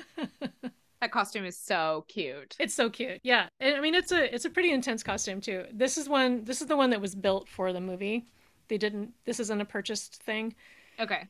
That 1.03 1.11
costume 1.11 1.43
is 1.43 1.57
so 1.57 2.05
cute. 2.07 2.55
it's 2.59 2.73
so 2.73 2.89
cute, 2.89 3.19
yeah. 3.23 3.49
And 3.59 3.75
I 3.75 3.81
mean 3.81 3.93
it's 3.93 4.13
a 4.13 4.33
it's 4.33 4.45
a 4.45 4.49
pretty 4.49 4.71
intense 4.71 5.03
costume 5.03 5.41
too. 5.41 5.65
This 5.73 5.97
is 5.97 6.07
one 6.07 6.45
this 6.45 6.61
is 6.61 6.67
the 6.67 6.77
one 6.77 6.91
that 6.91 7.01
was 7.01 7.13
built 7.13 7.49
for 7.49 7.73
the 7.73 7.81
movie. 7.81 8.25
They 8.69 8.77
didn't. 8.77 9.11
This 9.25 9.41
isn't 9.41 9.59
a 9.59 9.65
purchased 9.65 10.23
thing. 10.23 10.55
Okay. 11.01 11.27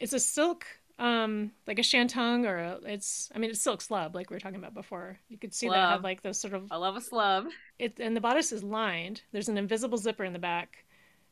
It's 0.00 0.12
a 0.12 0.18
silk, 0.18 0.66
um, 0.98 1.52
like 1.68 1.78
a 1.78 1.82
shantung 1.82 2.48
or 2.48 2.56
a, 2.56 2.80
it's. 2.84 3.30
I 3.32 3.38
mean 3.38 3.50
it's 3.50 3.60
silk 3.60 3.80
slub 3.80 4.16
like 4.16 4.28
we 4.28 4.34
were 4.34 4.40
talking 4.40 4.58
about 4.58 4.74
before. 4.74 5.20
You 5.28 5.38
could 5.38 5.54
see 5.54 5.68
that 5.68 5.92
had 5.92 6.02
like 6.02 6.22
those 6.22 6.40
sort 6.40 6.54
of 6.54 6.66
I 6.72 6.76
love 6.76 6.96
a 6.96 7.00
slub. 7.00 7.46
it 7.78 8.00
and 8.00 8.16
the 8.16 8.20
bodice 8.20 8.50
is 8.50 8.64
lined. 8.64 9.22
There's 9.30 9.48
an 9.48 9.56
invisible 9.56 9.98
zipper 9.98 10.24
in 10.24 10.32
the 10.32 10.40
back. 10.40 10.84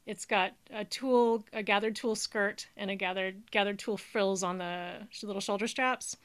It's 0.07 0.27
got 0.27 0.53
a 0.73 0.85
tulle, 0.85 1.45
a 1.53 1.65
gathered 1.65 1.97
tulle 1.97 2.15
skirt, 2.15 2.69
and 2.77 2.89
a 2.89 2.95
gathered 2.95 3.51
gathered 3.51 3.81
tulle 3.81 3.97
frills 3.97 4.45
on 4.45 4.59
the 4.59 5.09
little 5.25 5.41
shoulder 5.41 5.67
straps. 5.67 6.17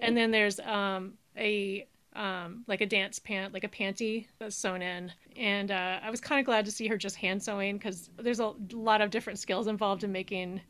And 0.00 0.16
then 0.16 0.32
there's 0.32 0.58
um, 0.58 1.14
a 1.36 1.86
um, 2.14 2.64
like 2.66 2.80
a 2.80 2.86
dance 2.86 3.18
pant, 3.18 3.54
like 3.54 3.64
a 3.64 3.68
panty 3.68 4.26
that's 4.38 4.56
sewn 4.56 4.82
in. 4.82 5.12
And 5.36 5.70
uh, 5.70 6.00
I 6.02 6.10
was 6.10 6.20
kind 6.20 6.40
of 6.40 6.46
glad 6.46 6.66
to 6.66 6.70
see 6.70 6.86
her 6.88 6.98
just 6.98 7.16
hand 7.16 7.42
sewing 7.42 7.78
because 7.78 8.10
there's 8.18 8.40
a 8.40 8.52
lot 8.72 9.00
of 9.00 9.10
different 9.10 9.38
skills 9.38 9.66
involved 9.66 10.04
in 10.04 10.12
making. 10.12 10.60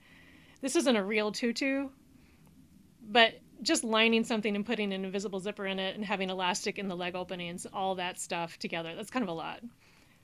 This 0.61 0.77
isn't 0.77 0.97
a 0.97 1.03
real 1.03 1.33
tutu, 1.33 1.89
but 3.09 3.35
just 3.63 3.85
lining 3.85 4.25
something 4.25 4.55
and 4.55 4.67
putting 4.67 4.93
an 4.93 5.05
invisible 5.05 5.41
zipper 5.41 5.67
in 5.67 5.79
it 5.79 5.97
and 5.97 6.05
having 6.05 6.31
elastic 6.31 6.79
in 6.79 6.89
the 6.89 6.97
leg 6.97 7.15
openings, 7.15 7.67
all 7.73 7.97
that 7.97 8.21
stuff 8.21 8.59
together. 8.59 8.95
That's 8.95 9.11
kind 9.11 9.23
of 9.23 9.29
a 9.29 9.33
lot. 9.33 9.61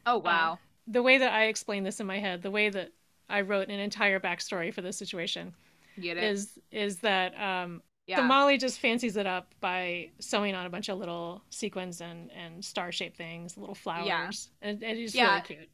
Oh 0.06 0.18
wow. 0.18 0.52
Uh, 0.52 0.56
the 0.86 1.02
way 1.02 1.18
that 1.18 1.32
I 1.32 1.44
explain 1.44 1.84
this 1.84 2.00
in 2.00 2.06
my 2.06 2.18
head, 2.18 2.42
the 2.42 2.50
way 2.50 2.68
that 2.70 2.92
I 3.28 3.42
wrote 3.42 3.68
an 3.68 3.78
entire 3.78 4.20
backstory 4.20 4.72
for 4.72 4.80
this 4.82 4.96
situation 4.96 5.54
Get 6.00 6.16
it? 6.16 6.24
is 6.24 6.58
is 6.70 6.98
that 7.00 7.38
um, 7.40 7.82
yeah. 8.08 8.16
so 8.16 8.22
Molly 8.24 8.58
just 8.58 8.80
fancies 8.80 9.16
it 9.16 9.26
up 9.26 9.54
by 9.60 10.10
sewing 10.18 10.54
on 10.56 10.66
a 10.66 10.70
bunch 10.70 10.88
of 10.88 10.98
little 10.98 11.42
sequins 11.50 12.00
and 12.00 12.30
and 12.32 12.64
star 12.64 12.90
shaped 12.90 13.16
things, 13.16 13.56
little 13.56 13.74
flowers, 13.76 14.50
and, 14.62 14.82
and 14.82 14.98
it's 14.98 15.14
Yeah. 15.14 15.30
really 15.34 15.42
cute. 15.42 15.68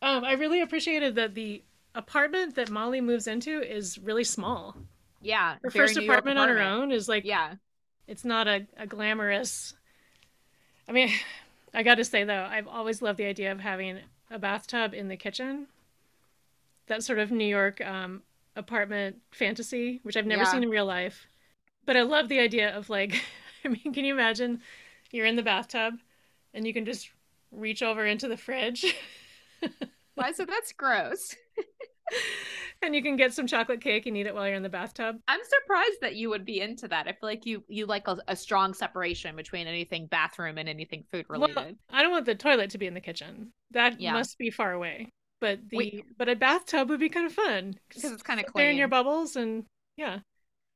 Um, 0.00 0.24
I 0.24 0.32
really 0.34 0.60
appreciated 0.60 1.16
that 1.16 1.34
the 1.34 1.64
apartment 1.94 2.54
that 2.54 2.70
Molly 2.70 3.00
moves 3.00 3.26
into 3.26 3.60
is 3.60 3.98
really 3.98 4.22
small. 4.24 4.76
yeah. 5.20 5.56
Her 5.64 5.70
first 5.70 5.96
York 5.96 6.04
apartment, 6.06 6.38
on 6.38 6.48
her 6.48 6.60
own 6.60 6.92
is 6.92 7.08
like 7.08 7.24
Yeah. 7.24 7.54
it's 8.06 8.24
not 8.24 8.46
a, 8.46 8.66
a 8.76 8.86
glamorous. 8.86 9.74
I 10.88 10.92
mean, 10.92 11.10
I 11.74 11.82
got 11.82 11.96
to 11.96 12.04
say 12.04 12.24
though, 12.24 12.44
I've 12.44 12.68
always 12.68 13.02
loved 13.02 13.18
the 13.18 13.24
idea 13.26 13.50
of 13.52 13.60
having 13.60 13.98
a 14.30 14.38
bathtub 14.38 14.94
in 14.94 15.08
the 15.08 15.16
kitchen. 15.16 15.66
That 16.86 17.02
sort 17.02 17.18
of 17.18 17.30
New 17.30 17.44
York 17.46 17.80
um, 17.84 18.22
apartment 18.56 19.16
fantasy, 19.30 20.00
which 20.04 20.16
I've 20.16 20.26
never 20.26 20.42
Yeah. 20.42 20.50
seen 20.52 20.62
in 20.62 20.70
real 20.70 20.86
life. 20.86 21.26
But 21.88 21.96
I 21.96 22.02
love 22.02 22.28
the 22.28 22.38
idea 22.38 22.76
of 22.76 22.90
like, 22.90 23.18
I 23.64 23.68
mean, 23.68 23.94
can 23.94 24.04
you 24.04 24.12
imagine 24.12 24.60
you're 25.10 25.24
in 25.24 25.36
the 25.36 25.42
bathtub 25.42 25.94
and 26.52 26.66
you 26.66 26.74
can 26.74 26.84
just 26.84 27.08
reach 27.50 27.82
over 27.82 28.04
into 28.04 28.28
the 28.28 28.36
fridge 28.36 28.84
Why? 30.14 30.32
So 30.32 30.44
that's 30.44 30.70
gross. 30.74 31.34
and 32.82 32.94
you 32.94 33.02
can 33.02 33.16
get 33.16 33.32
some 33.32 33.46
chocolate 33.46 33.80
cake 33.80 34.04
and 34.04 34.18
eat 34.18 34.26
it 34.26 34.34
while 34.34 34.46
you're 34.46 34.54
in 34.56 34.62
the 34.62 34.68
bathtub? 34.68 35.16
I'm 35.28 35.40
surprised 35.42 36.02
that 36.02 36.14
you 36.14 36.28
would 36.28 36.44
be 36.44 36.60
into 36.60 36.88
that. 36.88 37.08
I 37.08 37.12
feel 37.12 37.20
like 37.22 37.46
you 37.46 37.64
you 37.68 37.86
like 37.86 38.06
a, 38.06 38.18
a 38.28 38.36
strong 38.36 38.74
separation 38.74 39.34
between 39.34 39.66
anything 39.66 40.08
bathroom 40.08 40.58
and 40.58 40.68
anything 40.68 41.04
food 41.10 41.24
related. 41.30 41.56
Well, 41.56 41.72
I 41.88 42.02
don't 42.02 42.12
want 42.12 42.26
the 42.26 42.34
toilet 42.34 42.68
to 42.70 42.78
be 42.78 42.86
in 42.86 42.92
the 42.92 43.00
kitchen. 43.00 43.50
That 43.70 43.98
Yeah. 43.98 44.12
must 44.12 44.36
be 44.36 44.50
far 44.50 44.72
away. 44.72 45.08
But 45.40 45.60
the 45.70 45.78
Wait. 45.78 46.04
but 46.18 46.28
a 46.28 46.36
bathtub 46.36 46.90
would 46.90 47.00
be 47.00 47.08
kind 47.08 47.24
of 47.24 47.32
fun 47.32 47.76
because 47.88 48.12
it's 48.12 48.22
kind 48.22 48.40
of 48.40 48.46
there 48.54 48.68
in 48.68 48.76
your 48.76 48.88
bubbles 48.88 49.36
and 49.36 49.64
yeah. 49.96 50.18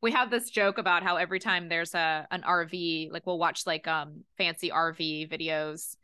We 0.03 0.11
have 0.13 0.31
this 0.31 0.51
joke 0.51 0.79
about 0.79 1.03
how 1.03 1.17
every 1.17 1.39
time 1.39 1.69
there's 1.69 1.95
a 1.95 2.27
an 2.31 2.43
RV, 2.43 3.11
like 3.13 3.27
we'll 3.27 3.39
watch 3.39 3.67
like 3.67 3.87
um 3.89 4.25
fancy 4.37 4.71
RV 4.71 5.31
videos 5.31 5.97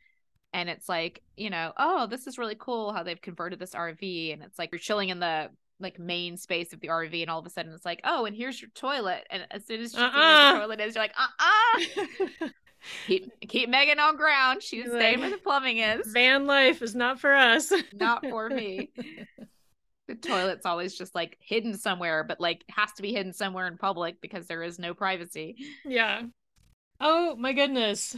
and 0.55 0.71
it's 0.71 0.89
like, 0.89 1.23
you 1.37 1.51
know, 1.51 1.73
oh, 1.77 2.07
this 2.07 2.27
is 2.27 2.39
really 2.39 2.57
cool 2.59 2.93
how 2.93 3.03
they've 3.03 3.21
converted 3.21 3.59
this 3.59 3.75
RV 3.75 4.33
and 4.33 4.43
it's 4.43 4.59
like 4.59 4.71
you're 4.73 4.79
chilling 4.79 5.11
in 5.11 5.19
the 5.21 5.51
like 5.81 5.99
main 5.99 6.37
space 6.37 6.73
of 6.73 6.81
the 6.81 6.89
RV 6.89 7.21
and 7.21 7.31
all 7.31 7.39
of 7.39 7.47
a 7.47 7.51
sudden 7.51 7.73
it's 7.73 7.85
like, 7.85 8.01
oh, 8.05 8.25
and 8.25 8.35
here's 8.37 8.61
your 8.61 8.71
toilet 8.75 9.27
and 9.31 9.47
as 9.51 9.67
soon 9.67 9.81
as 9.81 9.93
you 9.93 9.99
see 9.99 10.05
where 10.05 10.13
Uh-uh. 10.15 10.53
the 10.55 10.59
toilet 10.61 10.81
is, 10.81 10.95
you're 10.95 11.05
like, 11.05 11.15
uh-uh. 11.19 12.49
keep 13.07 13.33
keep 13.41 13.69
Meghan 13.71 13.99
on 13.99 14.17
ground. 14.17 14.63
She's 14.63 14.87
You're 14.87 14.99
staying 14.99 15.21
where 15.21 15.31
the 15.31 15.39
plumbing 15.39 15.79
is. 15.79 16.13
Van 16.13 16.47
life 16.47 16.83
is 16.83 16.95
not 16.95 17.21
for 17.21 17.35
us. 17.35 17.73
Not 17.93 18.25
for 18.25 18.49
me. 18.49 18.91
The 20.09 20.15
toilet's 20.15 20.65
always 20.67 20.97
just 20.97 21.15
like 21.15 21.37
hidden 21.41 21.77
somewhere, 21.77 22.25
but 22.25 22.41
like 22.41 22.65
has 22.71 22.93
to 22.95 23.03
be 23.03 23.13
hidden 23.13 23.33
somewhere 23.33 23.67
in 23.69 23.77
public 23.79 24.21
because 24.21 24.47
there 24.47 24.63
is 24.63 24.79
no 24.79 24.95
privacy. 24.95 25.57
Yeah. 25.85 26.23
Oh 26.99 27.37
my 27.37 27.53
goodness. 27.53 28.17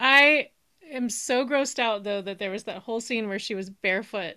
I 0.00 0.48
am 0.90 1.08
so 1.08 1.46
grossed 1.46 1.78
out 1.78 2.02
though 2.04 2.20
that 2.22 2.38
there 2.38 2.50
was 2.50 2.64
that 2.64 2.82
whole 2.82 3.00
scene 3.00 3.28
where 3.28 3.38
she 3.38 3.54
was 3.54 3.70
barefoot. 3.70 4.34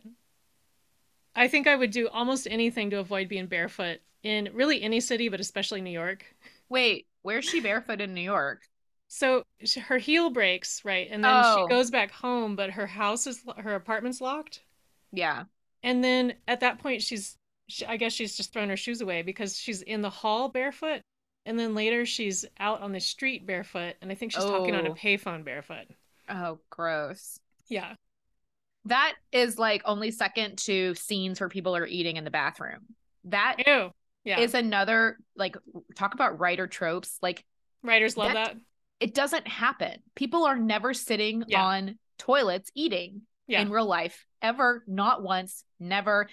I 1.36 1.48
think 1.48 1.68
I 1.68 1.76
would 1.76 1.92
do 1.92 2.08
almost 2.08 2.48
anything 2.50 2.90
to 2.92 3.00
avoid 3.00 3.28
being 3.30 3.48
barefoot 3.48 4.00
in 4.24 4.50
really 4.54 4.82
any 4.82 5.00
city, 5.00 5.30
but 5.30 5.40
especially 5.40 5.82
New 5.82 5.92
York. 5.92 6.24
Wait, 6.70 7.08
where's 7.22 7.46
she 7.46 7.60
barefoot 7.60 8.02
in 8.02 8.14
New 8.14 8.22
York? 8.22 8.62
So 9.08 9.44
her 9.88 9.98
heel 9.98 10.30
breaks, 10.30 10.84
right? 10.84 11.08
And 11.10 11.24
then 11.24 11.42
Oh. 11.44 11.64
she 11.64 11.70
goes 11.74 11.90
back 11.90 12.12
home, 12.12 12.56
but 12.56 12.72
her 12.72 12.88
house 12.88 13.26
is 13.26 13.44
her 13.58 13.76
apartment's 13.76 14.22
locked. 14.22 14.62
Yeah. 15.12 15.46
And 15.84 16.04
then 16.04 16.34
at 16.48 16.62
that 16.62 16.80
point, 16.80 17.02
she's, 17.02 17.38
she, 17.68 17.86
I 17.86 17.98
guess 17.98 18.14
she's 18.14 18.36
just 18.36 18.52
thrown 18.54 18.70
her 18.70 18.78
shoes 18.78 19.02
away 19.02 19.22
because 19.22 19.58
she's 19.58 19.82
in 19.82 20.02
the 20.02 20.10
hall 20.10 20.50
barefoot. 20.50 21.02
And 21.46 21.58
then 21.58 21.76
later 21.76 22.06
she's 22.06 22.46
out 22.60 22.82
on 22.82 22.92
the 22.92 23.00
street 23.00 23.46
barefoot. 23.48 23.96
And 24.02 24.12
I 24.12 24.16
think 24.16 24.34
she's 24.34 24.44
talking 24.44 24.76
on 24.76 24.86
a 24.86 24.92
Oh. 24.92 24.94
payphone 24.96 25.46
barefoot. 25.46 25.88
Oh, 26.30 26.60
gross. 26.70 27.40
Yeah. 27.68 27.94
That 28.86 29.16
is 29.32 29.58
like 29.60 29.82
only 29.86 30.12
second 30.12 30.58
to 30.60 30.96
scenes 30.96 31.40
where 31.40 31.50
people 31.50 31.76
are 31.76 31.86
eating 31.86 32.18
in 32.18 32.24
the 32.24 32.32
bathroom. 32.32 32.86
That 33.26 33.56
is 33.60 33.66
Ew. 33.68 33.92
Yeah. 34.24 34.40
is 34.40 34.54
another 34.54 35.18
like 35.36 35.58
talk 35.96 36.14
about 36.14 36.40
writer 36.40 36.68
tropes. 36.68 37.18
Like 37.22 37.46
Writers 37.84 38.18
love 38.18 38.34
that- 38.34 38.54
that. 38.54 38.62
it 39.00 39.14
doesn't 39.14 39.48
happen. 39.48 40.02
People 40.16 40.46
are 40.46 40.58
never 40.58 40.94
sitting 40.94 41.44
Yeah. 41.48 41.64
on 41.64 42.00
toilets 42.18 42.72
eating 42.76 43.22
Yeah. 43.48 43.62
in 43.62 43.70
real 43.72 43.86
life 43.86 44.26
ever, 44.42 44.84
not 44.88 45.24
once, 45.24 45.64
never. 45.80 46.28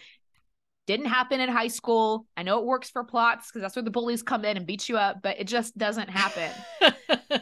Didn't 0.86 1.06
happen 1.06 1.40
in 1.40 1.48
high 1.48 1.68
school. 1.68 2.26
I 2.36 2.42
know 2.42 2.58
it 2.58 2.66
works 2.66 2.90
for 2.90 3.04
plots 3.04 3.48
because 3.50 3.62
that's 3.62 3.74
where 3.76 3.82
the 3.82 3.90
bullies 3.90 4.22
come 4.22 4.44
in 4.44 4.56
and 4.58 4.66
beat 4.66 4.88
you 4.88 4.98
up, 4.98 5.22
but 5.22 5.38
it 5.40 5.46
just 5.46 5.78
doesn't 5.78 6.10
happen. 6.10 6.50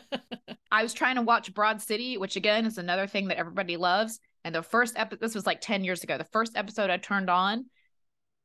I 0.70 0.82
was 0.82 0.94
trying 0.94 1.16
to 1.16 1.22
watch 1.22 1.52
Broad 1.52 1.82
City, 1.82 2.16
which 2.16 2.36
again 2.36 2.66
is 2.66 2.78
another 2.78 3.06
thing 3.06 3.28
that 3.28 3.38
everybody 3.38 3.76
loves. 3.76 4.20
And 4.44 4.54
the 4.54 4.62
first 4.62 4.94
episode, 4.96 5.20
this 5.20 5.34
was 5.34 5.46
like 5.46 5.60
10 5.60 5.84
years 5.84 6.02
ago. 6.02 6.16
The 6.18 6.24
first 6.24 6.56
episode 6.56 6.88
I 6.90 6.96
turned 6.96 7.28
on, 7.30 7.66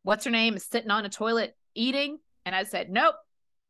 what's 0.03 0.25
her 0.25 0.31
name 0.31 0.55
is 0.55 0.65
sitting 0.65 0.91
on 0.91 1.05
a 1.05 1.09
toilet 1.09 1.55
eating. 1.75 2.17
And 2.45 2.55
I 2.55 2.63
said, 2.63 2.89
nope, 2.89 3.15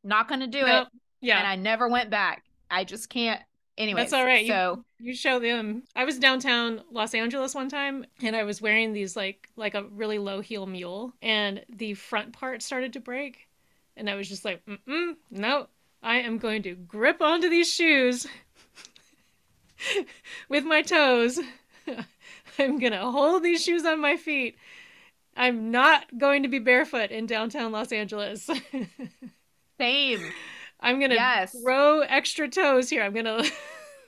not 0.03 0.28
going 0.28 0.41
to 0.41 0.47
do 0.47 0.62
Nope. 0.66 0.88
it. 0.91 0.99
yeah. 1.22 1.38
And 1.39 1.47
I 1.47 1.55
never 1.55 1.88
went 1.88 2.10
back. 2.10 2.43
I 2.70 2.84
just 2.84 3.10
can't. 3.10 3.41
Anyway, 3.78 4.01
That's 4.01 4.13
all 4.13 4.25
right. 4.25 4.43
You- 4.43 4.51
So, 4.51 4.84
You 4.99 5.13
show 5.13 5.38
them. 5.39 5.84
I 5.95 6.05
was 6.05 6.17
downtown 6.17 6.82
Los 6.91 7.13
Angeles 7.13 7.53
one 7.53 7.69
time 7.69 8.05
and 8.23 8.36
I 8.36 8.43
was 8.43 8.59
wearing 8.61 8.93
these 8.93 9.15
like 9.15 9.49
like 9.55 9.75
a 9.75 9.84
really 9.84 10.17
low 10.17 10.41
heel 10.41 10.65
mule 10.65 11.13
and 11.21 11.63
the 11.69 11.93
front 11.93 12.34
part 12.34 12.63
started 12.63 12.93
to 12.93 12.99
break 12.99 13.47
and 13.95 14.09
I 14.09 14.15
was 14.15 14.28
just 14.30 14.43
like, 14.45 14.63
mm 14.65 15.15
no, 15.30 15.67
I 16.01 16.17
am 16.21 16.38
going 16.39 16.63
to 16.63 16.73
grip 16.75 17.21
onto 17.21 17.49
these 17.49 17.71
shoes 17.71 18.25
with 20.49 20.65
my 20.65 20.82
toes. 20.82 21.39
I'm 22.59 22.80
gonna 22.80 23.11
hold 23.11 23.43
these 23.43 23.63
shoes 23.63 23.86
on 23.86 24.01
my 24.01 24.17
feet. 24.17 24.57
I'm 25.36 25.69
not 25.69 26.05
going 26.17 26.41
to 26.43 26.49
be 26.49 26.57
barefoot 26.57 27.11
in 27.11 27.28
downtown 27.28 27.71
Los 27.71 27.91
Angeles. 27.91 28.49
same. 29.80 30.21
I'm 30.80 30.99
gonna 30.99 31.15
Yes. 31.15 31.55
grow 31.63 32.01
extra 32.01 32.47
toes 32.49 32.89
here. 32.89 33.03
I'm 33.03 33.13
gonna. 33.13 33.43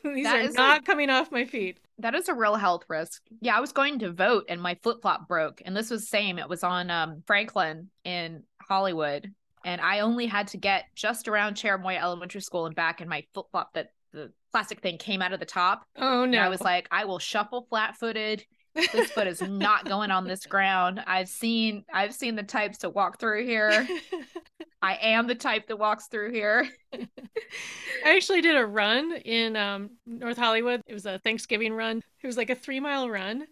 These 0.04 0.24
That 0.24 0.46
are 0.46 0.52
not 0.54 0.86
coming 0.86 1.10
off 1.10 1.30
my 1.30 1.44
feet. 1.44 1.78
That 1.98 2.16
is 2.16 2.30
a 2.30 2.34
real 2.34 2.56
health 2.56 2.86
risk. 2.88 3.22
Yeah, 3.42 3.58
I 3.58 3.60
was 3.60 3.74
going 3.74 4.00
to 4.00 4.14
vote 4.14 4.46
and 4.48 4.62
my 4.62 4.78
flip 4.82 5.02
flop 5.02 5.28
broke. 5.28 5.62
And 5.66 5.76
this 5.76 5.90
was 5.90 6.08
same. 6.08 6.40
It 6.40 6.48
was 6.48 6.64
on 6.64 6.90
um, 6.90 7.22
Franklin 7.28 7.90
in 8.06 8.44
Hollywood. 8.62 9.34
And 9.66 9.82
I 9.82 10.00
only 10.00 10.26
had 10.26 10.48
to 10.50 10.58
get 10.58 10.86
just 10.96 11.28
around 11.28 11.56
Cheremoya 11.56 12.02
Elementary 12.02 12.40
School 12.40 12.66
and 12.66 12.74
back, 12.74 13.02
and 13.02 13.10
my 13.10 13.26
flip 13.34 13.48
flop 13.52 13.74
that 13.74 13.90
the 14.14 14.32
plastic 14.54 14.80
thing 14.80 14.98
came 14.98 15.22
out 15.22 15.34
of 15.34 15.42
the 15.42 15.46
top. 15.46 15.84
Oh 15.98 16.24
And 16.24 16.32
no! 16.32 16.40
I 16.40 16.48
was 16.48 16.62
like, 16.62 16.88
I 16.92 17.04
will 17.04 17.20
shuffle 17.20 17.68
flat 17.70 17.98
footed. 17.98 18.46
This 18.76 19.12
foot 19.12 19.28
is 19.28 19.42
not 19.42 19.84
going 19.90 20.12
on 20.12 20.26
this 20.26 20.46
ground. 20.46 21.02
I've 21.06 21.28
seen 21.28 21.84
I've 21.94 22.14
seen 22.14 22.36
the 22.38 22.44
types 22.44 22.78
to 22.80 22.90
walk 22.90 23.20
through 23.20 23.46
here. 23.46 23.86
I 24.82 24.96
am 25.02 25.28
the 25.28 25.36
type 25.36 25.68
that 25.68 25.78
walks 25.78 26.08
through 26.08 26.32
here. 26.32 26.68
I 26.94 28.16
actually 28.16 28.42
did 28.42 28.56
a 28.56 28.66
run 28.66 29.14
in 29.18 29.56
um, 29.56 29.92
North 30.06 30.38
Hollywood. 30.38 30.82
It 30.88 30.94
was 30.94 31.06
a 31.06 31.20
Thanksgiving 31.20 31.74
run. 31.74 32.02
It 32.22 32.28
was 32.28 32.38
like 32.38 32.50
a 32.50 32.56
three 32.56 32.80
mile 32.80 33.10
run. 33.10 33.48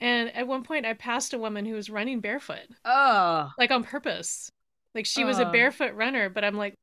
And 0.00 0.34
at 0.34 0.46
one 0.48 0.64
point, 0.64 0.86
I 0.86 0.94
passed 0.94 1.34
a 1.34 1.38
woman 1.38 1.66
who 1.66 1.74
was 1.74 1.90
running 1.90 2.20
barefoot, 2.20 2.68
Oh, 2.84 3.52
like 3.56 3.70
on 3.70 3.84
purpose. 3.84 4.50
Like 4.94 5.06
she 5.06 5.24
was 5.24 5.38
a 5.38 5.44
Oh. 5.44 5.52
barefoot 5.52 5.94
runner, 5.94 6.28
but 6.28 6.44
I'm 6.44 6.56
like, 6.56 6.74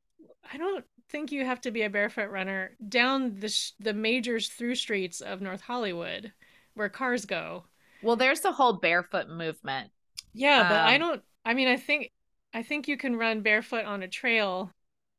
I 0.52 0.56
don't 0.56 0.84
think 1.10 1.32
you 1.32 1.44
have 1.44 1.60
to 1.62 1.70
be 1.70 1.82
a 1.82 1.90
barefoot 1.90 2.30
runner 2.30 2.76
down 2.88 3.40
the 3.40 3.48
sh- 3.48 3.72
the 3.80 3.94
major 3.94 4.40
through 4.40 4.74
streets 4.76 5.20
of 5.20 5.40
North 5.40 5.62
Hollywood, 5.62 6.32
where 6.74 6.88
cars 6.88 7.24
go. 7.26 7.64
well, 8.00 8.16
there's 8.16 8.40
the 8.40 8.52
whole 8.52 8.74
barefoot 8.74 9.28
movement. 9.28 9.90
Yeah, 10.32 10.64
but 10.64 10.80
I 10.80 10.98
Um, 10.98 10.98
don't. 10.98 11.22
I 11.44 11.54
mean, 11.54 11.68
I 11.68 11.76
think 11.76 12.10
I 12.56 12.62
think 12.62 12.88
you 12.88 12.96
can 12.96 13.16
run 13.16 13.42
barefoot 13.42 13.84
on 13.84 14.02
a 14.02 14.08
trail 14.08 14.72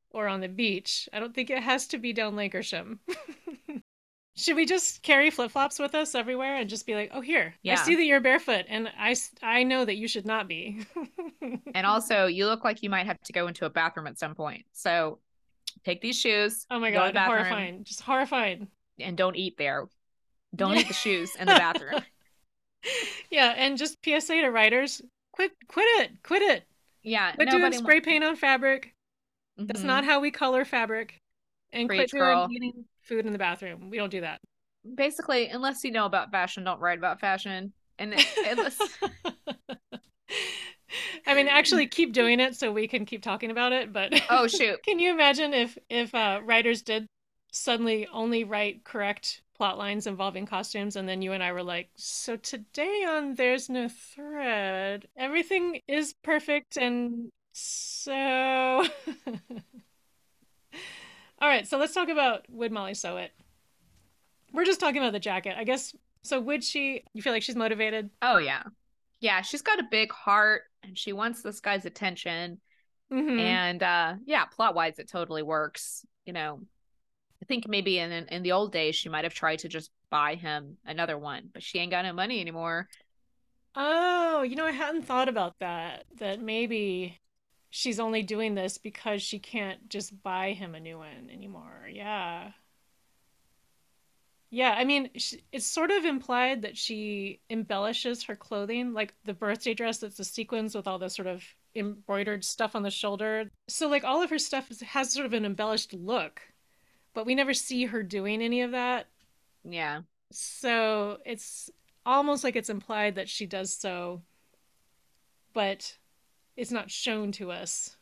or 0.10 0.28
on 0.28 0.42
the 0.42 0.48
beach. 0.48 1.08
I 1.14 1.20
don't 1.20 1.36
think 1.36 1.52
it 1.52 1.62
has 1.62 1.86
to 1.90 2.00
be 2.00 2.12
down 2.12 2.34
Lankershim. 2.34 2.98
Should 4.36 4.56
we 4.56 4.66
just 4.66 5.04
carry 5.04 5.30
flip 5.30 5.52
flops 5.52 5.78
with 5.78 5.94
us 5.94 6.16
everywhere 6.16 6.56
and 6.56 6.68
just 6.68 6.88
be 6.88 6.96
like, 6.96 7.12
"Oh, 7.14 7.22
here, 7.22 7.54
I 7.68 7.76
see 7.76 7.96
that 7.96 8.06
you're 8.06 8.22
barefoot, 8.22 8.66
and 8.68 8.90
I, 9.00 9.16
I 9.44 9.62
know 9.64 9.86
that 9.86 9.98
you 9.98 10.08
should 10.08 10.26
not 10.26 10.48
be." 10.48 10.86
And 11.76 11.86
also, 11.86 12.26
you 12.26 12.48
look 12.48 12.64
like 12.64 12.82
you 12.82 12.90
might 12.90 13.06
have 13.06 13.22
to 13.22 13.34
go 13.34 13.48
into 13.48 13.66
a 13.66 13.70
bathroom 13.70 14.08
at 14.08 14.18
some 14.18 14.34
point. 14.34 14.66
So 14.74 15.20
take 15.86 16.02
these 16.02 16.20
shoes. 16.20 16.66
Oh 16.72 16.80
my 16.80 16.90
go 16.90 16.98
god, 16.98 17.14
bathroom, 17.14 17.38
horrifying. 17.38 17.84
Just 17.84 18.02
horrifying. 18.02 18.68
And 19.00 19.16
don't 19.16 19.36
eat 19.36 19.58
there. 19.58 19.88
Don't 20.56 20.76
eat 20.76 20.88
the 20.88 20.94
shoes 21.06 21.36
in 21.36 21.46
the 21.46 21.54
bathroom. 21.54 22.02
yeah, 23.30 23.54
and 23.56 23.78
just 23.78 23.98
PSA 24.04 24.42
to 24.42 24.50
writers, 24.50 25.04
quit 25.34 25.52
quit 25.68 25.86
it. 26.02 26.24
Quit 26.24 26.42
it. 26.42 26.64
Yeah, 27.08 27.32
Quit 27.36 27.50
doing 27.50 27.74
spray 27.74 28.02
paint 28.02 28.24
on 28.24 28.36
fabric. 28.36 28.94
That's 29.58 29.82
Mhm. 29.82 29.86
not 29.86 30.06
how 30.06 30.20
we 30.20 30.32
color 30.32 30.66
fabric. 30.66 31.18
And 31.72 31.88
Preach, 31.88 32.12
quit 32.12 32.22
doing 32.22 32.52
eating 32.52 32.86
food 33.02 33.26
in 33.26 33.34
the 33.34 33.40
bathroom. 33.40 33.90
We 33.90 33.98
don't 33.98 34.10
do 34.10 34.22
that. 34.22 34.40
basically 34.96 35.48
unless 35.48 35.84
you 35.84 35.92
know 35.92 36.06
about 36.06 36.32
fashion, 36.32 36.64
don't 36.64 36.80
write 36.80 36.98
about 36.98 37.20
fashion. 37.20 37.74
And 38.00 38.14
unless 38.50 38.80
I 41.26 41.34
mean, 41.34 41.48
actually, 41.48 41.88
keep 41.88 42.14
doing 42.14 42.40
it 42.40 42.56
so 42.56 42.72
we 42.72 42.88
can 42.88 43.06
keep 43.06 43.22
talking 43.22 43.52
about 43.52 43.74
it. 43.74 43.92
But 43.92 44.14
oh 44.30 44.48
shoot, 44.48 44.82
can 44.84 45.00
you 45.00 45.12
imagine 45.12 45.54
if 45.54 45.78
if 45.90 46.14
uh, 46.16 46.40
writers 46.44 46.82
did 46.82 47.08
suddenly 47.52 48.08
only 48.12 48.44
write 48.44 48.84
correct 48.84 49.42
plot 49.58 49.78
lines 49.78 50.08
involving 50.08 50.46
costumes, 50.46 50.96
and 50.96 51.10
then 51.10 51.22
you 51.22 51.34
and 51.34 51.44
I 51.44 51.52
were 51.52 51.64
like, 51.64 51.90
"So 51.96 52.36
today 52.38 53.06
on 53.08 53.36
There's 53.36 53.70
No 53.70 53.90
Thread, 53.90 55.08
everything 55.18 55.82
is 55.88 56.14
perfect," 56.24 56.78
and 56.78 57.30
so. 57.54 58.86
All 61.40 61.48
right, 61.48 61.68
so 61.68 61.78
let's 61.78 61.94
talk 61.94 62.10
about 62.10 62.46
would 62.50 62.72
Molly 62.72 62.94
sew 62.94 63.18
it? 63.18 63.32
We're 64.54 64.66
just 64.66 64.80
talking 64.80 64.98
about 65.02 65.14
the 65.14 65.20
jacket, 65.20 65.56
I 65.58 65.64
guess. 65.64 65.96
So 66.24 66.40
would 66.40 66.64
she? 66.64 67.04
You 67.14 67.22
feel 67.22 67.34
like 67.34 67.44
she's 67.44 67.56
motivated? 67.56 68.10
oh 68.22 68.38
yeah, 68.38 68.64
yeah. 69.20 69.42
She's 69.42 69.62
got 69.62 69.80
a 69.80 69.88
big 69.90 70.12
heart, 70.12 70.64
and 70.84 70.98
she 70.98 71.14
wants 71.14 71.42
this 71.42 71.60
guy's 71.60 71.86
attention. 71.86 72.60
Mhm. 73.12 73.40
And 73.40 73.84
uh, 73.84 74.16
yeah, 74.26 74.46
plot 74.46 74.76
wise, 74.76 75.00
it 75.00 75.08
totally 75.08 75.44
works. 75.44 76.06
You 76.26 76.34
know, 76.34 76.62
I 77.42 77.46
think 77.46 77.68
maybe 77.68 78.00
in 78.00 78.12
in 78.12 78.44
the 78.44 78.52
old 78.52 78.72
days 78.72 78.96
she 78.96 79.10
might 79.10 79.24
have 79.24 79.34
tried 79.34 79.60
to 79.60 79.70
just 79.70 79.92
buy 80.10 80.36
him 80.36 80.78
another 80.86 81.18
one, 81.18 81.50
but 81.54 81.64
she 81.64 81.80
ain't 81.80 81.92
got 81.92 82.06
no 82.06 82.14
money 82.14 82.42
anymore. 82.42 82.88
Oh, 83.76 84.42
you 84.42 84.56
know, 84.56 84.66
I 84.66 84.72
hadn't 84.72 85.04
thought 85.04 85.30
about 85.30 85.56
that. 85.60 86.06
That 86.18 86.42
maybe 86.42 87.20
she's 87.70 88.00
only 88.00 88.24
doing 88.24 88.56
this 88.56 88.78
because 88.78 89.22
she 89.22 89.40
can't 89.40 89.88
just 89.90 90.22
buy 90.24 90.54
him 90.54 90.76
a 90.76 90.80
new 90.80 90.98
one 90.98 91.30
anymore. 91.32 91.88
Yeah. 91.92 92.52
Yeah, 94.50 94.74
I 94.78 94.86
mean, 94.86 95.10
it's 95.52 95.66
sort 95.68 95.92
of 95.92 96.06
implied 96.06 96.62
that 96.62 96.78
she 96.78 97.42
embellishes 97.50 98.24
her 98.24 98.36
clothing, 98.36 98.94
like 98.94 99.14
the 99.26 99.34
birthday 99.34 99.74
dress 99.74 99.98
that's 99.98 100.16
the 100.18 100.24
sequins 100.24 100.74
with 100.74 100.88
all 100.88 100.98
the 101.00 101.10
sort 101.10 101.28
of 101.28 101.44
embroidered 101.76 102.46
stuff 102.46 102.74
on 102.74 102.82
the 102.84 102.90
shoulder. 102.90 103.52
So, 103.68 103.90
like, 103.90 104.06
all 104.06 104.24
of 104.24 104.30
her 104.30 104.40
stuff 104.40 104.70
has 104.82 105.12
sort 105.12 105.26
of 105.26 105.34
an 105.34 105.46
embellished 105.46 105.94
look, 105.94 106.42
but 107.18 107.26
we 107.26 107.34
never 107.34 107.56
see 107.56 107.86
her 107.86 108.04
doing 108.04 108.44
any 108.44 108.62
of 108.62 108.70
that. 108.74 109.08
Yeah, 109.64 110.02
So 110.32 111.18
it's 111.26 111.72
almost 112.06 112.44
like 112.44 112.56
it's 112.56 112.70
implied 112.70 113.16
that 113.16 113.28
she 113.28 113.48
does 113.48 113.74
so, 113.74 114.22
but 115.52 115.98
it's 116.56 116.70
not 116.70 116.92
shown 116.92 117.32
to 117.32 117.52
us. 117.52 117.98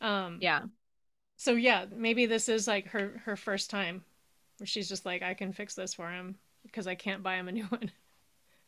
Um, 0.00 0.38
yeah, 0.40 0.62
so 1.36 1.52
yeah, 1.52 1.84
maybe 1.94 2.26
this 2.26 2.48
is 2.48 2.66
like 2.66 2.88
her 2.88 3.22
her 3.24 3.36
first 3.36 3.70
time 3.70 4.02
where 4.56 4.66
she's 4.66 4.88
just 4.88 5.06
like, 5.06 5.22
I 5.22 5.34
can 5.34 5.52
fix 5.52 5.76
this 5.76 5.94
for 5.94 6.10
him 6.10 6.34
because 6.64 6.88
I 6.88 6.96
can't 6.96 7.22
buy 7.22 7.36
him 7.36 7.46
a 7.46 7.52
new 7.52 7.64
one. 7.68 7.92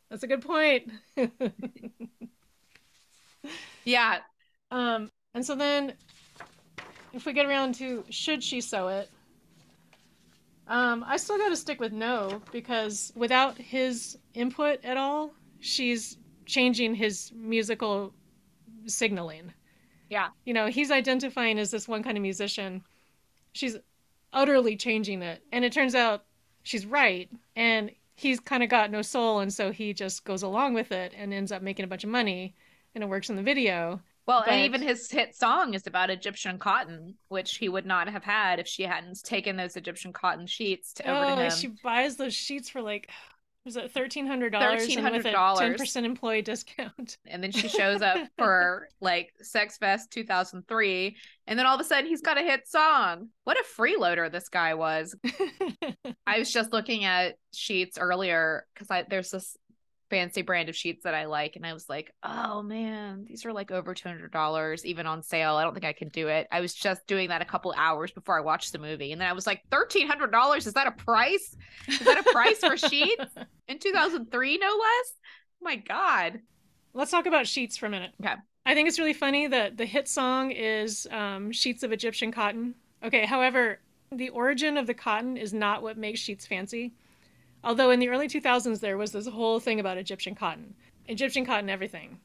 That's 0.09 0.23
a 0.23 0.27
good 0.27 0.41
point. 0.41 0.89
yeah. 3.83 4.19
um, 4.71 5.11
and 5.33 5.45
so 5.45 5.55
then 5.55 5.95
if 7.13 7.25
we 7.25 7.33
get 7.33 7.45
around 7.45 7.75
to 7.75 8.03
should 8.09 8.43
she 8.43 8.61
sew 8.61 8.87
it? 8.87 9.09
Um, 10.67 11.03
I 11.05 11.17
still 11.17 11.37
got 11.37 11.49
to 11.49 11.57
stick 11.57 11.79
with 11.79 11.91
no 11.91 12.41
because 12.51 13.11
without 13.15 13.57
his 13.57 14.17
input 14.33 14.83
at 14.85 14.95
all, 14.97 15.31
she's 15.59 16.17
changing 16.45 16.95
his 16.95 17.31
musical 17.35 18.13
signaling. 18.85 19.53
Yeah. 20.09 20.29
You 20.45 20.53
know, 20.53 20.67
he's 20.67 20.91
identifying 20.91 21.59
as 21.59 21.71
this 21.71 21.87
one 21.87 22.03
kind 22.03 22.17
of 22.17 22.21
musician. 22.21 22.83
She's 23.53 23.77
utterly 24.33 24.75
changing 24.77 25.21
it. 25.21 25.41
And 25.51 25.65
it 25.65 25.73
turns 25.73 25.95
out 25.95 26.23
she's 26.63 26.85
right. 26.85 27.29
And 27.55 27.91
he's 28.15 28.39
kind 28.39 28.63
of 28.63 28.69
got 28.69 28.91
no 28.91 29.01
soul. 29.01 29.39
And 29.39 29.53
so 29.53 29.71
he 29.71 29.93
just 29.93 30.23
goes 30.23 30.43
along 30.43 30.73
with 30.73 30.91
it 30.91 31.13
and 31.17 31.33
ends 31.33 31.51
up 31.51 31.61
making 31.61 31.85
a 31.85 31.87
bunch 31.87 32.03
of 32.03 32.09
money. 32.09 32.55
And 32.93 33.03
it 33.03 33.09
works 33.09 33.29
in 33.29 33.35
the 33.35 33.41
video. 33.41 34.01
Well, 34.31 34.43
But- 34.45 34.53
and 34.53 34.65
even 34.65 34.81
his 34.81 35.11
hit 35.11 35.35
song 35.35 35.73
is 35.73 35.87
about 35.87 36.09
Egyptian 36.09 36.57
cotton, 36.57 37.15
which 37.27 37.57
he 37.57 37.67
would 37.67 37.85
not 37.85 38.07
have 38.07 38.23
had 38.23 38.59
if 38.59 38.67
she 38.67 38.83
hadn't 38.83 39.21
taken 39.23 39.57
those 39.57 39.75
Egyptian 39.75 40.13
cotton 40.13 40.47
sheets 40.47 40.93
to 40.93 41.03
over 41.09 41.25
to 41.25 41.41
Oh, 41.41 41.45
him. 41.45 41.51
she 41.51 41.67
buys 41.83 42.15
those 42.15 42.33
sheets 42.33 42.69
for 42.69 42.81
like, 42.81 43.09
was 43.65 43.75
it 43.75 43.93
$1,300? 43.93 44.51
With 44.51 45.25
a 45.25 45.31
$1,300. 45.33 45.77
10% 45.77 46.03
employee 46.05 46.41
discount. 46.41 47.17
And 47.27 47.43
then 47.43 47.51
she 47.51 47.67
shows 47.67 48.01
up 48.01 48.17
for 48.37 48.87
like 49.01 49.33
Sex 49.41 49.77
Fest 49.77 50.11
2003, 50.11 51.15
and 51.45 51.59
then 51.59 51.65
all 51.65 51.75
of 51.75 51.81
a 51.81 51.83
sudden 51.83 52.07
he's 52.07 52.21
got 52.21 52.37
a 52.39 52.41
hit 52.41 52.67
song. 52.67 53.27
What 53.43 53.57
a 53.57 53.63
freeloader 53.79 54.31
this 54.31 54.47
guy 54.49 54.73
was. 54.75 55.13
I 56.25 56.39
was 56.39 56.51
just 56.51 56.71
looking 56.71 57.03
at 57.03 57.35
sheets 57.53 57.97
earlier 57.97 58.65
because 58.73 58.89
I 58.89 59.03
there's 59.03 59.31
this 59.31 59.57
fancy 60.11 60.43
brand 60.43 60.69
of 60.69 60.75
sheets 60.75 61.05
that 61.05 61.15
I 61.15 61.25
like, 61.25 61.55
and 61.55 61.65
I 61.65 61.73
was 61.73 61.89
like, 61.89 62.13
oh 62.21 62.61
man, 62.61 63.25
these 63.27 63.45
are 63.45 63.53
like 63.53 63.71
over 63.71 63.95
two 63.95 64.07
hundred 64.07 64.31
dollars, 64.31 64.85
even 64.85 65.07
on 65.07 65.23
sale. 65.23 65.55
I 65.55 65.63
don't 65.63 65.73
think 65.73 65.85
I 65.85 65.93
can 65.93 66.09
do 66.09 66.27
it. 66.27 66.47
I 66.51 66.61
was 66.61 66.75
just 66.75 67.07
doing 67.07 67.29
that 67.29 67.41
a 67.41 67.45
couple 67.45 67.73
hours 67.75 68.11
before 68.11 68.37
I 68.37 68.41
watched 68.41 68.73
the 68.73 68.77
movie, 68.79 69.11
and 69.11 69.19
then 69.19 69.27
I 69.27 69.33
was 69.33 69.47
like, 69.47 69.63
thirteen 69.71 70.05
hundred 70.05 70.31
dollars? 70.31 70.67
Is 70.67 70.73
that 70.73 70.85
a 70.85 70.91
price? 70.91 71.57
Is 71.87 71.99
that 71.99 72.19
a 72.19 72.31
price 72.31 72.59
for 72.59 72.77
sheets 72.77 73.25
in 73.67 73.79
two 73.79 73.91
thousand 73.91 74.31
three, 74.31 74.59
no 74.59 74.67
less? 74.67 75.13
Oh 75.15 75.63
my 75.63 75.77
god. 75.77 76.41
Let's 76.93 77.09
talk 77.09 77.25
about 77.25 77.47
sheets 77.47 77.77
for 77.77 77.85
a 77.85 77.89
minute. 77.89 78.11
Okay. 78.21 78.35
I 78.65 78.75
think 78.75 78.87
it's 78.87 78.99
really 78.99 79.13
funny 79.13 79.47
that 79.47 79.77
the 79.77 79.85
hit 79.85 80.07
song 80.07 80.51
is 80.51 81.07
um, 81.09 81.51
Sheets 81.51 81.83
of 81.83 81.91
Egyptian 81.91 82.31
Cotton. 82.31 82.75
Okay, 83.03 83.25
however, 83.25 83.79
the 84.11 84.29
origin 84.29 84.77
of 84.77 84.87
the 84.87 84.93
cotton 84.93 85.37
is 85.37 85.53
not 85.53 85.81
what 85.81 85.97
makes 85.97 86.19
sheets 86.19 86.45
fancy. 86.45 86.93
Although 87.63 87.91
in 87.91 87.99
the 87.99 88.09
early 88.09 88.27
2000s, 88.27 88.79
there 88.79 88.97
was 88.97 89.11
this 89.11 89.27
whole 89.27 89.59
thing 89.59 89.79
about 89.79 89.97
Egyptian 89.97 90.35
cotton. 90.35 90.73
Egyptian 91.07 91.45
cotton, 91.45 91.69
everything. 91.69 92.19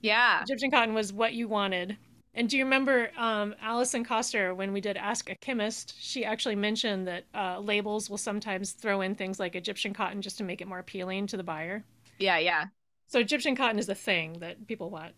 Yeah. 0.00 0.42
Egyptian 0.42 0.70
cotton 0.70 0.94
was 0.94 1.12
what 1.12 1.34
you 1.34 1.48
wanted. 1.48 1.96
And 2.34 2.48
do 2.48 2.56
you 2.56 2.64
remember 2.64 3.10
um, 3.16 3.54
Alison 3.60 4.04
Coster, 4.04 4.54
when 4.54 4.72
we 4.72 4.80
did 4.80 4.96
Ask 4.96 5.28
a 5.30 5.34
Chemist, 5.36 5.94
she 6.00 6.24
actually 6.24 6.54
mentioned 6.54 7.08
that 7.08 7.24
uh, 7.34 7.58
labels 7.58 8.08
will 8.08 8.18
sometimes 8.18 8.72
throw 8.72 9.00
in 9.00 9.14
things 9.14 9.40
like 9.40 9.56
Egyptian 9.56 9.92
cotton 9.92 10.22
just 10.22 10.38
to 10.38 10.44
make 10.44 10.60
it 10.60 10.68
more 10.68 10.78
appealing 10.78 11.26
to 11.28 11.36
the 11.36 11.42
buyer. 11.42 11.84
Yeah, 12.18 12.38
yeah. 12.38 12.66
So 13.08 13.18
Egyptian 13.18 13.56
cotton 13.56 13.78
is 13.78 13.86
the 13.86 13.94
thing 13.94 14.38
that 14.38 14.66
people 14.68 14.90
want. 14.90 15.14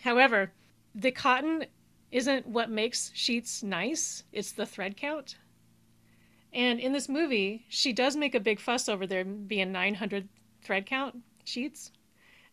However, 0.00 0.52
the 0.94 1.12
cotton 1.12 1.66
isn't 2.10 2.46
what 2.46 2.70
makes 2.70 3.12
sheets 3.14 3.62
nice, 3.62 4.24
it's 4.32 4.52
the 4.52 4.66
thread 4.66 4.96
count. 4.96 5.36
And 6.52 6.80
in 6.80 6.92
this 6.92 7.08
movie, 7.08 7.64
she 7.68 7.92
does 7.92 8.16
make 8.16 8.34
a 8.34 8.40
big 8.40 8.60
fuss 8.60 8.88
over 8.88 9.06
there 9.06 9.24
being 9.24 9.72
900 9.72 10.28
thread 10.64 10.86
count 10.86 11.16
sheets. 11.44 11.92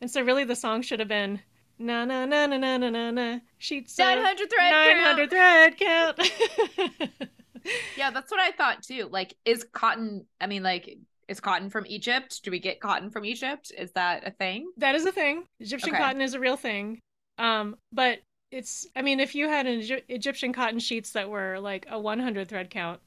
And 0.01 0.09
so 0.09 0.21
really 0.21 0.43
the 0.43 0.55
song 0.55 0.81
should 0.81 0.99
have 0.99 1.09
been 1.09 1.39
na 1.79 2.05
na 2.05 2.25
na 2.25 2.45
na 2.47 2.57
na 2.57 2.77
na 2.77 2.89
na 2.89 3.11
na 3.11 3.39
sheets 3.59 3.97
900 3.97 4.49
thread 4.49 4.71
900 4.71 5.29
thread 5.29 5.77
count. 5.77 6.19
Yeah, 7.97 8.11
that's 8.11 8.31
what 8.31 8.39
I 8.39 8.51
thought 8.51 8.83
too. 8.83 9.09
Like, 9.11 9.35
is 9.45 9.65
cotton, 9.73 10.25
I 10.39 10.47
mean, 10.47 10.63
like, 10.63 10.97
is 11.27 11.39
cotton 11.39 11.69
from 11.69 11.85
Egypt? 11.87 12.41
Do 12.43 12.51
we 12.51 12.59
get 12.59 12.79
cotton 12.79 13.09
from 13.09 13.25
Egypt? 13.25 13.71
Is 13.77 13.91
that 13.93 14.25
a 14.25 14.31
thing? 14.31 14.71
That 14.77 14.95
is 14.95 15.05
a 15.05 15.11
thing. 15.11 15.43
Egyptian 15.59 15.89
Okay. 15.89 15.97
cotton 15.97 16.21
is 16.21 16.33
a 16.33 16.39
real 16.39 16.55
thing. 16.55 16.99
Um, 17.37 17.75
but 17.91 18.19
it's, 18.51 18.87
I 18.95 19.01
mean, 19.01 19.19
if 19.19 19.35
you 19.35 19.49
had 19.49 19.67
an 19.67 19.83
Egyptian 20.07 20.53
cotton 20.53 20.79
sheets 20.79 21.11
that 21.11 21.29
were 21.29 21.59
like 21.59 21.85
a 21.89 21.99
100 21.99 22.47
thread 22.47 22.69
count, 22.69 23.01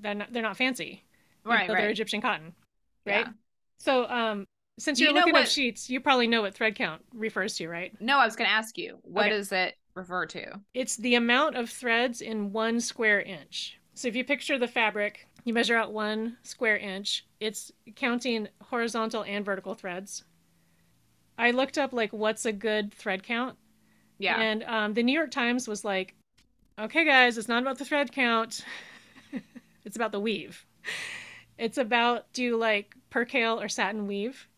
they're 0.00 0.14
not, 0.14 0.32
they're 0.32 0.42
not 0.42 0.56
fancy. 0.56 1.04
even 1.46 1.50
Right, 1.50 1.66
They're. 1.68 1.90
Egyptian 1.90 2.20
cotton, 2.20 2.54
right? 3.06 3.26
Yeah. 3.26 3.32
So, 3.78 4.08
um, 4.08 4.46
since 4.78 4.98
you 4.98 5.06
you're 5.06 5.14
know 5.14 5.20
looking 5.20 5.34
up 5.36 5.46
sheets, 5.46 5.88
you 5.90 6.00
probably 6.00 6.26
know 6.26 6.42
what 6.42 6.54
thread 6.54 6.74
count 6.74 7.02
refers 7.14 7.56
to, 7.56 7.68
right? 7.68 7.92
No, 8.00 8.18
I 8.18 8.24
was 8.24 8.34
going 8.36 8.48
to 8.48 8.52
ask 8.54 8.76
you, 8.78 8.98
what 9.02 9.26
Okay. 9.26 9.30
does 9.30 9.52
it 9.52 9.76
refer 9.94 10.26
to? 10.26 10.60
It's 10.74 10.96
the 10.96 11.14
amount 11.14 11.56
of 11.56 11.70
threads 11.70 12.20
in 12.20 12.52
one 12.52 12.80
square 12.80 13.20
inch. 13.20 13.78
So 13.94 14.08
if 14.08 14.16
you 14.16 14.24
picture 14.24 14.58
the 14.58 14.66
fabric, 14.68 15.28
you 15.44 15.52
measure 15.54 15.76
out 15.76 15.92
one 15.92 16.38
square 16.42 16.76
inch. 16.76 17.26
It's 17.40 17.70
counting 17.94 18.48
horizontal 18.62 19.22
and 19.24 19.44
vertical 19.44 19.74
threads. 19.74 20.24
I 21.38 21.50
looked 21.52 21.78
up 21.78 21.92
like 21.92 22.12
what's 22.12 22.46
a 22.46 22.52
good 22.52 22.92
thread 22.92 23.22
count, 23.22 23.56
Yeah. 24.18 24.40
And 24.40 24.62
um, 24.64 24.94
the 24.94 25.02
New 25.02 25.12
York 25.12 25.30
Times 25.30 25.68
was 25.68 25.84
like, 25.84 26.14
okay, 26.78 27.04
guys, 27.04 27.38
it's 27.38 27.48
not 27.48 27.62
about 27.62 27.78
the 27.78 27.84
thread 27.84 28.12
count. 28.12 28.64
it's 29.84 29.96
about 29.96 30.12
the 30.12 30.20
weave. 30.20 30.64
It's 31.58 31.78
about 31.78 32.32
do 32.32 32.42
you 32.42 32.56
like 32.56 32.94
percale 33.10 33.60
or 33.62 33.68
satin 33.68 34.06
weave? 34.06 34.48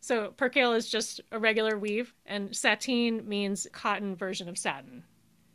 So 0.00 0.32
percale 0.36 0.72
is 0.76 0.88
just 0.90 1.20
a 1.30 1.38
regular 1.38 1.78
weave, 1.78 2.12
and 2.26 2.54
sateen 2.54 3.26
means 3.28 3.66
cotton 3.72 4.16
version 4.16 4.48
of 4.48 4.58
satin. 4.58 5.04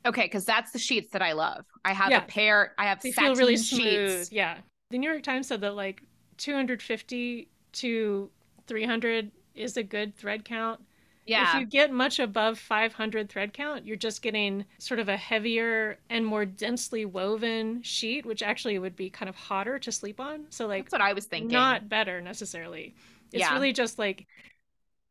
Okay, 0.06 0.24
because 0.24 0.46
that's 0.46 0.72
the 0.72 0.80
sheets 0.80 1.12
that 1.12 1.22
I 1.22 1.34
love. 1.34 1.66
I 1.84 1.92
have 1.94 2.12
Yeah. 2.12 2.24
a 2.24 2.28
pair. 2.28 2.74
I 2.78 2.86
have 2.86 3.02
They 3.02 3.12
satin 3.12 3.32
feel 3.32 3.40
really 3.40 3.58
sheets. 3.58 3.70
smooth. 3.70 4.30
Yeah. 4.32 4.60
The 4.90 4.98
New 4.98 5.10
York 5.10 5.24
Times 5.24 5.48
said 5.48 5.60
that 5.62 5.76
like 5.76 6.02
250 6.38 7.50
to 7.74 8.32
300 8.68 9.32
is 9.54 9.76
a 9.78 9.84
good 9.84 10.16
thread 10.16 10.46
count. 10.46 10.80
Yeah, 11.28 11.56
If 11.56 11.60
you 11.60 11.66
get 11.68 11.92
much 11.92 12.20
above 12.20 12.58
500 12.58 13.30
thread 13.30 13.54
count, 13.54 13.86
you're 13.86 13.98
just 13.98 14.22
getting 14.22 14.66
sort 14.80 15.00
of 15.00 15.10
a 15.10 15.18
heavier 15.18 16.00
and 16.10 16.26
more 16.26 16.46
densely 16.46 17.06
woven 17.06 17.82
sheet, 17.84 18.26
which 18.26 18.42
actually 18.42 18.80
would 18.80 18.96
be 18.96 19.10
kind 19.10 19.28
of 19.30 19.36
hotter 19.36 19.78
to 19.80 19.92
sleep 19.92 20.20
on. 20.20 20.46
So 20.50 20.68
like 20.68 20.86
that's 20.86 20.94
what 20.94 21.02
I 21.02 21.14
was 21.14 21.26
thinking. 21.26 21.50
not 21.52 21.90
better 21.90 22.22
necessarily. 22.22 22.96
It's 23.34 23.42
Yeah. 23.42 23.54
really 23.54 23.74
just 23.74 24.00
like 24.00 24.26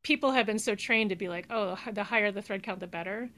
people 0.02 0.30
have 0.32 0.46
been 0.46 0.58
so 0.58 0.74
trained 0.74 1.10
to 1.10 1.16
be 1.16 1.28
like, 1.28 1.46
oh, 1.50 1.78
the 1.92 2.04
higher 2.04 2.32
the 2.32 2.40
thread 2.42 2.62
count, 2.62 2.80
the 2.80 2.86
better. 2.86 3.28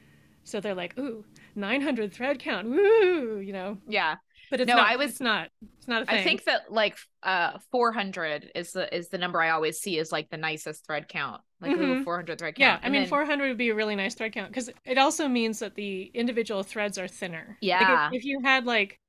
So 0.45 0.59
they're 0.61 0.73
like, 0.75 0.97
ooh, 0.97 1.25
900 1.55 2.13
thread 2.13 2.39
count, 2.39 2.67
woo, 2.69 3.39
you 3.39 3.51
know. 3.53 3.77
yeah, 3.87 4.15
But 4.49 4.61
it's 4.61 4.67
No, 4.69 4.77
not. 4.77 4.89
I 4.89 4.95
was- 4.95 5.11
It's 5.11 5.19
not. 5.19 5.49
It's 5.77 5.87
not 5.87 6.03
a 6.03 6.05
thing. 6.05 6.15
I 6.19 6.23
think 6.23 6.45
that 6.45 6.71
like 6.71 6.97
uh 7.23 7.59
400 7.71 8.51
is 8.55 8.71
the 8.71 8.95
is 8.95 9.09
the 9.09 9.17
number 9.17 9.41
I 9.41 9.49
always 9.49 9.79
see 9.79 9.97
is 9.99 10.11
like 10.11 10.29
the 10.29 10.37
nicest 10.37 10.85
thread 10.85 11.07
count. 11.09 11.41
Like 11.61 11.71
ooh, 11.71 11.77
Mhm. 11.77 12.03
400 12.05 12.39
thread 12.39 12.55
count. 12.55 12.59
Yeah, 12.81 12.87
I 12.87 12.89
mean, 12.89 13.01
then- 13.01 13.09
400 13.09 13.47
would 13.49 13.57
be 13.57 13.69
a 13.69 13.75
really 13.75 13.95
nice 13.95 14.15
thread 14.15 14.31
count 14.33 14.49
because 14.49 14.69
it 14.85 14.97
also 14.97 15.27
means 15.27 15.59
that 15.59 15.75
the 15.75 16.03
individual 16.13 16.63
threads 16.63 16.97
are 16.97 17.07
thinner. 17.07 17.57
Like, 17.61 17.81
if- 17.81 17.87
Yeah. 17.89 18.09
if, 18.13 18.23
you 18.25 18.39
had 18.41 18.65
like, 18.65 18.99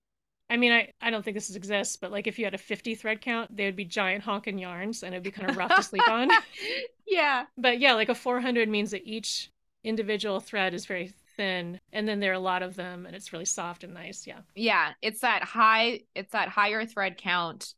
I 0.48 0.57
mean, 0.57 0.72
I, 0.72 0.92
I 1.01 1.11
don't 1.11 1.24
think 1.24 1.36
this 1.36 1.55
exists, 1.55 1.96
but 1.96 2.11
like 2.11 2.26
if 2.26 2.38
you 2.38 2.44
had 2.44 2.55
a 2.55 2.59
50 2.59 2.96
thread 2.96 3.20
count, 3.20 3.57
they 3.57 3.66
would 3.66 3.76
be 3.76 3.84
giant 3.84 4.24
honking 4.24 4.59
yarns 4.59 5.05
and 5.05 5.14
it'd 5.14 5.22
be 5.22 5.30
kind 5.30 5.48
of 5.48 5.57
rough 5.57 5.74
to 5.76 5.82
sleep 5.82 6.09
on. 6.09 6.28
yeah, 7.07 7.46
But 7.57 7.78
yeah, 7.78 7.94
like 7.94 8.09
a 8.09 8.14
400 8.16 8.68
means 8.68 8.90
that 8.90 9.07
each 9.07 9.51
individual 9.84 10.40
thread 10.40 10.74
is 10.74 10.86
very 10.86 11.12
thin 11.36 11.80
and 11.92 12.07
then 12.09 12.20
there 12.20 12.32
are 12.32 12.34
a 12.34 12.38
lot 12.40 12.62
of 12.62 12.74
them 12.76 13.07
and 13.07 13.14
it's 13.14 13.32
really 13.32 13.44
soft 13.44 13.84
and 13.84 13.94
nice. 13.94 14.26
Yeah. 14.26 14.40
yeah. 14.57 14.92
It's 15.03 15.20
that 15.20 15.42
high. 15.44 16.01
It's 16.16 16.32
that 16.32 16.48
higher 16.48 16.84
thread 16.84 17.16
count, 17.16 17.74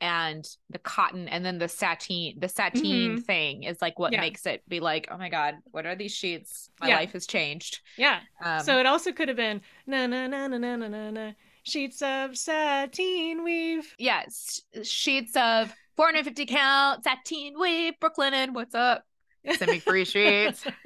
and 0.00 0.48
the 0.70 0.78
cotton 0.78 1.28
and 1.28 1.44
then 1.44 1.58
the 1.58 1.68
sateen 1.68 2.38
the 2.38 2.48
sateen 2.48 3.12
mm-hmm. 3.12 3.20
thing 3.20 3.64
is 3.64 3.82
like 3.82 3.98
what 3.98 4.12
yeah. 4.12 4.20
makes 4.20 4.46
it 4.46 4.62
be 4.68 4.80
like 4.80 5.08
oh 5.10 5.18
my 5.18 5.28
god 5.28 5.56
what 5.70 5.86
are 5.86 5.94
these 5.94 6.12
sheets? 6.12 6.70
My 6.80 6.88
yeah. 6.88 6.96
life 6.96 7.12
has 7.12 7.26
changed. 7.26 7.80
Yeah. 7.96 8.20
Um, 8.42 8.60
so 8.60 8.78
it 8.78 8.86
also 8.86 9.12
could 9.12 9.28
have 9.28 9.36
been 9.36 9.60
na 9.86 10.06
na 10.06 10.26
na 10.26 10.46
na 10.46 10.58
na 10.58 10.76
na 10.76 11.10
na 11.10 11.32
sheets 11.64 12.00
of 12.02 12.36
sateen 12.36 13.42
weave. 13.42 13.94
Yes 13.98 14.62
yeah, 14.72 14.82
sheets 14.82 15.36
of 15.36 15.74
450 15.96 16.46
count 16.46 17.04
sateen 17.04 17.58
weave 17.58 17.94
Brooklinen 18.00 18.32
and 18.32 18.54
what's 18.54 18.74
up? 18.74 19.04
Send 19.56 19.70
me 19.70 19.78
free 19.78 20.04
sheets. 20.04 20.64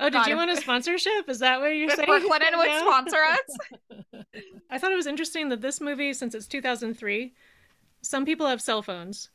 Oh 0.00 0.04
did 0.04 0.14
god, 0.14 0.28
you 0.28 0.36
want 0.36 0.50
a 0.50 0.56
sponsorship? 0.56 1.28
Is 1.28 1.40
that 1.40 1.60
what 1.60 1.68
you're 1.68 1.90
saying? 1.90 2.08
Brooklinen 2.08 2.56
would 2.56 2.80
sponsor 2.80 3.18
us? 3.18 4.24
I 4.70 4.78
thought 4.78 4.92
it 4.92 4.96
was 4.96 5.06
interesting 5.06 5.50
that 5.50 5.60
this 5.60 5.78
movie 5.78 6.14
since 6.14 6.34
it's 6.34 6.46
2003 6.46 7.34
some 8.02 8.24
people 8.24 8.46
have 8.46 8.60
cell 8.60 8.82
phones, 8.82 9.30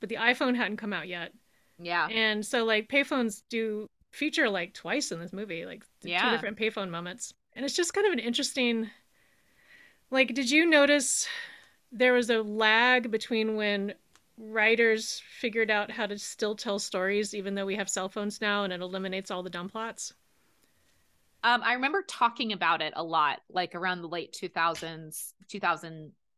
but 0.00 0.08
the 0.08 0.16
iPhone 0.16 0.56
hadn't 0.56 0.76
come 0.76 0.92
out 0.92 1.08
yet. 1.08 1.32
Yeah. 1.78 2.06
And 2.08 2.44
so, 2.44 2.64
like, 2.64 2.88
payphones 2.88 3.42
do 3.48 3.88
feature 4.10 4.48
like 4.48 4.74
twice 4.74 5.12
in 5.12 5.20
this 5.20 5.32
movie, 5.32 5.66
like 5.66 5.84
th- 6.02 6.20
two 6.20 6.30
different 6.30 6.58
payphone 6.58 6.90
moments. 6.90 7.34
And 7.54 7.64
it's 7.64 7.76
just 7.76 7.94
kind 7.94 8.06
of 8.06 8.12
an 8.12 8.18
interesting. 8.18 8.90
Like, 10.10 10.34
did 10.34 10.50
you 10.50 10.66
notice 10.66 11.28
there 11.92 12.14
was 12.14 12.30
a 12.30 12.42
lag 12.42 13.10
between 13.10 13.56
when 13.56 13.94
writers 14.38 15.22
figured 15.38 15.70
out 15.70 15.90
how 15.90 16.06
to 16.06 16.18
still 16.18 16.54
tell 16.54 16.78
stories, 16.78 17.34
even 17.34 17.54
though 17.54 17.66
we 17.66 17.76
have 17.76 17.88
cell 17.88 18.08
phones 18.08 18.40
now 18.40 18.64
and 18.64 18.72
it 18.72 18.80
eliminates 18.80 19.30
all 19.30 19.42
the 19.42 19.50
dumb 19.50 19.68
plots? 19.68 20.14
Um, 21.44 21.62
I 21.62 21.74
remember 21.74 22.02
talking 22.02 22.52
about 22.52 22.82
it 22.82 22.92
a 22.96 23.02
lot, 23.02 23.40
like 23.48 23.74
around 23.74 24.02
the 24.02 24.08
late 24.08 24.32
2000s, 24.32 25.32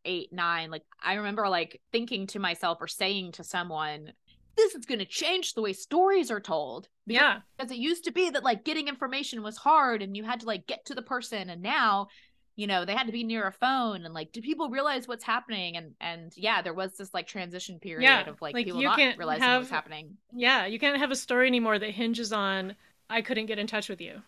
2008, 0.04 0.32
nine. 0.32 0.70
Like, 0.70 0.84
I 1.02 1.14
remember 1.14 1.48
like 1.48 1.80
thinking 1.92 2.26
to 2.28 2.38
myself 2.38 2.78
or 2.80 2.88
saying 2.88 3.32
to 3.32 3.44
someone, 3.44 4.12
this 4.56 4.74
is 4.74 4.84
going 4.84 4.98
to 4.98 5.04
change 5.04 5.54
the 5.54 5.62
way 5.62 5.72
stories 5.72 6.30
are 6.30 6.40
told. 6.40 6.88
Yeah. 7.06 7.40
Because 7.56 7.72
it 7.72 7.78
used 7.78 8.04
to 8.04 8.12
be 8.12 8.30
that 8.30 8.44
like 8.44 8.64
getting 8.64 8.88
information 8.88 9.42
was 9.42 9.56
hard 9.56 10.02
and 10.02 10.16
you 10.16 10.24
had 10.24 10.40
to 10.40 10.46
like 10.46 10.66
get 10.66 10.84
to 10.86 10.94
the 10.94 11.02
person. 11.02 11.50
And 11.50 11.62
now, 11.62 12.08
you 12.56 12.66
know, 12.66 12.84
they 12.84 12.94
had 12.94 13.06
to 13.06 13.12
be 13.12 13.24
near 13.24 13.46
a 13.46 13.52
phone. 13.52 14.04
And 14.04 14.12
like, 14.12 14.32
do 14.32 14.42
people 14.42 14.68
realize 14.68 15.08
what's 15.08 15.24
happening? 15.24 15.76
And, 15.76 15.92
and 16.00 16.32
yeah, 16.36 16.62
there 16.62 16.74
was 16.74 16.96
this 16.96 17.14
like 17.14 17.26
transition 17.26 17.78
period 17.78 18.02
Yeah, 18.02 18.28
of 18.28 18.40
like, 18.42 18.54
like, 18.54 18.66
people 18.66 18.80
you 18.80 18.88
not 18.88 18.98
can't 18.98 19.18
realizing 19.18 19.48
what 19.48 19.60
was 19.60 19.70
happening. 19.70 20.16
Yeah. 20.32 20.66
You 20.66 20.78
can't 20.78 20.98
have 20.98 21.10
a 21.10 21.16
story 21.16 21.46
anymore 21.46 21.78
that 21.78 21.90
hinges 21.90 22.32
on, 22.32 22.74
I 23.08 23.22
couldn't 23.22 23.46
get 23.46 23.58
in 23.58 23.66
touch 23.66 23.88
with 23.88 24.00
you. 24.00 24.20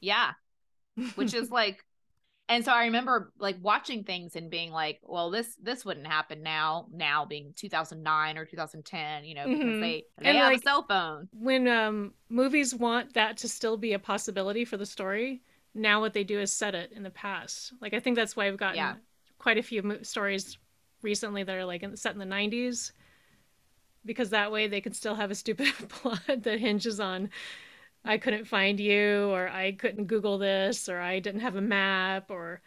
Yeah. 0.00 0.32
which 1.14 1.34
is 1.34 1.50
like 1.50 1.84
and 2.50 2.64
so 2.64 2.72
i 2.72 2.84
remember 2.84 3.32
like 3.38 3.56
watching 3.62 4.04
things 4.04 4.36
and 4.36 4.50
being 4.50 4.70
like 4.72 4.98
well 5.04 5.30
this 5.30 5.56
this 5.62 5.84
wouldn't 5.84 6.06
happen 6.06 6.42
now 6.42 6.86
now 6.92 7.24
being 7.24 7.52
2009 7.56 8.36
or 8.36 8.44
2010 8.44 9.24
you 9.24 9.34
know 9.34 9.46
because 9.46 9.60
Mhm. 9.64 9.80
they 9.80 10.04
they 10.18 10.28
And, 10.28 10.36
have 10.38 10.52
like- 10.52 10.58
a 10.60 10.62
cell 10.62 10.82
phone 10.86 11.28
when 11.32 11.66
um 11.68 12.12
movies 12.28 12.74
want 12.74 13.14
that 13.14 13.36
to 13.38 13.48
still 13.48 13.76
be 13.76 13.92
a 13.94 13.98
possibility 13.98 14.64
for 14.66 14.76
the 14.76 14.86
story 14.86 15.42
now 15.74 16.00
what 16.00 16.12
they 16.12 16.24
do 16.24 16.38
is 16.40 16.52
set 16.52 16.74
it 16.74 16.92
in 16.92 17.02
the 17.02 17.10
past 17.10 17.72
like 17.80 17.94
i 17.94 18.00
think 18.00 18.16
that's 18.16 18.36
why 18.36 18.48
we've 18.50 18.58
gotten 18.58 18.76
Yeah. 18.76 18.96
quite 19.38 19.56
a 19.56 19.62
few 19.62 19.82
mo- 19.82 20.02
stories 20.02 20.58
recently 21.02 21.42
that 21.44 21.56
are 21.56 21.64
like 21.64 21.82
in, 21.82 21.96
set 21.96 22.12
in 22.12 22.18
the 22.18 22.26
90s 22.26 22.92
because 24.04 24.30
that 24.30 24.50
way 24.50 24.66
they 24.66 24.80
can 24.80 24.92
still 24.92 25.14
have 25.14 25.30
a 25.30 25.34
stupid 25.34 25.66
plot 25.88 26.20
that 26.26 26.58
hinges 26.58 27.00
on 27.00 27.30
i 28.04 28.16
couldn't 28.18 28.46
find 28.46 28.80
you 28.80 29.28
or 29.30 29.48
i 29.48 29.72
couldn't 29.72 30.06
google 30.06 30.38
this 30.38 30.88
or 30.88 30.98
i 31.00 31.18
didn't 31.20 31.40
have 31.40 31.56
a 31.56 31.60
map 31.60 32.30
or 32.30 32.60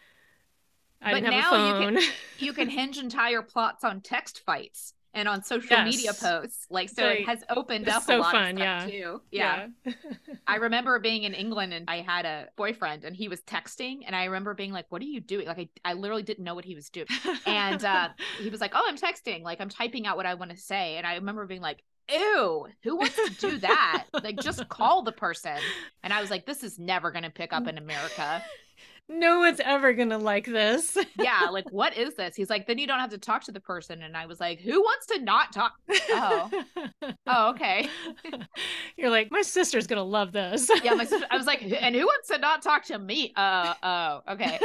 i 1.01 1.11
But 1.11 1.21
didn't 1.21 1.33
have 1.33 1.51
now 1.51 1.53
a 1.53 1.67
you 1.67 1.73
phone. 1.85 1.95
can- 1.95 2.13
you 2.39 2.53
can 2.53 2.69
hinge 2.77 2.97
entire 2.99 3.41
plots 3.41 3.83
on 3.83 4.01
text 4.01 4.41
fights 4.45 4.93
and 5.13 5.27
on 5.27 5.43
social 5.43 5.83
media 5.83 6.11
posts 6.13 6.65
like 6.69 6.89
so 6.89 7.07
it 7.07 7.25
has 7.25 7.43
opened 7.49 7.87
up 7.87 8.03
so 8.03 8.17
a 8.17 8.19
lot 8.19 8.31
fun, 8.31 8.51
of 8.53 8.57
stuff 8.57 8.89
too 8.89 9.21
yeah. 9.31 9.67
yeah 9.85 9.93
I 10.47 10.57
remember 10.57 10.99
being 10.99 11.23
in 11.23 11.33
England 11.33 11.73
and 11.73 11.89
I 11.89 12.01
had 12.01 12.25
a 12.25 12.47
boyfriend 12.55 13.03
and 13.03 13.15
he 13.15 13.27
was 13.27 13.41
texting 13.41 13.99
and 14.05 14.15
I 14.15 14.25
remember 14.25 14.53
being 14.53 14.71
like, 14.71 14.85
"What 14.89 15.01
are 15.01 15.05
you 15.05 15.19
doing?" 15.19 15.47
Like 15.47 15.57
I, 15.57 15.91
I 15.91 15.93
literally 15.93 16.23
didn't 16.23 16.43
know 16.43 16.55
what 16.55 16.65
he 16.65 16.75
was 16.75 16.89
doing. 16.89 17.07
And 17.45 17.83
uh, 17.83 18.09
he 18.39 18.49
was 18.49 18.61
like, 18.61 18.71
"Oh, 18.75 18.83
I'm 18.87 18.97
texting. 18.97 19.43
Like 19.43 19.61
I'm 19.61 19.69
typing 19.69 20.05
out 20.05 20.17
what 20.17 20.25
I 20.25 20.33
want 20.33 20.51
to 20.51 20.57
say." 20.57 20.97
And 20.97 21.07
I 21.07 21.15
remember 21.15 21.45
being 21.45 21.61
like, 21.61 21.83
"Ew, 22.11 22.67
who 22.83 22.97
wants 22.97 23.15
to 23.15 23.49
do 23.49 23.57
that? 23.59 24.05
like 24.21 24.37
just 24.39 24.67
call 24.69 25.03
the 25.03 25.11
person." 25.11 25.57
And 26.03 26.13
I 26.13 26.21
was 26.21 26.29
like, 26.29 26.45
"This 26.45 26.63
is 26.63 26.79
never 26.79 27.11
going 27.11 27.23
to 27.23 27.29
pick 27.29 27.53
up 27.53 27.67
in 27.67 27.77
America." 27.77 28.43
No 29.09 29.39
one's 29.39 29.59
ever 29.59 29.93
gonna 29.93 30.17
like 30.17 30.45
this 30.45 30.97
Yeah, 31.19 31.49
like 31.51 31.69
what 31.71 31.95
is 31.97 32.15
this? 32.15 32.35
He's 32.35 32.49
like, 32.49 32.67
"Then 32.67 32.77
you 32.77 32.87
don't 32.87 32.99
have 32.99 33.09
to 33.11 33.17
talk 33.17 33.43
to 33.45 33.51
the 33.51 33.59
person." 33.59 34.01
And 34.01 34.15
I 34.17 34.25
was 34.25 34.39
like, 34.39 34.59
"Who 34.61 34.81
wants 34.81 35.05
to 35.07 35.19
not 35.19 35.51
talk?" 35.53 35.73
Oh. 36.09 36.49
Oh, 37.27 37.49
okay. 37.51 37.89
You're 38.97 39.09
like, 39.09 39.29
my 39.31 39.41
sister's 39.41 39.87
gonna 39.87 40.03
love 40.03 40.31
this. 40.31 40.69
Yeah, 40.83 40.93
my 40.93 41.05
sister, 41.05 41.27
I 41.29 41.37
was 41.37 41.45
like, 41.47 41.61
"And 41.81 41.95
who 41.95 42.01
wants 42.05 42.27
to 42.29 42.37
not 42.37 42.61
talk 42.61 42.85
to 42.85 42.97
me?" 42.99 43.33
Uh, 43.35 43.73
oh, 43.83 44.21
okay. 44.33 44.59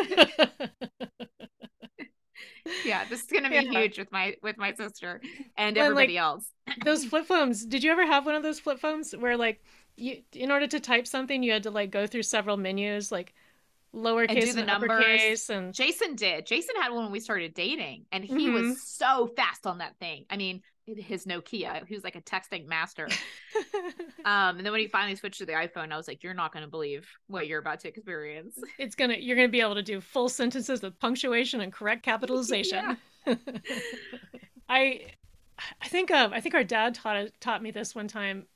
Yeah, 2.85 3.05
this 3.09 3.21
is 3.23 3.27
to 3.29 3.41
be 3.49 3.55
Yeah. 3.55 3.61
huge 3.63 3.99
with 3.99 4.13
my 4.13 4.37
with 4.43 4.59
my 4.59 4.75
sister 4.75 5.21
and 5.57 5.75
Well, 5.77 5.85
like- 5.87 5.91
everybody 5.91 6.19
else. 6.19 6.51
those 6.85 7.05
flip 7.05 7.25
phones. 7.27 7.65
Did 7.65 7.83
you 7.83 7.91
ever 7.91 8.05
have 8.07 8.27
one 8.27 8.35
of 8.35 8.43
those 8.43 8.61
flip 8.61 8.79
phones 8.79 9.13
where 9.13 9.37
like 9.39 9.63
you 9.97 10.23
in 10.35 10.51
order 10.51 10.67
to 10.67 10.79
type 10.79 11.07
something 11.07 11.43
you 11.43 11.53
had 11.53 11.63
to 11.63 11.71
like 11.71 11.91
go 11.91 12.07
through 12.07 12.23
several 12.25 12.57
menus 12.59 13.11
like 13.11 13.35
lowercase 13.99 14.53
the 14.55 14.59
and, 14.61 14.67
numbers. 14.67 14.91
uppercase 14.91 15.51
and 15.51 15.75
Jason 15.75 16.15
did. 16.15 16.47
Jason 16.47 16.75
had 16.81 16.91
one 16.93 17.05
when 17.05 17.13
we 17.13 17.21
started 17.21 17.55
dating, 17.55 18.07
and 18.13 18.25
he 18.25 18.49
Mhm. 18.49 18.53
was 18.53 18.83
so 18.83 19.27
fast 19.37 19.67
on 19.67 19.79
that 19.79 19.97
thing. 19.99 20.25
I 20.31 20.37
mean, 20.37 20.63
his 20.87 21.27
Nokia. 21.27 21.87
He 21.87 21.95
was 21.95 22.03
like 22.05 22.17
a 22.17 22.23
texting 22.23 22.67
master. 22.67 23.09
Um, 24.25 24.59
and 24.59 24.61
then 24.67 24.73
when 24.73 24.81
he 24.81 24.89
finally 24.89 25.15
switched 25.17 25.39
to 25.39 25.47
the 25.47 25.53
iPhone, 25.53 25.91
I 25.93 25.97
was 25.97 26.07
like, 26.07 26.23
"You're 26.23 26.35
not 26.35 26.53
going 26.53 26.65
to 26.65 26.71
believe 26.71 27.09
what 27.29 27.47
you're 27.47 27.61
about 27.61 27.81
to 27.81 27.89
experience." 27.89 28.59
it's 28.79 28.95
gonna 28.95 29.15
you're 29.15 29.37
gonna 29.37 29.49
be 29.49 29.61
able 29.61 29.77
to 29.77 29.83
do 29.83 30.01
full 30.01 30.29
sentences 30.29 30.83
with 30.83 30.99
punctuation 30.99 31.61
and 31.61 31.73
correct 31.73 32.03
capitalization. 32.03 32.99
I 34.69 35.13
I 35.81 35.89
think 35.89 36.11
um 36.11 36.33
I 36.33 36.41
think 36.41 36.55
our 36.55 36.65
dad 36.65 36.95
taught 36.95 37.29
taught 37.41 37.63
me 37.63 37.71
this 37.71 37.95
one 37.95 38.09
time. 38.09 38.47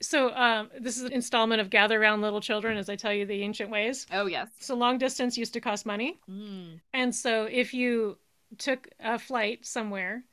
So 0.00 0.32
um 0.34 0.70
this 0.78 0.96
is 0.96 1.04
an 1.04 1.12
installment 1.12 1.60
of 1.60 1.70
Gather 1.70 1.98
Round 1.98 2.22
Little 2.22 2.40
Children 2.40 2.78
as 2.78 2.88
I 2.88 2.96
tell 2.96 3.12
you 3.12 3.26
the 3.26 3.42
ancient 3.42 3.70
ways. 3.70 4.06
Oh 4.12 4.26
yes. 4.26 4.48
So 4.60 4.74
long 4.74 4.98
distance 4.98 5.36
used 5.36 5.54
to 5.54 5.60
cost 5.60 5.86
money. 5.86 6.18
Mm. 6.30 6.80
And 6.92 7.14
so 7.14 7.44
if 7.44 7.74
you 7.74 8.18
took 8.56 8.88
a 9.00 9.18
flight 9.18 9.66
somewhere 9.66 10.24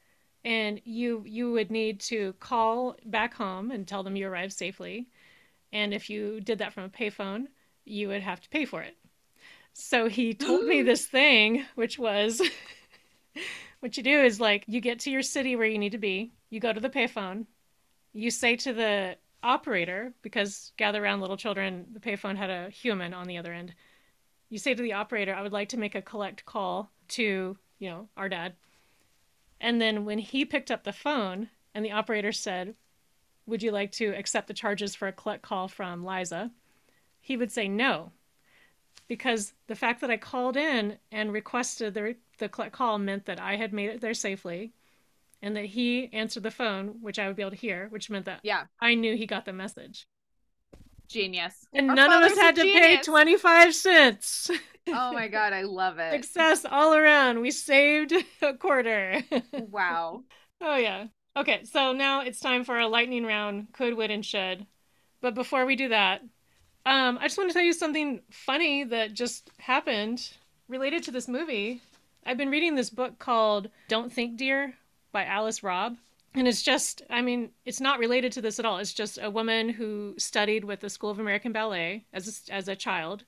and 0.44 0.80
you 0.86 1.24
you 1.26 1.52
would 1.52 1.72
need 1.72 2.00
to 2.02 2.34
call 2.40 2.96
back 3.06 3.34
home 3.34 3.72
and 3.72 3.88
tell 3.88 4.04
them 4.04 4.16
you 4.16 4.28
arrived 4.28 4.54
safely. 4.54 5.08
And 5.74 5.94
if 5.94 6.10
you 6.10 6.40
did 6.40 6.60
that 6.60 6.74
from 6.74 6.84
a 6.84 6.90
payphone, 6.90 7.48
you 7.84 8.08
would 8.08 8.22
have 8.22 8.42
to 8.42 8.50
pay 8.50 8.66
for 8.66 8.82
it. 8.82 8.96
So 9.74 10.08
he 10.08 10.34
told 10.34 10.66
me 10.66 10.82
this 10.84 11.06
thing 11.06 11.66
which 11.76 11.98
was 11.98 12.42
what 13.80 13.98
you 13.98 14.04
do 14.04 14.22
is 14.22 14.40
like 14.40 14.64
you 14.68 14.80
get 14.80 15.00
to 15.00 15.12
your 15.12 15.24
city 15.24 15.56
where 15.56 15.68
you 15.68 15.80
need 15.80 15.92
to 15.94 15.98
be, 15.98 16.32
you 16.50 16.60
go 16.60 16.72
to 16.72 16.80
the 16.80 16.90
payphone, 16.90 17.46
you 18.14 18.32
say 18.32 18.56
to 18.58 18.72
the 18.72 19.18
operator, 19.46 20.12
because 20.24 20.74
gather 20.76 21.04
around 21.04 21.22
little 21.22 21.38
children, 21.38 21.86
the 21.94 22.00
payphone 22.00 22.36
had 22.36 22.50
a 22.50 22.70
human 22.70 23.14
on 23.14 23.28
the 23.28 23.38
other 23.38 23.54
end. 23.54 23.74
You 24.50 24.58
say 24.58 24.74
to 24.74 24.82
the 24.82 24.94
operator, 24.94 25.34
I 25.34 25.44
would 25.44 25.54
like 25.54 25.70
to 25.70 25.78
make 25.78 25.96
a 25.96 26.02
collect 26.02 26.46
call 26.46 26.92
to, 27.10 27.58
you 27.80 27.90
know, 27.90 28.10
our 28.18 28.28
dad. 28.28 28.54
And 29.62 29.80
then 29.80 30.04
when 30.04 30.18
he 30.20 30.46
picked 30.46 30.72
up 30.72 30.84
the 30.84 30.92
phone 30.92 31.50
and 31.74 31.86
the 31.86 31.92
operator 31.92 32.32
said, 32.32 32.76
Would 33.46 33.62
you 33.62 33.72
like 33.72 33.92
to 33.94 34.16
accept 34.16 34.48
the 34.48 34.54
charges 34.54 34.96
for 34.96 35.08
a 35.08 35.14
collect 35.14 35.44
call 35.44 35.68
from 35.68 36.04
Liza? 36.04 36.52
He 37.22 37.38
would 37.38 37.52
say 37.52 37.68
no. 37.68 38.12
Because 39.08 39.54
the 39.68 39.76
fact 39.76 40.02
that 40.02 40.10
I 40.10 40.18
called 40.18 40.58
in 40.58 40.98
and 41.12 41.32
requested 41.32 41.94
the, 41.94 42.16
the 42.40 42.50
collect 42.50 42.74
call 42.74 42.98
meant 42.98 43.26
that 43.26 43.40
I 43.40 43.56
had 43.56 43.72
made 43.72 43.92
it 43.92 44.02
there 44.02 44.16
safely 44.16 44.74
and 45.46 45.56
that 45.56 45.66
he 45.66 46.10
answered 46.12 46.42
the 46.42 46.50
phone, 46.50 46.96
which 47.02 47.20
I 47.20 47.28
would 47.28 47.36
be 47.36 47.44
able 47.44 47.52
to 47.52 47.56
hear, 47.56 47.88
which 47.90 48.10
meant 48.10 48.26
that 48.26 48.40
Yeah. 48.42 48.64
I 48.82 48.96
knew 48.96 49.16
he 49.16 49.28
got 49.28 49.46
the 49.46 49.54
message. 49.54 50.08
Genius. 51.08 51.68
And 51.72 51.88
Our 51.92 51.96
none 51.96 52.12
of 52.12 52.32
us 52.32 52.38
had 52.38 52.56
to 52.56 52.64
pay 52.64 53.00
25 53.02 53.74
cents. 53.74 54.52
Oh 54.88 55.12
my 55.14 55.28
god, 55.30 55.52
I 55.52 55.64
love 55.64 55.98
it. 55.98 56.14
Success 56.14 56.64
all 56.64 56.94
around. 56.94 57.42
We 57.42 57.50
saved 57.50 58.14
a 58.44 58.54
quarter. 58.54 59.24
wow. 59.52 60.22
oh, 60.62 60.76
yeah. 60.76 61.08
Okay, 61.36 61.64
so 61.64 61.92
now 61.92 62.22
it's 62.22 62.40
time 62.40 62.64
for 62.64 62.78
a 62.78 62.88
lightning 62.88 63.26
round 63.26 63.74
could, 63.74 63.96
would, 63.96 64.12
and 64.12 64.24
should. 64.24 64.68
But 65.22 65.34
before 65.34 65.66
we 65.66 65.76
do 65.76 65.90
that, 65.90 66.22
um, 66.86 67.18
I 67.18 67.24
just 67.24 67.36
want 67.36 67.50
to 67.50 67.56
tell 67.56 67.64
you 67.64 67.74
something 67.74 68.22
funny 68.30 68.84
that 68.84 69.16
just 69.16 69.50
happened 69.58 70.30
related 70.68 71.02
to 71.06 71.12
this 71.12 71.28
movie. 71.28 71.82
I've 72.24 72.38
been 72.38 72.52
reading 72.52 72.76
this 72.76 72.92
book 72.92 73.18
called 73.18 73.70
Don't 73.88 74.14
Think 74.14 74.38
Dear 74.38 74.76
by 75.16 75.24
Alice 75.24 75.64
Robb. 75.64 75.96
And 76.34 76.46
it's 76.46 76.62
just, 76.62 77.02
I 77.10 77.22
mean, 77.22 77.52
it's 77.64 77.80
not 77.80 78.00
related 78.00 78.34
to 78.34 78.42
this 78.42 78.60
at 78.60 78.66
all. 78.66 78.80
It's 78.80 78.94
just 78.94 79.18
a 79.22 79.32
woman 79.32 79.70
who 79.70 80.14
studied 80.18 80.66
with 80.66 80.82
the 80.82 80.90
School 80.90 81.10
of 81.10 81.20
American 81.20 81.54
Ballet 81.54 82.04
as 82.12 82.44
a, 82.50 82.54
as 82.54 82.68
a 82.68 82.76
child 82.76 83.24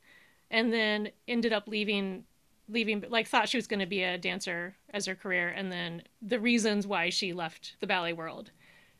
and 0.51 0.73
then 0.73 1.09
ended 1.29 1.53
up 1.53 1.63
leaving 1.65 2.25
leaving 2.69 3.01
like 3.07 3.25
thought 3.25 3.47
she 3.47 3.57
was 3.57 3.67
going 3.67 3.79
to 3.79 3.85
be 3.85 4.03
a 4.03 4.17
dancer 4.17 4.75
as 4.93 5.05
her 5.05 5.15
career 5.15 5.47
and 5.47 5.71
then 5.71 6.03
the 6.21 6.37
reasons 6.37 6.85
why 6.85 7.09
she 7.09 7.31
left 7.31 7.77
the 7.79 7.87
ballet 7.87 8.11
world 8.11 8.51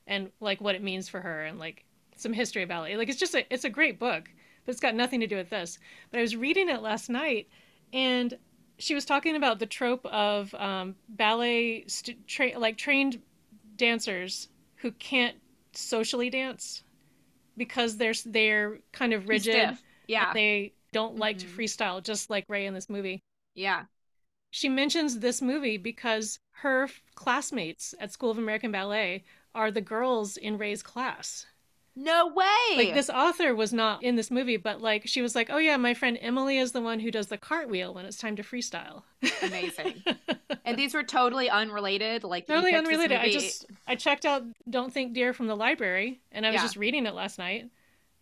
and 0.08 0.32
like 0.40 0.62
what 0.62 0.74
it 0.74 0.82
means 0.82 1.10
for 1.10 1.20
her 1.20 1.44
and 1.44 1.60
like 1.60 1.84
some 2.16 2.32
history 2.32 2.64
of 2.64 2.70
ballet 2.70 2.96
like 2.96 3.10
it's 3.10 3.20
just 3.20 3.36
a 3.36 3.54
it's 3.54 3.66
a 3.66 3.70
great 3.70 4.00
book 4.00 4.30
but 4.66 4.72
it's 4.72 4.80
got 4.80 4.96
nothing 4.96 5.20
to 5.20 5.28
do 5.28 5.36
with 5.36 5.50
this 5.50 5.80
but 6.12 6.18
i 6.18 6.22
was 6.22 6.38
reading 6.38 6.70
it 6.70 6.82
last 6.82 7.10
night 7.10 7.50
and 7.92 8.38
she 8.80 8.96
was 8.96 9.06
talking 9.06 9.36
about 9.36 9.60
the 9.60 9.66
trope 9.66 10.06
of 10.06 10.54
um, 10.56 10.96
ballet 11.10 11.86
st- 11.88 12.28
tra- 12.28 12.58
like 12.58 12.78
trained 12.78 13.22
dancers 13.76 14.50
who 14.78 14.92
can't 14.92 15.38
socially 15.74 16.30
dance 16.30 16.84
because 17.58 17.98
they're 17.98 18.14
they're 18.26 18.80
kind 18.92 19.14
of 19.14 19.28
rigid 19.28 19.78
Yeah. 20.08 20.34
they 20.34 20.74
don't 20.94 21.18
like 21.18 21.40
to 21.40 21.48
Mhm. 21.48 21.56
freestyle 21.56 22.04
just 22.04 22.30
like 22.30 22.46
ray 22.50 22.66
in 22.66 22.74
this 22.74 22.90
movie 22.90 23.24
yeah. 23.56 23.86
she 24.52 24.68
mentions 24.70 25.20
this 25.20 25.42
movie 25.42 25.78
because 25.78 26.40
her 26.52 26.90
classmates 27.16 27.94
at 28.00 28.12
School 28.12 28.32
of 28.32 28.38
American 28.38 28.72
Ballet 28.72 29.24
are 29.56 29.72
the 29.72 29.82
girls 29.82 30.38
in 30.38 30.58
Ray's 30.58 30.84
class. 30.84 31.46
No 32.00 32.28
way. 32.28 32.46
Like 32.78 32.94
this 32.94 33.10
author 33.10 33.56
was 33.56 33.74
not 33.74 34.04
in 34.04 34.16
this 34.16 34.30
movie, 34.30 34.58
but 34.58 34.82
like 34.82 35.08
she 35.08 35.22
was 35.24 35.36
like, 35.36 35.50
"Oh 35.50 35.58
yeah, 35.58 35.78
my 35.78 35.96
friend 35.96 36.16
Emily 36.22 36.60
is 36.60 36.72
the 36.72 36.80
one 36.82 37.00
who 37.00 37.10
does 37.10 37.28
the 37.28 37.40
cartwheel 37.40 37.92
when 37.94 38.06
it's 38.06 38.18
time 38.18 38.36
to 38.36 38.44
freestyle." 38.44 39.02
Amazing. 39.42 40.04
And 40.64 40.78
these 40.78 40.94
were 40.94 41.04
totally 41.04 41.50
unrelated. 41.50 42.26
Like 42.26 42.46
totally 42.46 42.76
unrelated. 42.76 43.18
I 43.18 43.32
just 43.32 43.66
I 43.88 43.96
checked 43.96 44.26
out 44.26 44.44
Don't 44.70 44.94
Think 44.94 45.14
Dear 45.14 45.32
from 45.32 45.48
the 45.48 45.56
library 45.56 46.20
and 46.30 46.46
I 46.46 46.50
was 46.50 46.56
Yeah. 46.58 46.64
just 46.64 46.76
reading 46.76 47.06
it 47.06 47.14
last 47.14 47.40
night 47.40 47.70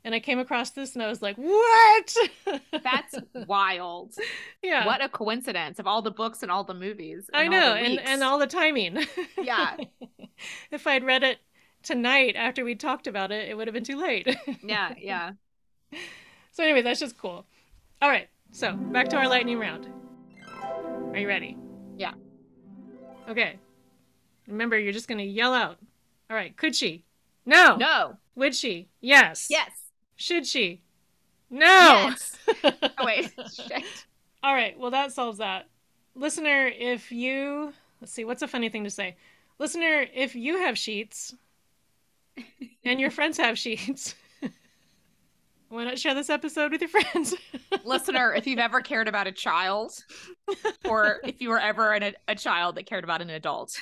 and 0.03 0.13
I 0.13 0.19
came 0.19 0.38
across 0.38 0.69
this 0.69 0.93
and 0.93 1.01
I 1.01 1.07
was 1.07 1.23
like, 1.23 1.38
"What?" 1.38 2.15
That's 2.84 3.15
wild. 3.47 4.13
yeah. 4.61 4.86
What 4.86 5.03
a 5.03 5.09
coincidence 5.09 5.80
of 5.80 5.88
all 5.88 6.03
the 6.03 6.11
books 6.11 6.43
and 6.43 6.51
all 6.51 6.63
the 6.63 6.76
movies. 6.76 7.30
I 7.34 7.47
know, 7.47 7.73
and 7.73 7.99
and 7.99 8.23
all 8.23 8.38
the 8.38 8.45
timing. 8.47 9.05
Yeah. 9.41 9.76
if 10.71 10.86
I'd 10.86 11.03
read 11.03 11.23
it 11.23 11.39
tonight 11.86 12.36
after 12.36 12.65
we 12.65 12.75
talked 12.75 13.07
about 13.07 13.31
it, 13.31 13.47
it 13.47 13.55
would 13.55 13.67
have 13.67 13.73
been 13.73 13.83
too 13.83 14.01
late. 14.01 14.36
Yeah, 14.63 14.93
yeah. 14.99 15.31
so 16.51 16.63
anyway, 16.63 16.81
that's 16.81 16.99
just 16.99 17.17
cool. 17.17 17.45
All 18.01 18.09
right, 18.09 18.27
so 18.51 18.73
back 18.73 19.07
to 19.09 19.17
our 19.17 19.27
lightning 19.27 19.59
round. 19.59 19.88
Are 21.13 21.17
you 21.17 21.27
ready? 21.27 21.57
Yeah. 21.97 22.13
Okay. 23.29 23.57
Remember, 24.47 24.77
you're 24.77 24.93
just 24.93 25.07
gonna 25.07 25.23
yell 25.23 25.53
out. 25.53 25.77
All 26.29 26.36
right. 26.36 26.55
Could 26.57 26.75
she? 26.75 27.03
No. 27.45 27.77
No. 27.77 28.17
Would 28.36 28.55
she? 28.55 28.89
Yes. 29.01 29.47
Yes. 29.49 29.71
Should 30.15 30.45
she? 30.45 30.81
No. 31.49 32.09
Yes. 32.09 32.38
Oh 32.97 33.05
wait. 33.05 33.31
Shit. 33.53 33.83
All 34.43 34.53
right. 34.53 34.77
Well, 34.79 34.91
that 34.91 35.11
solves 35.11 35.38
that. 35.39 35.67
Listener, 36.15 36.67
if 36.67 37.11
you 37.11 37.73
let's 38.01 38.11
see, 38.13 38.25
what's 38.25 38.41
a 38.41 38.47
funny 38.47 38.69
thing 38.69 38.83
to 38.83 38.89
say? 38.89 39.15
Listener, 39.59 40.05
if 40.13 40.36
you 40.36 40.57
have 40.59 40.77
sheets 40.77 41.36
and 42.83 42.99
your 42.99 43.11
friends 43.11 43.38
have 43.38 43.57
sheets, 43.57 44.15
why 45.69 45.83
not 45.83 45.99
share 45.99 46.13
this 46.13 46.29
episode 46.29 46.71
with 46.71 46.81
your 46.81 46.89
friends? 46.89 47.36
Listener, 47.86 48.33
if 48.33 48.47
you've 48.47 48.59
ever 48.59 48.81
cared 48.81 49.07
about 49.07 49.27
a 49.27 49.31
child, 49.31 50.03
or 50.86 51.19
if 51.23 51.41
you 51.41 51.49
were 51.49 51.59
ever 51.59 51.93
an, 51.93 52.13
a 52.27 52.36
child 52.36 52.75
that 52.75 52.86
cared 52.86 53.03
about 53.03 53.21
an 53.21 53.29
adult, 53.29 53.81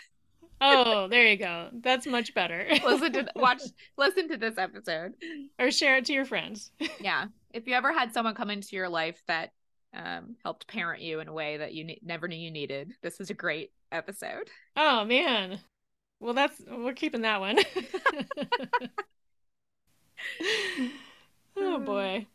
oh, 0.61 1.07
there 1.07 1.27
you 1.27 1.37
go. 1.37 1.69
That's 1.73 2.07
much 2.07 2.33
better. 2.33 2.65
listen 2.85 3.13
to 3.13 3.27
watch 3.35 3.61
listen 3.97 4.29
to 4.29 4.37
this 4.37 4.57
episode. 4.57 5.13
or 5.59 5.71
share 5.71 5.97
it 5.97 6.05
to 6.05 6.13
your 6.13 6.25
friends. 6.25 6.71
Yeah. 6.99 7.25
If 7.53 7.67
you 7.67 7.73
ever 7.75 7.93
had 7.93 8.13
someone 8.13 8.35
come 8.35 8.49
into 8.49 8.75
your 8.75 8.89
life 8.89 9.21
that 9.27 9.51
um, 9.93 10.35
helped 10.43 10.67
parent 10.67 11.01
you 11.01 11.19
in 11.19 11.27
a 11.27 11.33
way 11.33 11.57
that 11.57 11.73
you 11.73 11.83
ne- 11.83 12.01
never 12.03 12.27
knew 12.27 12.35
you 12.37 12.49
needed, 12.49 12.93
this 13.01 13.19
is 13.19 13.29
a 13.29 13.35
great 13.35 13.71
episode. 13.91 14.49
Oh 14.75 15.05
man. 15.05 15.59
Well, 16.23 16.33
that's 16.33 16.61
we're 16.71 16.93
keeping 16.93 17.23
that 17.23 17.41
one. 17.41 17.59
oh 21.57 21.79
boy. 21.79 22.25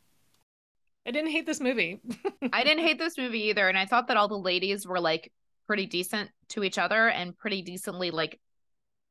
I 1.07 1.11
didn't 1.11 1.31
hate 1.31 1.47
this 1.47 1.59
movie. 1.59 1.99
I 2.53 2.65
didn't 2.65 2.85
hate 2.85 2.99
this 2.99 3.17
movie 3.17 3.45
either, 3.45 3.67
and 3.67 3.79
I 3.79 3.87
thought 3.87 4.09
that 4.09 4.19
all 4.19 4.29
the 4.29 4.37
ladies 4.37 4.87
were 4.87 5.01
like 5.01 5.33
pretty 5.67 5.87
decent 5.87 6.31
to 6.51 6.65
each 6.65 6.77
other 6.77 7.09
and 7.09 7.37
pretty 7.37 7.63
decently 7.63 8.11
like. 8.11 8.39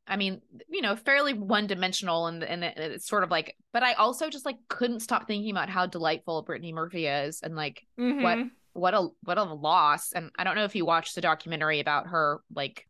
I 0.10 0.16
mean, 0.16 0.42
you 0.70 0.82
know, 0.82 0.96
fairly 0.96 1.34
one-dimensional, 1.34 2.28
and 2.28 2.44
and 2.44 2.64
it's 2.64 3.08
sort 3.08 3.24
of 3.24 3.32
like. 3.32 3.56
But 3.74 3.82
I 3.82 3.94
also 3.94 4.30
just 4.30 4.46
like 4.46 4.58
couldn't 4.68 5.00
stop 5.00 5.26
thinking 5.26 5.50
about 5.50 5.70
how 5.70 5.88
delightful 5.88 6.44
Brittany 6.44 6.72
Murphy 6.72 7.08
is, 7.08 7.42
and 7.42 7.56
like 7.56 7.84
Mhm. 8.00 8.52
what 8.74 8.94
a 8.94 9.08
what 9.24 9.40
a 9.40 9.44
loss. 9.44 10.12
And 10.12 10.30
I 10.38 10.44
don't 10.44 10.56
know 10.56 10.66
if 10.66 10.76
you 10.76 10.86
watched 10.86 11.16
the 11.16 11.22
documentary 11.22 11.80
about 11.80 12.10
her 12.10 12.42
like 12.54 12.88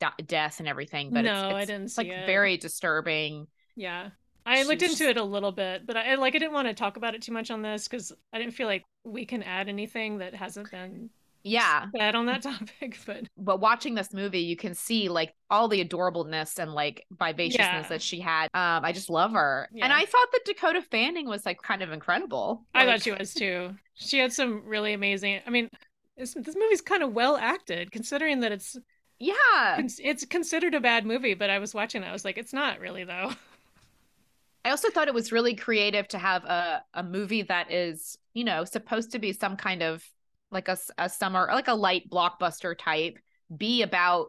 de- 0.00 0.22
death 0.24 0.58
and 0.60 0.68
everything, 0.68 1.12
but 1.12 1.22
no, 1.22 1.48
it's, 1.48 1.54
I 1.56 1.64
didn't 1.64 1.84
it's 1.86 1.98
like 1.98 2.08
it. 2.08 2.26
very 2.26 2.56
disturbing. 2.56 3.48
Yeah. 3.74 4.10
I 4.44 4.62
looked 4.62 4.82
into 4.82 5.08
it 5.08 5.16
a 5.16 5.24
little 5.24 5.52
bit, 5.52 5.86
but 5.86 5.96
I 5.96 6.14
like 6.14 6.34
I 6.36 6.38
didn't 6.38 6.52
want 6.54 6.68
to 6.68 6.74
talk 6.74 6.96
about 6.96 7.14
it 7.14 7.22
too 7.22 7.32
much 7.32 7.50
on 7.50 7.62
this 7.62 7.88
because 7.88 8.12
I 8.32 8.38
didn't 8.38 8.54
feel 8.54 8.68
like 8.68 8.84
we 9.04 9.24
can 9.26 9.42
add 9.42 9.68
anything 9.68 10.18
that 10.18 10.34
hasn't 10.34 10.70
been 10.70 11.10
Yeah, 11.42 11.86
said 11.96 12.14
on 12.14 12.26
that 12.26 12.42
topic. 12.42 12.98
But 13.06 13.24
but 13.36 13.60
watching 13.60 13.94
this 13.94 14.12
movie, 14.12 14.40
you 14.40 14.56
can 14.56 14.74
see 14.74 15.08
like 15.08 15.34
all 15.50 15.68
the 15.68 15.84
adorableness 15.84 16.58
and 16.58 16.72
like 16.74 17.06
vivaciousness 17.10 17.86
Yeah. 17.86 17.88
that 17.88 18.02
she 18.02 18.20
had. 18.20 18.44
Um, 18.54 18.84
I 18.84 18.92
just 18.92 19.10
love 19.10 19.32
her, 19.32 19.68
and 19.80 19.92
I 19.92 20.04
thought 20.04 20.28
that 20.32 20.44
Dakota 20.44 20.82
Fanning 20.82 21.28
was 21.28 21.44
like 21.44 21.60
kind 21.62 21.82
of 21.82 21.90
incredible. 21.92 22.64
I 22.74 22.84
thought 22.84 23.02
she 23.02 23.12
was 23.12 23.34
too. 23.34 23.74
She 23.94 24.18
had 24.18 24.32
some 24.32 24.62
really 24.64 24.92
amazing. 24.92 25.40
I 25.46 25.50
mean, 25.50 25.70
this, 26.16 26.34
this 26.34 26.54
movie's 26.56 26.80
kind 26.82 27.02
of 27.02 27.12
well 27.12 27.36
acted 27.36 27.90
considering 27.92 28.40
that 28.40 28.52
it's 28.52 28.76
Yeah, 29.18 29.80
it's 29.80 30.24
considered 30.26 30.74
a 30.74 30.80
bad 30.80 31.06
movie. 31.06 31.34
But 31.34 31.50
I 31.50 31.58
was 31.58 31.74
watching 31.74 32.02
it, 32.02 32.06
I 32.06 32.12
was 32.12 32.24
like, 32.24 32.38
it's 32.38 32.52
not 32.52 32.80
really 32.80 33.04
though. 33.04 33.32
I 34.64 34.70
also 34.70 34.90
thought 34.90 35.06
it 35.08 35.14
was 35.14 35.30
really 35.30 35.54
creative 35.54 36.08
to 36.08 36.18
have 36.18 36.44
a 36.44 36.82
a 36.92 37.02
movie 37.02 37.42
that 37.42 37.70
is 37.70 38.18
you 38.34 38.44
know 38.44 38.64
supposed 38.64 39.12
to 39.12 39.18
be 39.18 39.32
some 39.32 39.56
kind 39.56 39.82
of 39.82 40.04
like 40.50 40.68
a, 40.68 40.76
a 40.98 41.08
summer 41.08 41.48
like 41.52 41.68
a 41.68 41.74
light 41.74 42.10
blockbuster 42.10 42.76
type 42.76 43.18
be 43.56 43.82
about 43.82 44.28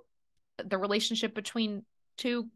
the 0.64 0.78
relationship 0.78 1.34
between 1.34 1.84
two 2.18 2.48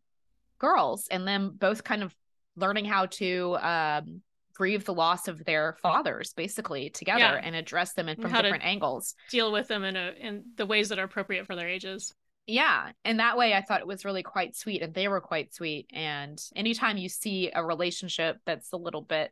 girls 0.60 1.08
and 1.10 1.28
them 1.28 1.56
both 1.60 1.84
kind 1.84 2.04
of 2.04 2.16
learning 2.56 2.86
how 2.86 3.08
to 3.08 3.58
um 3.62 4.22
grieve 4.54 4.86
the 4.86 4.94
loss 4.94 5.28
of 5.28 5.44
their 5.46 5.76
fathers 5.82 6.34
basically 6.34 6.90
together 6.92 7.20
Yeah. 7.20 7.42
and 7.44 7.56
address 7.56 7.94
them 7.94 8.08
in, 8.08 8.14
And 8.14 8.22
from 8.22 8.32
different 8.32 8.64
angles 8.64 9.16
Deal 9.32 9.52
with 9.52 9.68
them 9.68 9.84
in 9.84 9.96
a 9.96 10.14
in 10.20 10.44
the 10.56 10.68
ways 10.68 10.90
that 10.90 11.00
are 11.00 11.04
appropriate 11.06 11.48
for 11.48 11.56
their 11.56 11.68
ages. 11.68 12.14
Yeah 12.48 12.92
and 13.06 13.20
that 13.20 13.38
way 13.38 13.54
i 13.54 13.62
thought 13.62 13.82
it 13.82 13.88
was 13.88 14.04
really 14.04 14.24
quite 14.24 14.56
sweet 14.56 14.82
and 14.82 14.94
they 14.94 15.08
were 15.08 15.22
quite 15.22 15.54
sweet 15.54 15.88
and 15.94 16.44
anytime 16.56 16.98
you 16.98 17.08
see 17.08 17.52
a 17.54 17.64
relationship 17.64 18.40
that's 18.46 18.72
a 18.72 18.78
little 18.78 19.02
bit 19.02 19.32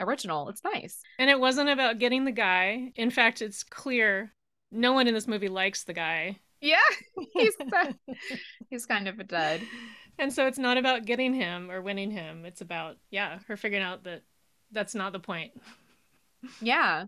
original 0.00 0.48
it's 0.48 0.62
nice 0.64 1.00
And 1.18 1.28
it 1.28 1.38
wasn't 1.40 1.70
about 1.70 1.98
getting 1.98 2.24
the 2.24 2.32
guy. 2.32 2.92
In 2.94 3.10
fact, 3.10 3.42
it's 3.42 3.64
clear 3.64 4.32
no 4.70 4.92
one 4.92 5.08
in 5.08 5.14
this 5.14 5.26
movie 5.26 5.48
likes 5.48 5.84
the 5.84 5.92
guy. 5.92 6.38
yeah 6.60 6.76
he's 7.32 7.54
he's 8.70 8.86
kind 8.86 9.08
of 9.08 9.18
a 9.18 9.24
dud 9.24 9.60
And 10.18 10.32
so 10.32 10.46
it's 10.46 10.58
not 10.58 10.78
about 10.78 11.04
getting 11.04 11.34
him 11.34 11.70
or 11.70 11.80
winning 11.82 12.10
him. 12.10 12.44
It's 12.44 12.60
about, 12.60 12.96
yeah, 13.10 13.38
her 13.48 13.56
figuring 13.56 13.84
out 13.84 14.04
that 14.04 14.22
that's 14.72 14.94
not 14.94 15.12
the 15.12 15.20
point. 15.20 15.52
Yeah. 16.60 17.06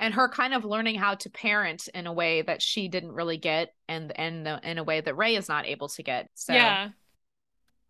And 0.00 0.12
her 0.14 0.28
kind 0.28 0.52
of 0.54 0.64
learning 0.64 0.96
how 0.96 1.14
to 1.14 1.30
parent 1.30 1.88
in 1.94 2.06
a 2.06 2.12
way 2.12 2.42
that 2.42 2.60
she 2.60 2.88
didn't 2.88 3.12
really 3.12 3.36
get 3.38 3.74
and 3.88 4.12
and 4.18 4.44
the, 4.44 4.60
in 4.68 4.78
a 4.78 4.84
way 4.84 5.00
that 5.00 5.14
Ray 5.16 5.36
is 5.36 5.48
not 5.48 5.66
able 5.66 5.88
to 5.88 6.02
get. 6.02 6.28
So 6.34 6.52
Yeah. 6.52 6.90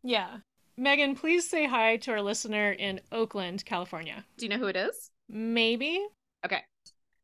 Yeah. 0.02 0.36
Meghan, 0.78 1.16
please 1.16 1.48
say 1.48 1.66
hi 1.66 1.96
to 1.98 2.10
our 2.12 2.20
listener 2.22 2.72
in 2.72 3.00
Oakland, 3.12 3.64
California. 3.64 4.24
do 4.36 4.44
you 4.44 4.50
know 4.50 4.58
who 4.58 4.66
it 4.66 4.76
is? 4.76 5.10
Maybe. 5.28 6.04
Okay. 6.44 6.60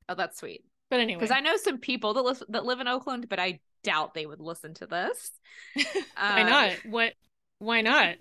Oh, 0.09 0.15
that's 0.15 0.39
sweet. 0.39 0.65
But 0.89 1.01
anyway. 1.01 1.21
Because 1.21 1.37
I 1.37 1.41
know 1.41 1.57
some 1.57 1.79
people 1.79 2.15
that 2.15 2.23
live 2.23 2.43
that 2.49 2.65
live 2.65 2.81
in 2.81 2.89
Oakland, 2.89 3.29
but 3.29 3.39
I 3.39 3.61
doubt 3.85 4.15
they 4.15 4.27
would 4.27 4.41
listen 4.41 4.75
to 4.75 4.87
this. 4.87 5.31
Why 6.17 6.41
Um, 6.43 6.47
not? 6.49 6.73
What 6.91 7.13
why 7.59 7.83
not? 7.83 8.17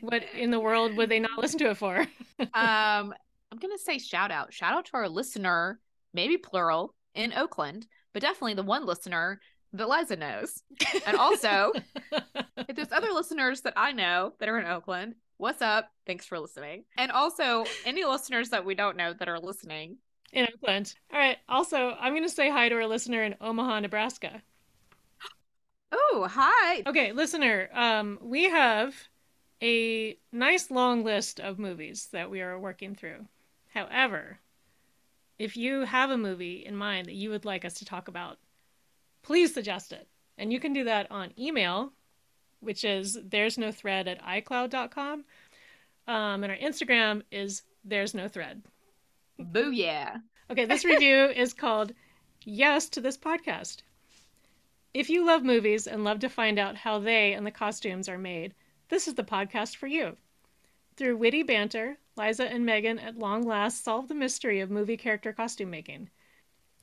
what 0.00 0.22
in 0.36 0.50
the 0.50 0.60
world 0.60 0.94
would 0.96 1.08
they 1.08 1.20
not 1.20 1.38
listen 1.38 1.58
to 1.60 1.70
it 1.70 1.76
for? 1.78 1.96
um, 2.40 3.14
I'm 3.50 3.58
gonna 3.60 3.78
say 3.78 3.98
shout 3.98 4.30
out, 4.30 4.52
shout 4.52 4.74
out 4.74 4.84
to 4.86 4.94
our 4.94 5.08
listener, 5.08 5.80
maybe 6.12 6.36
plural 6.36 6.94
in 7.14 7.32
Oakland, 7.32 7.86
but 8.12 8.22
definitely 8.22 8.54
the 8.54 8.62
one 8.62 8.86
listener 8.86 9.40
that 9.72 9.88
Liza 9.88 10.16
knows. 10.16 10.62
And 11.06 11.16
also, 11.18 11.72
if 12.56 12.76
there's 12.76 12.92
other 12.92 13.12
listeners 13.12 13.62
that 13.62 13.74
I 13.76 13.92
know 13.92 14.32
that 14.38 14.48
are 14.48 14.58
in 14.58 14.66
Oakland, 14.66 15.14
what's 15.36 15.62
up? 15.62 15.90
Thanks 16.06 16.26
for 16.26 16.38
listening. 16.38 16.84
And 16.96 17.12
also, 17.12 17.64
any 17.84 18.04
listeners 18.04 18.50
that 18.50 18.64
we 18.64 18.74
don't 18.74 18.96
know 18.96 19.12
that 19.12 19.28
are 19.28 19.38
listening, 19.38 19.98
in 20.32 20.46
Oakland. 20.52 20.94
All 21.12 21.18
right. 21.18 21.38
Also, 21.48 21.96
I'm 21.98 22.12
going 22.12 22.22
to 22.24 22.28
say 22.28 22.50
hi 22.50 22.68
to 22.68 22.74
our 22.74 22.86
listener 22.86 23.22
in 23.22 23.36
Omaha, 23.40 23.80
Nebraska. 23.80 24.42
oh 25.92 26.26
hi, 26.30 26.82
Okay, 26.86 27.12
listener, 27.12 27.68
um, 27.72 28.18
we 28.20 28.44
have 28.44 28.94
a 29.62 30.18
nice 30.32 30.70
long 30.70 31.04
list 31.04 31.40
of 31.40 31.58
movies 31.58 32.08
that 32.12 32.30
we 32.30 32.42
are 32.42 32.58
working 32.58 32.94
through. 32.94 33.26
However, 33.72 34.38
if 35.38 35.56
you 35.56 35.80
have 35.82 36.10
a 36.10 36.18
movie 36.18 36.64
in 36.64 36.76
mind 36.76 37.06
that 37.06 37.14
you 37.14 37.30
would 37.30 37.44
like 37.44 37.64
us 37.64 37.74
to 37.74 37.84
talk 37.84 38.08
about, 38.08 38.38
please 39.22 39.52
suggest 39.52 39.92
it. 39.92 40.08
And 40.38 40.52
you 40.52 40.60
can 40.60 40.72
do 40.72 40.84
that 40.84 41.10
on 41.10 41.32
email, 41.38 41.92
which 42.60 42.84
is 42.84 43.18
there's 43.22 43.58
no 43.58 43.72
thread 43.72 44.08
at 44.08 44.22
iCloud.com. 44.22 45.24
Um, 46.08 46.44
and 46.44 46.52
our 46.52 46.58
Instagram 46.58 47.22
is 47.30 47.62
there's 47.84 48.14
no 48.14 48.28
thread. 48.28 48.62
booyah. 49.40 50.22
Okay, 50.50 50.64
this 50.64 50.84
review 50.92 51.24
is 51.24 51.52
called 51.52 51.92
Yes 52.44 52.88
to 52.90 53.00
This 53.00 53.18
Podcast. 53.18 53.78
If 54.94 55.10
you 55.10 55.26
love 55.26 55.42
movies 55.42 55.86
and 55.86 56.04
love 56.04 56.20
to 56.20 56.28
find 56.28 56.58
out 56.58 56.76
how 56.76 56.98
they 56.98 57.32
and 57.34 57.46
the 57.46 57.50
costumes 57.50 58.08
are 58.08 58.18
made, 58.18 58.54
this 58.88 59.08
is 59.08 59.14
the 59.14 59.24
podcast 59.24 59.76
for 59.76 59.86
you. 59.86 60.16
Through 60.96 61.18
witty 61.18 61.42
banter, 61.42 61.98
Liza 62.16 62.50
and 62.50 62.66
Meghan 62.66 63.02
at 63.02 63.18
long 63.18 63.42
last 63.42 63.84
solve 63.84 64.08
the 64.08 64.14
mystery 64.14 64.60
of 64.60 64.70
movie 64.70 64.96
character 64.96 65.32
costume 65.32 65.70
making. 65.70 66.10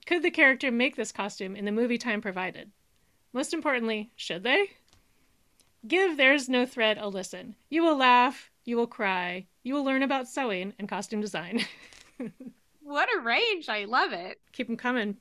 Could 0.05 0.21
the 0.21 0.31
character 0.31 0.71
make 0.71 0.95
this 0.95 1.11
costume 1.11 1.55
in 1.55 1.65
the 1.65 1.71
movie 1.71 1.97
time 1.97 2.21
provided? 2.21 2.71
Most 3.31 3.53
importantly, 3.53 4.11
should 4.15 4.43
they? 4.43 4.71
Give 5.87 6.15
There's 6.15 6.47
No 6.47 6.65
Thread 6.65 6.97
a 6.97 7.07
listen. 7.07 7.55
You 7.69 7.83
will 7.83 7.97
laugh, 7.97 8.51
you 8.65 8.77
will 8.77 8.87
cry, 8.87 9.47
you 9.63 9.73
will 9.73 9.83
learn 9.83 10.03
about 10.03 10.27
sewing 10.27 10.73
and 10.77 10.87
costume 10.87 11.21
design. 11.21 11.65
What 12.83 13.09
a 13.15 13.21
range! 13.21 13.69
I 13.69 13.85
love 13.85 14.11
it. 14.11 14.39
Keep 14.51 14.67
them 14.67 14.77
coming. 14.77 15.17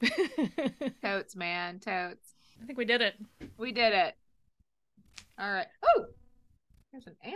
Totes, 1.02 1.36
man, 1.36 1.80
totes. 1.80 2.34
I 2.60 2.64
think 2.64 2.78
we 2.78 2.84
did 2.84 3.00
it. 3.00 3.14
We 3.58 3.72
did 3.72 3.92
it. 3.92 4.16
All 5.38 5.52
right. 5.52 5.66
Oh, 5.84 6.06
there's 6.92 7.06
an 7.06 7.16
ant. 7.24 7.34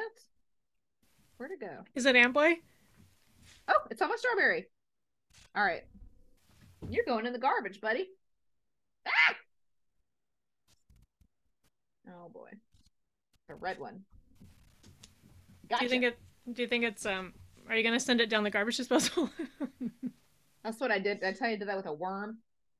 Where'd 1.37 1.53
it 1.53 1.61
go? 1.61 1.85
Is 1.95 2.07
it 2.07 2.17
Amboy? 2.17 2.55
Oh, 3.69 3.81
it's 3.91 4.01
on 4.01 4.09
my 4.09 4.17
strawberry. 4.17 4.67
All 5.55 5.65
right. 5.65 5.83
You're 6.89 7.05
going 7.05 7.27
in 7.27 7.33
the 7.33 7.39
garbage, 7.39 7.81
buddy. 7.81 8.09
Ah! 9.07 9.37
Oh 12.09 12.29
boy. 12.29 12.51
The 13.49 13.55
red 13.55 13.79
one. 13.79 14.05
Gotcha. 15.69 15.81
Do 15.81 15.85
you 15.85 15.91
think 15.91 16.05
it? 16.05 16.19
Do 16.53 16.63
you 16.63 16.69
think 16.69 16.85
it's 16.85 17.05
um? 17.07 17.33
Are 17.69 17.77
you 17.77 17.83
gonna 17.83 18.01
send 18.01 18.21
it 18.21 18.31
down 18.31 18.45
the 18.45 18.51
garbage 18.51 18.77
disposal? 18.77 19.31
That's 20.65 20.81
what 20.81 20.91
I 20.91 20.99
did. 20.99 21.23
I 21.23 21.33
tell 21.33 21.49
you 21.49 21.55
I 21.55 21.59
did 21.59 21.69
that 21.69 21.77
with 21.77 21.87
a 21.87 21.93
worm? 21.93 22.39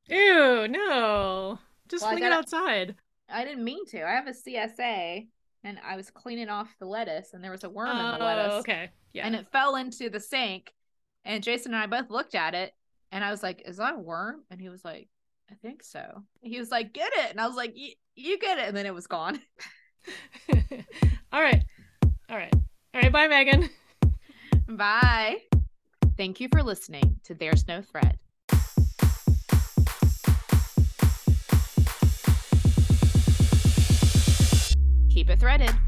Ew! 0.09 0.67
No. 0.69 1.59
Just 1.89 2.03
Well, 2.03 2.13
fling 2.13 2.25
it 2.25 2.33
outside. 2.33 2.97
I 3.29 3.45
didn't 3.45 3.65
mean 3.65 3.87
to. 3.87 4.03
I 4.07 4.13
have 4.13 4.27
a 4.27 4.33
CSA 4.33 5.27
and 5.67 5.79
I 5.85 5.97
was 5.97 6.11
cleaning 6.11 6.49
off 6.49 6.75
the 6.79 6.87
lettuce 6.87 7.35
and 7.35 7.43
there 7.45 7.51
was 7.51 7.65
a 7.65 7.69
worm 7.71 7.91
in 7.91 7.97
the 7.99 8.17
Oh, 8.23 8.25
lettuce. 8.25 8.55
okay. 8.61 8.91
Yeah. 9.13 9.27
and 9.27 9.35
it 9.35 9.47
fell 9.51 9.77
into 9.77 10.09
the 10.11 10.21
sink. 10.21 10.73
And 11.25 11.43
Jason 11.43 11.75
and 11.75 11.83
I 11.83 11.87
both 11.87 12.09
looked 12.11 12.35
at 12.37 12.55
it, 12.55 12.73
and 13.11 13.25
I 13.25 13.31
was 13.33 13.43
like, 13.43 13.63
"Is 13.67 13.79
that 13.79 13.95
a 13.95 13.99
worm?" 13.99 14.45
And 14.51 14.61
he 14.61 14.69
was 14.69 14.85
like, 14.85 15.09
"I 15.51 15.55
think 15.55 15.83
so." 15.83 16.23
He 16.41 16.59
was 16.61 16.71
like, 16.71 16.93
"Get 16.93 17.13
it," 17.17 17.31
and 17.33 17.41
I 17.41 17.47
was 17.49 17.57
like, 17.57 17.75
"You 18.15 18.39
get 18.39 18.59
it," 18.59 18.69
and 18.69 18.77
then 18.77 18.87
it 18.87 18.95
was 18.95 19.07
gone. 19.09 19.41
All 21.33 21.43
right. 21.43 21.65
All 22.31 22.37
right. 22.37 22.55
All 22.95 23.01
right. 23.03 23.11
Bye, 23.13 23.27
Meghan. 23.29 23.69
Bye. 24.69 25.39
Thank 26.17 26.39
you 26.41 26.49
for 26.53 26.63
listening 26.63 27.19
to 27.25 27.35
There's 27.35 27.67
No 27.67 27.83
Thread. 27.83 28.19
Keep 35.27 35.33
it 35.33 35.41
threaded. 35.41 35.86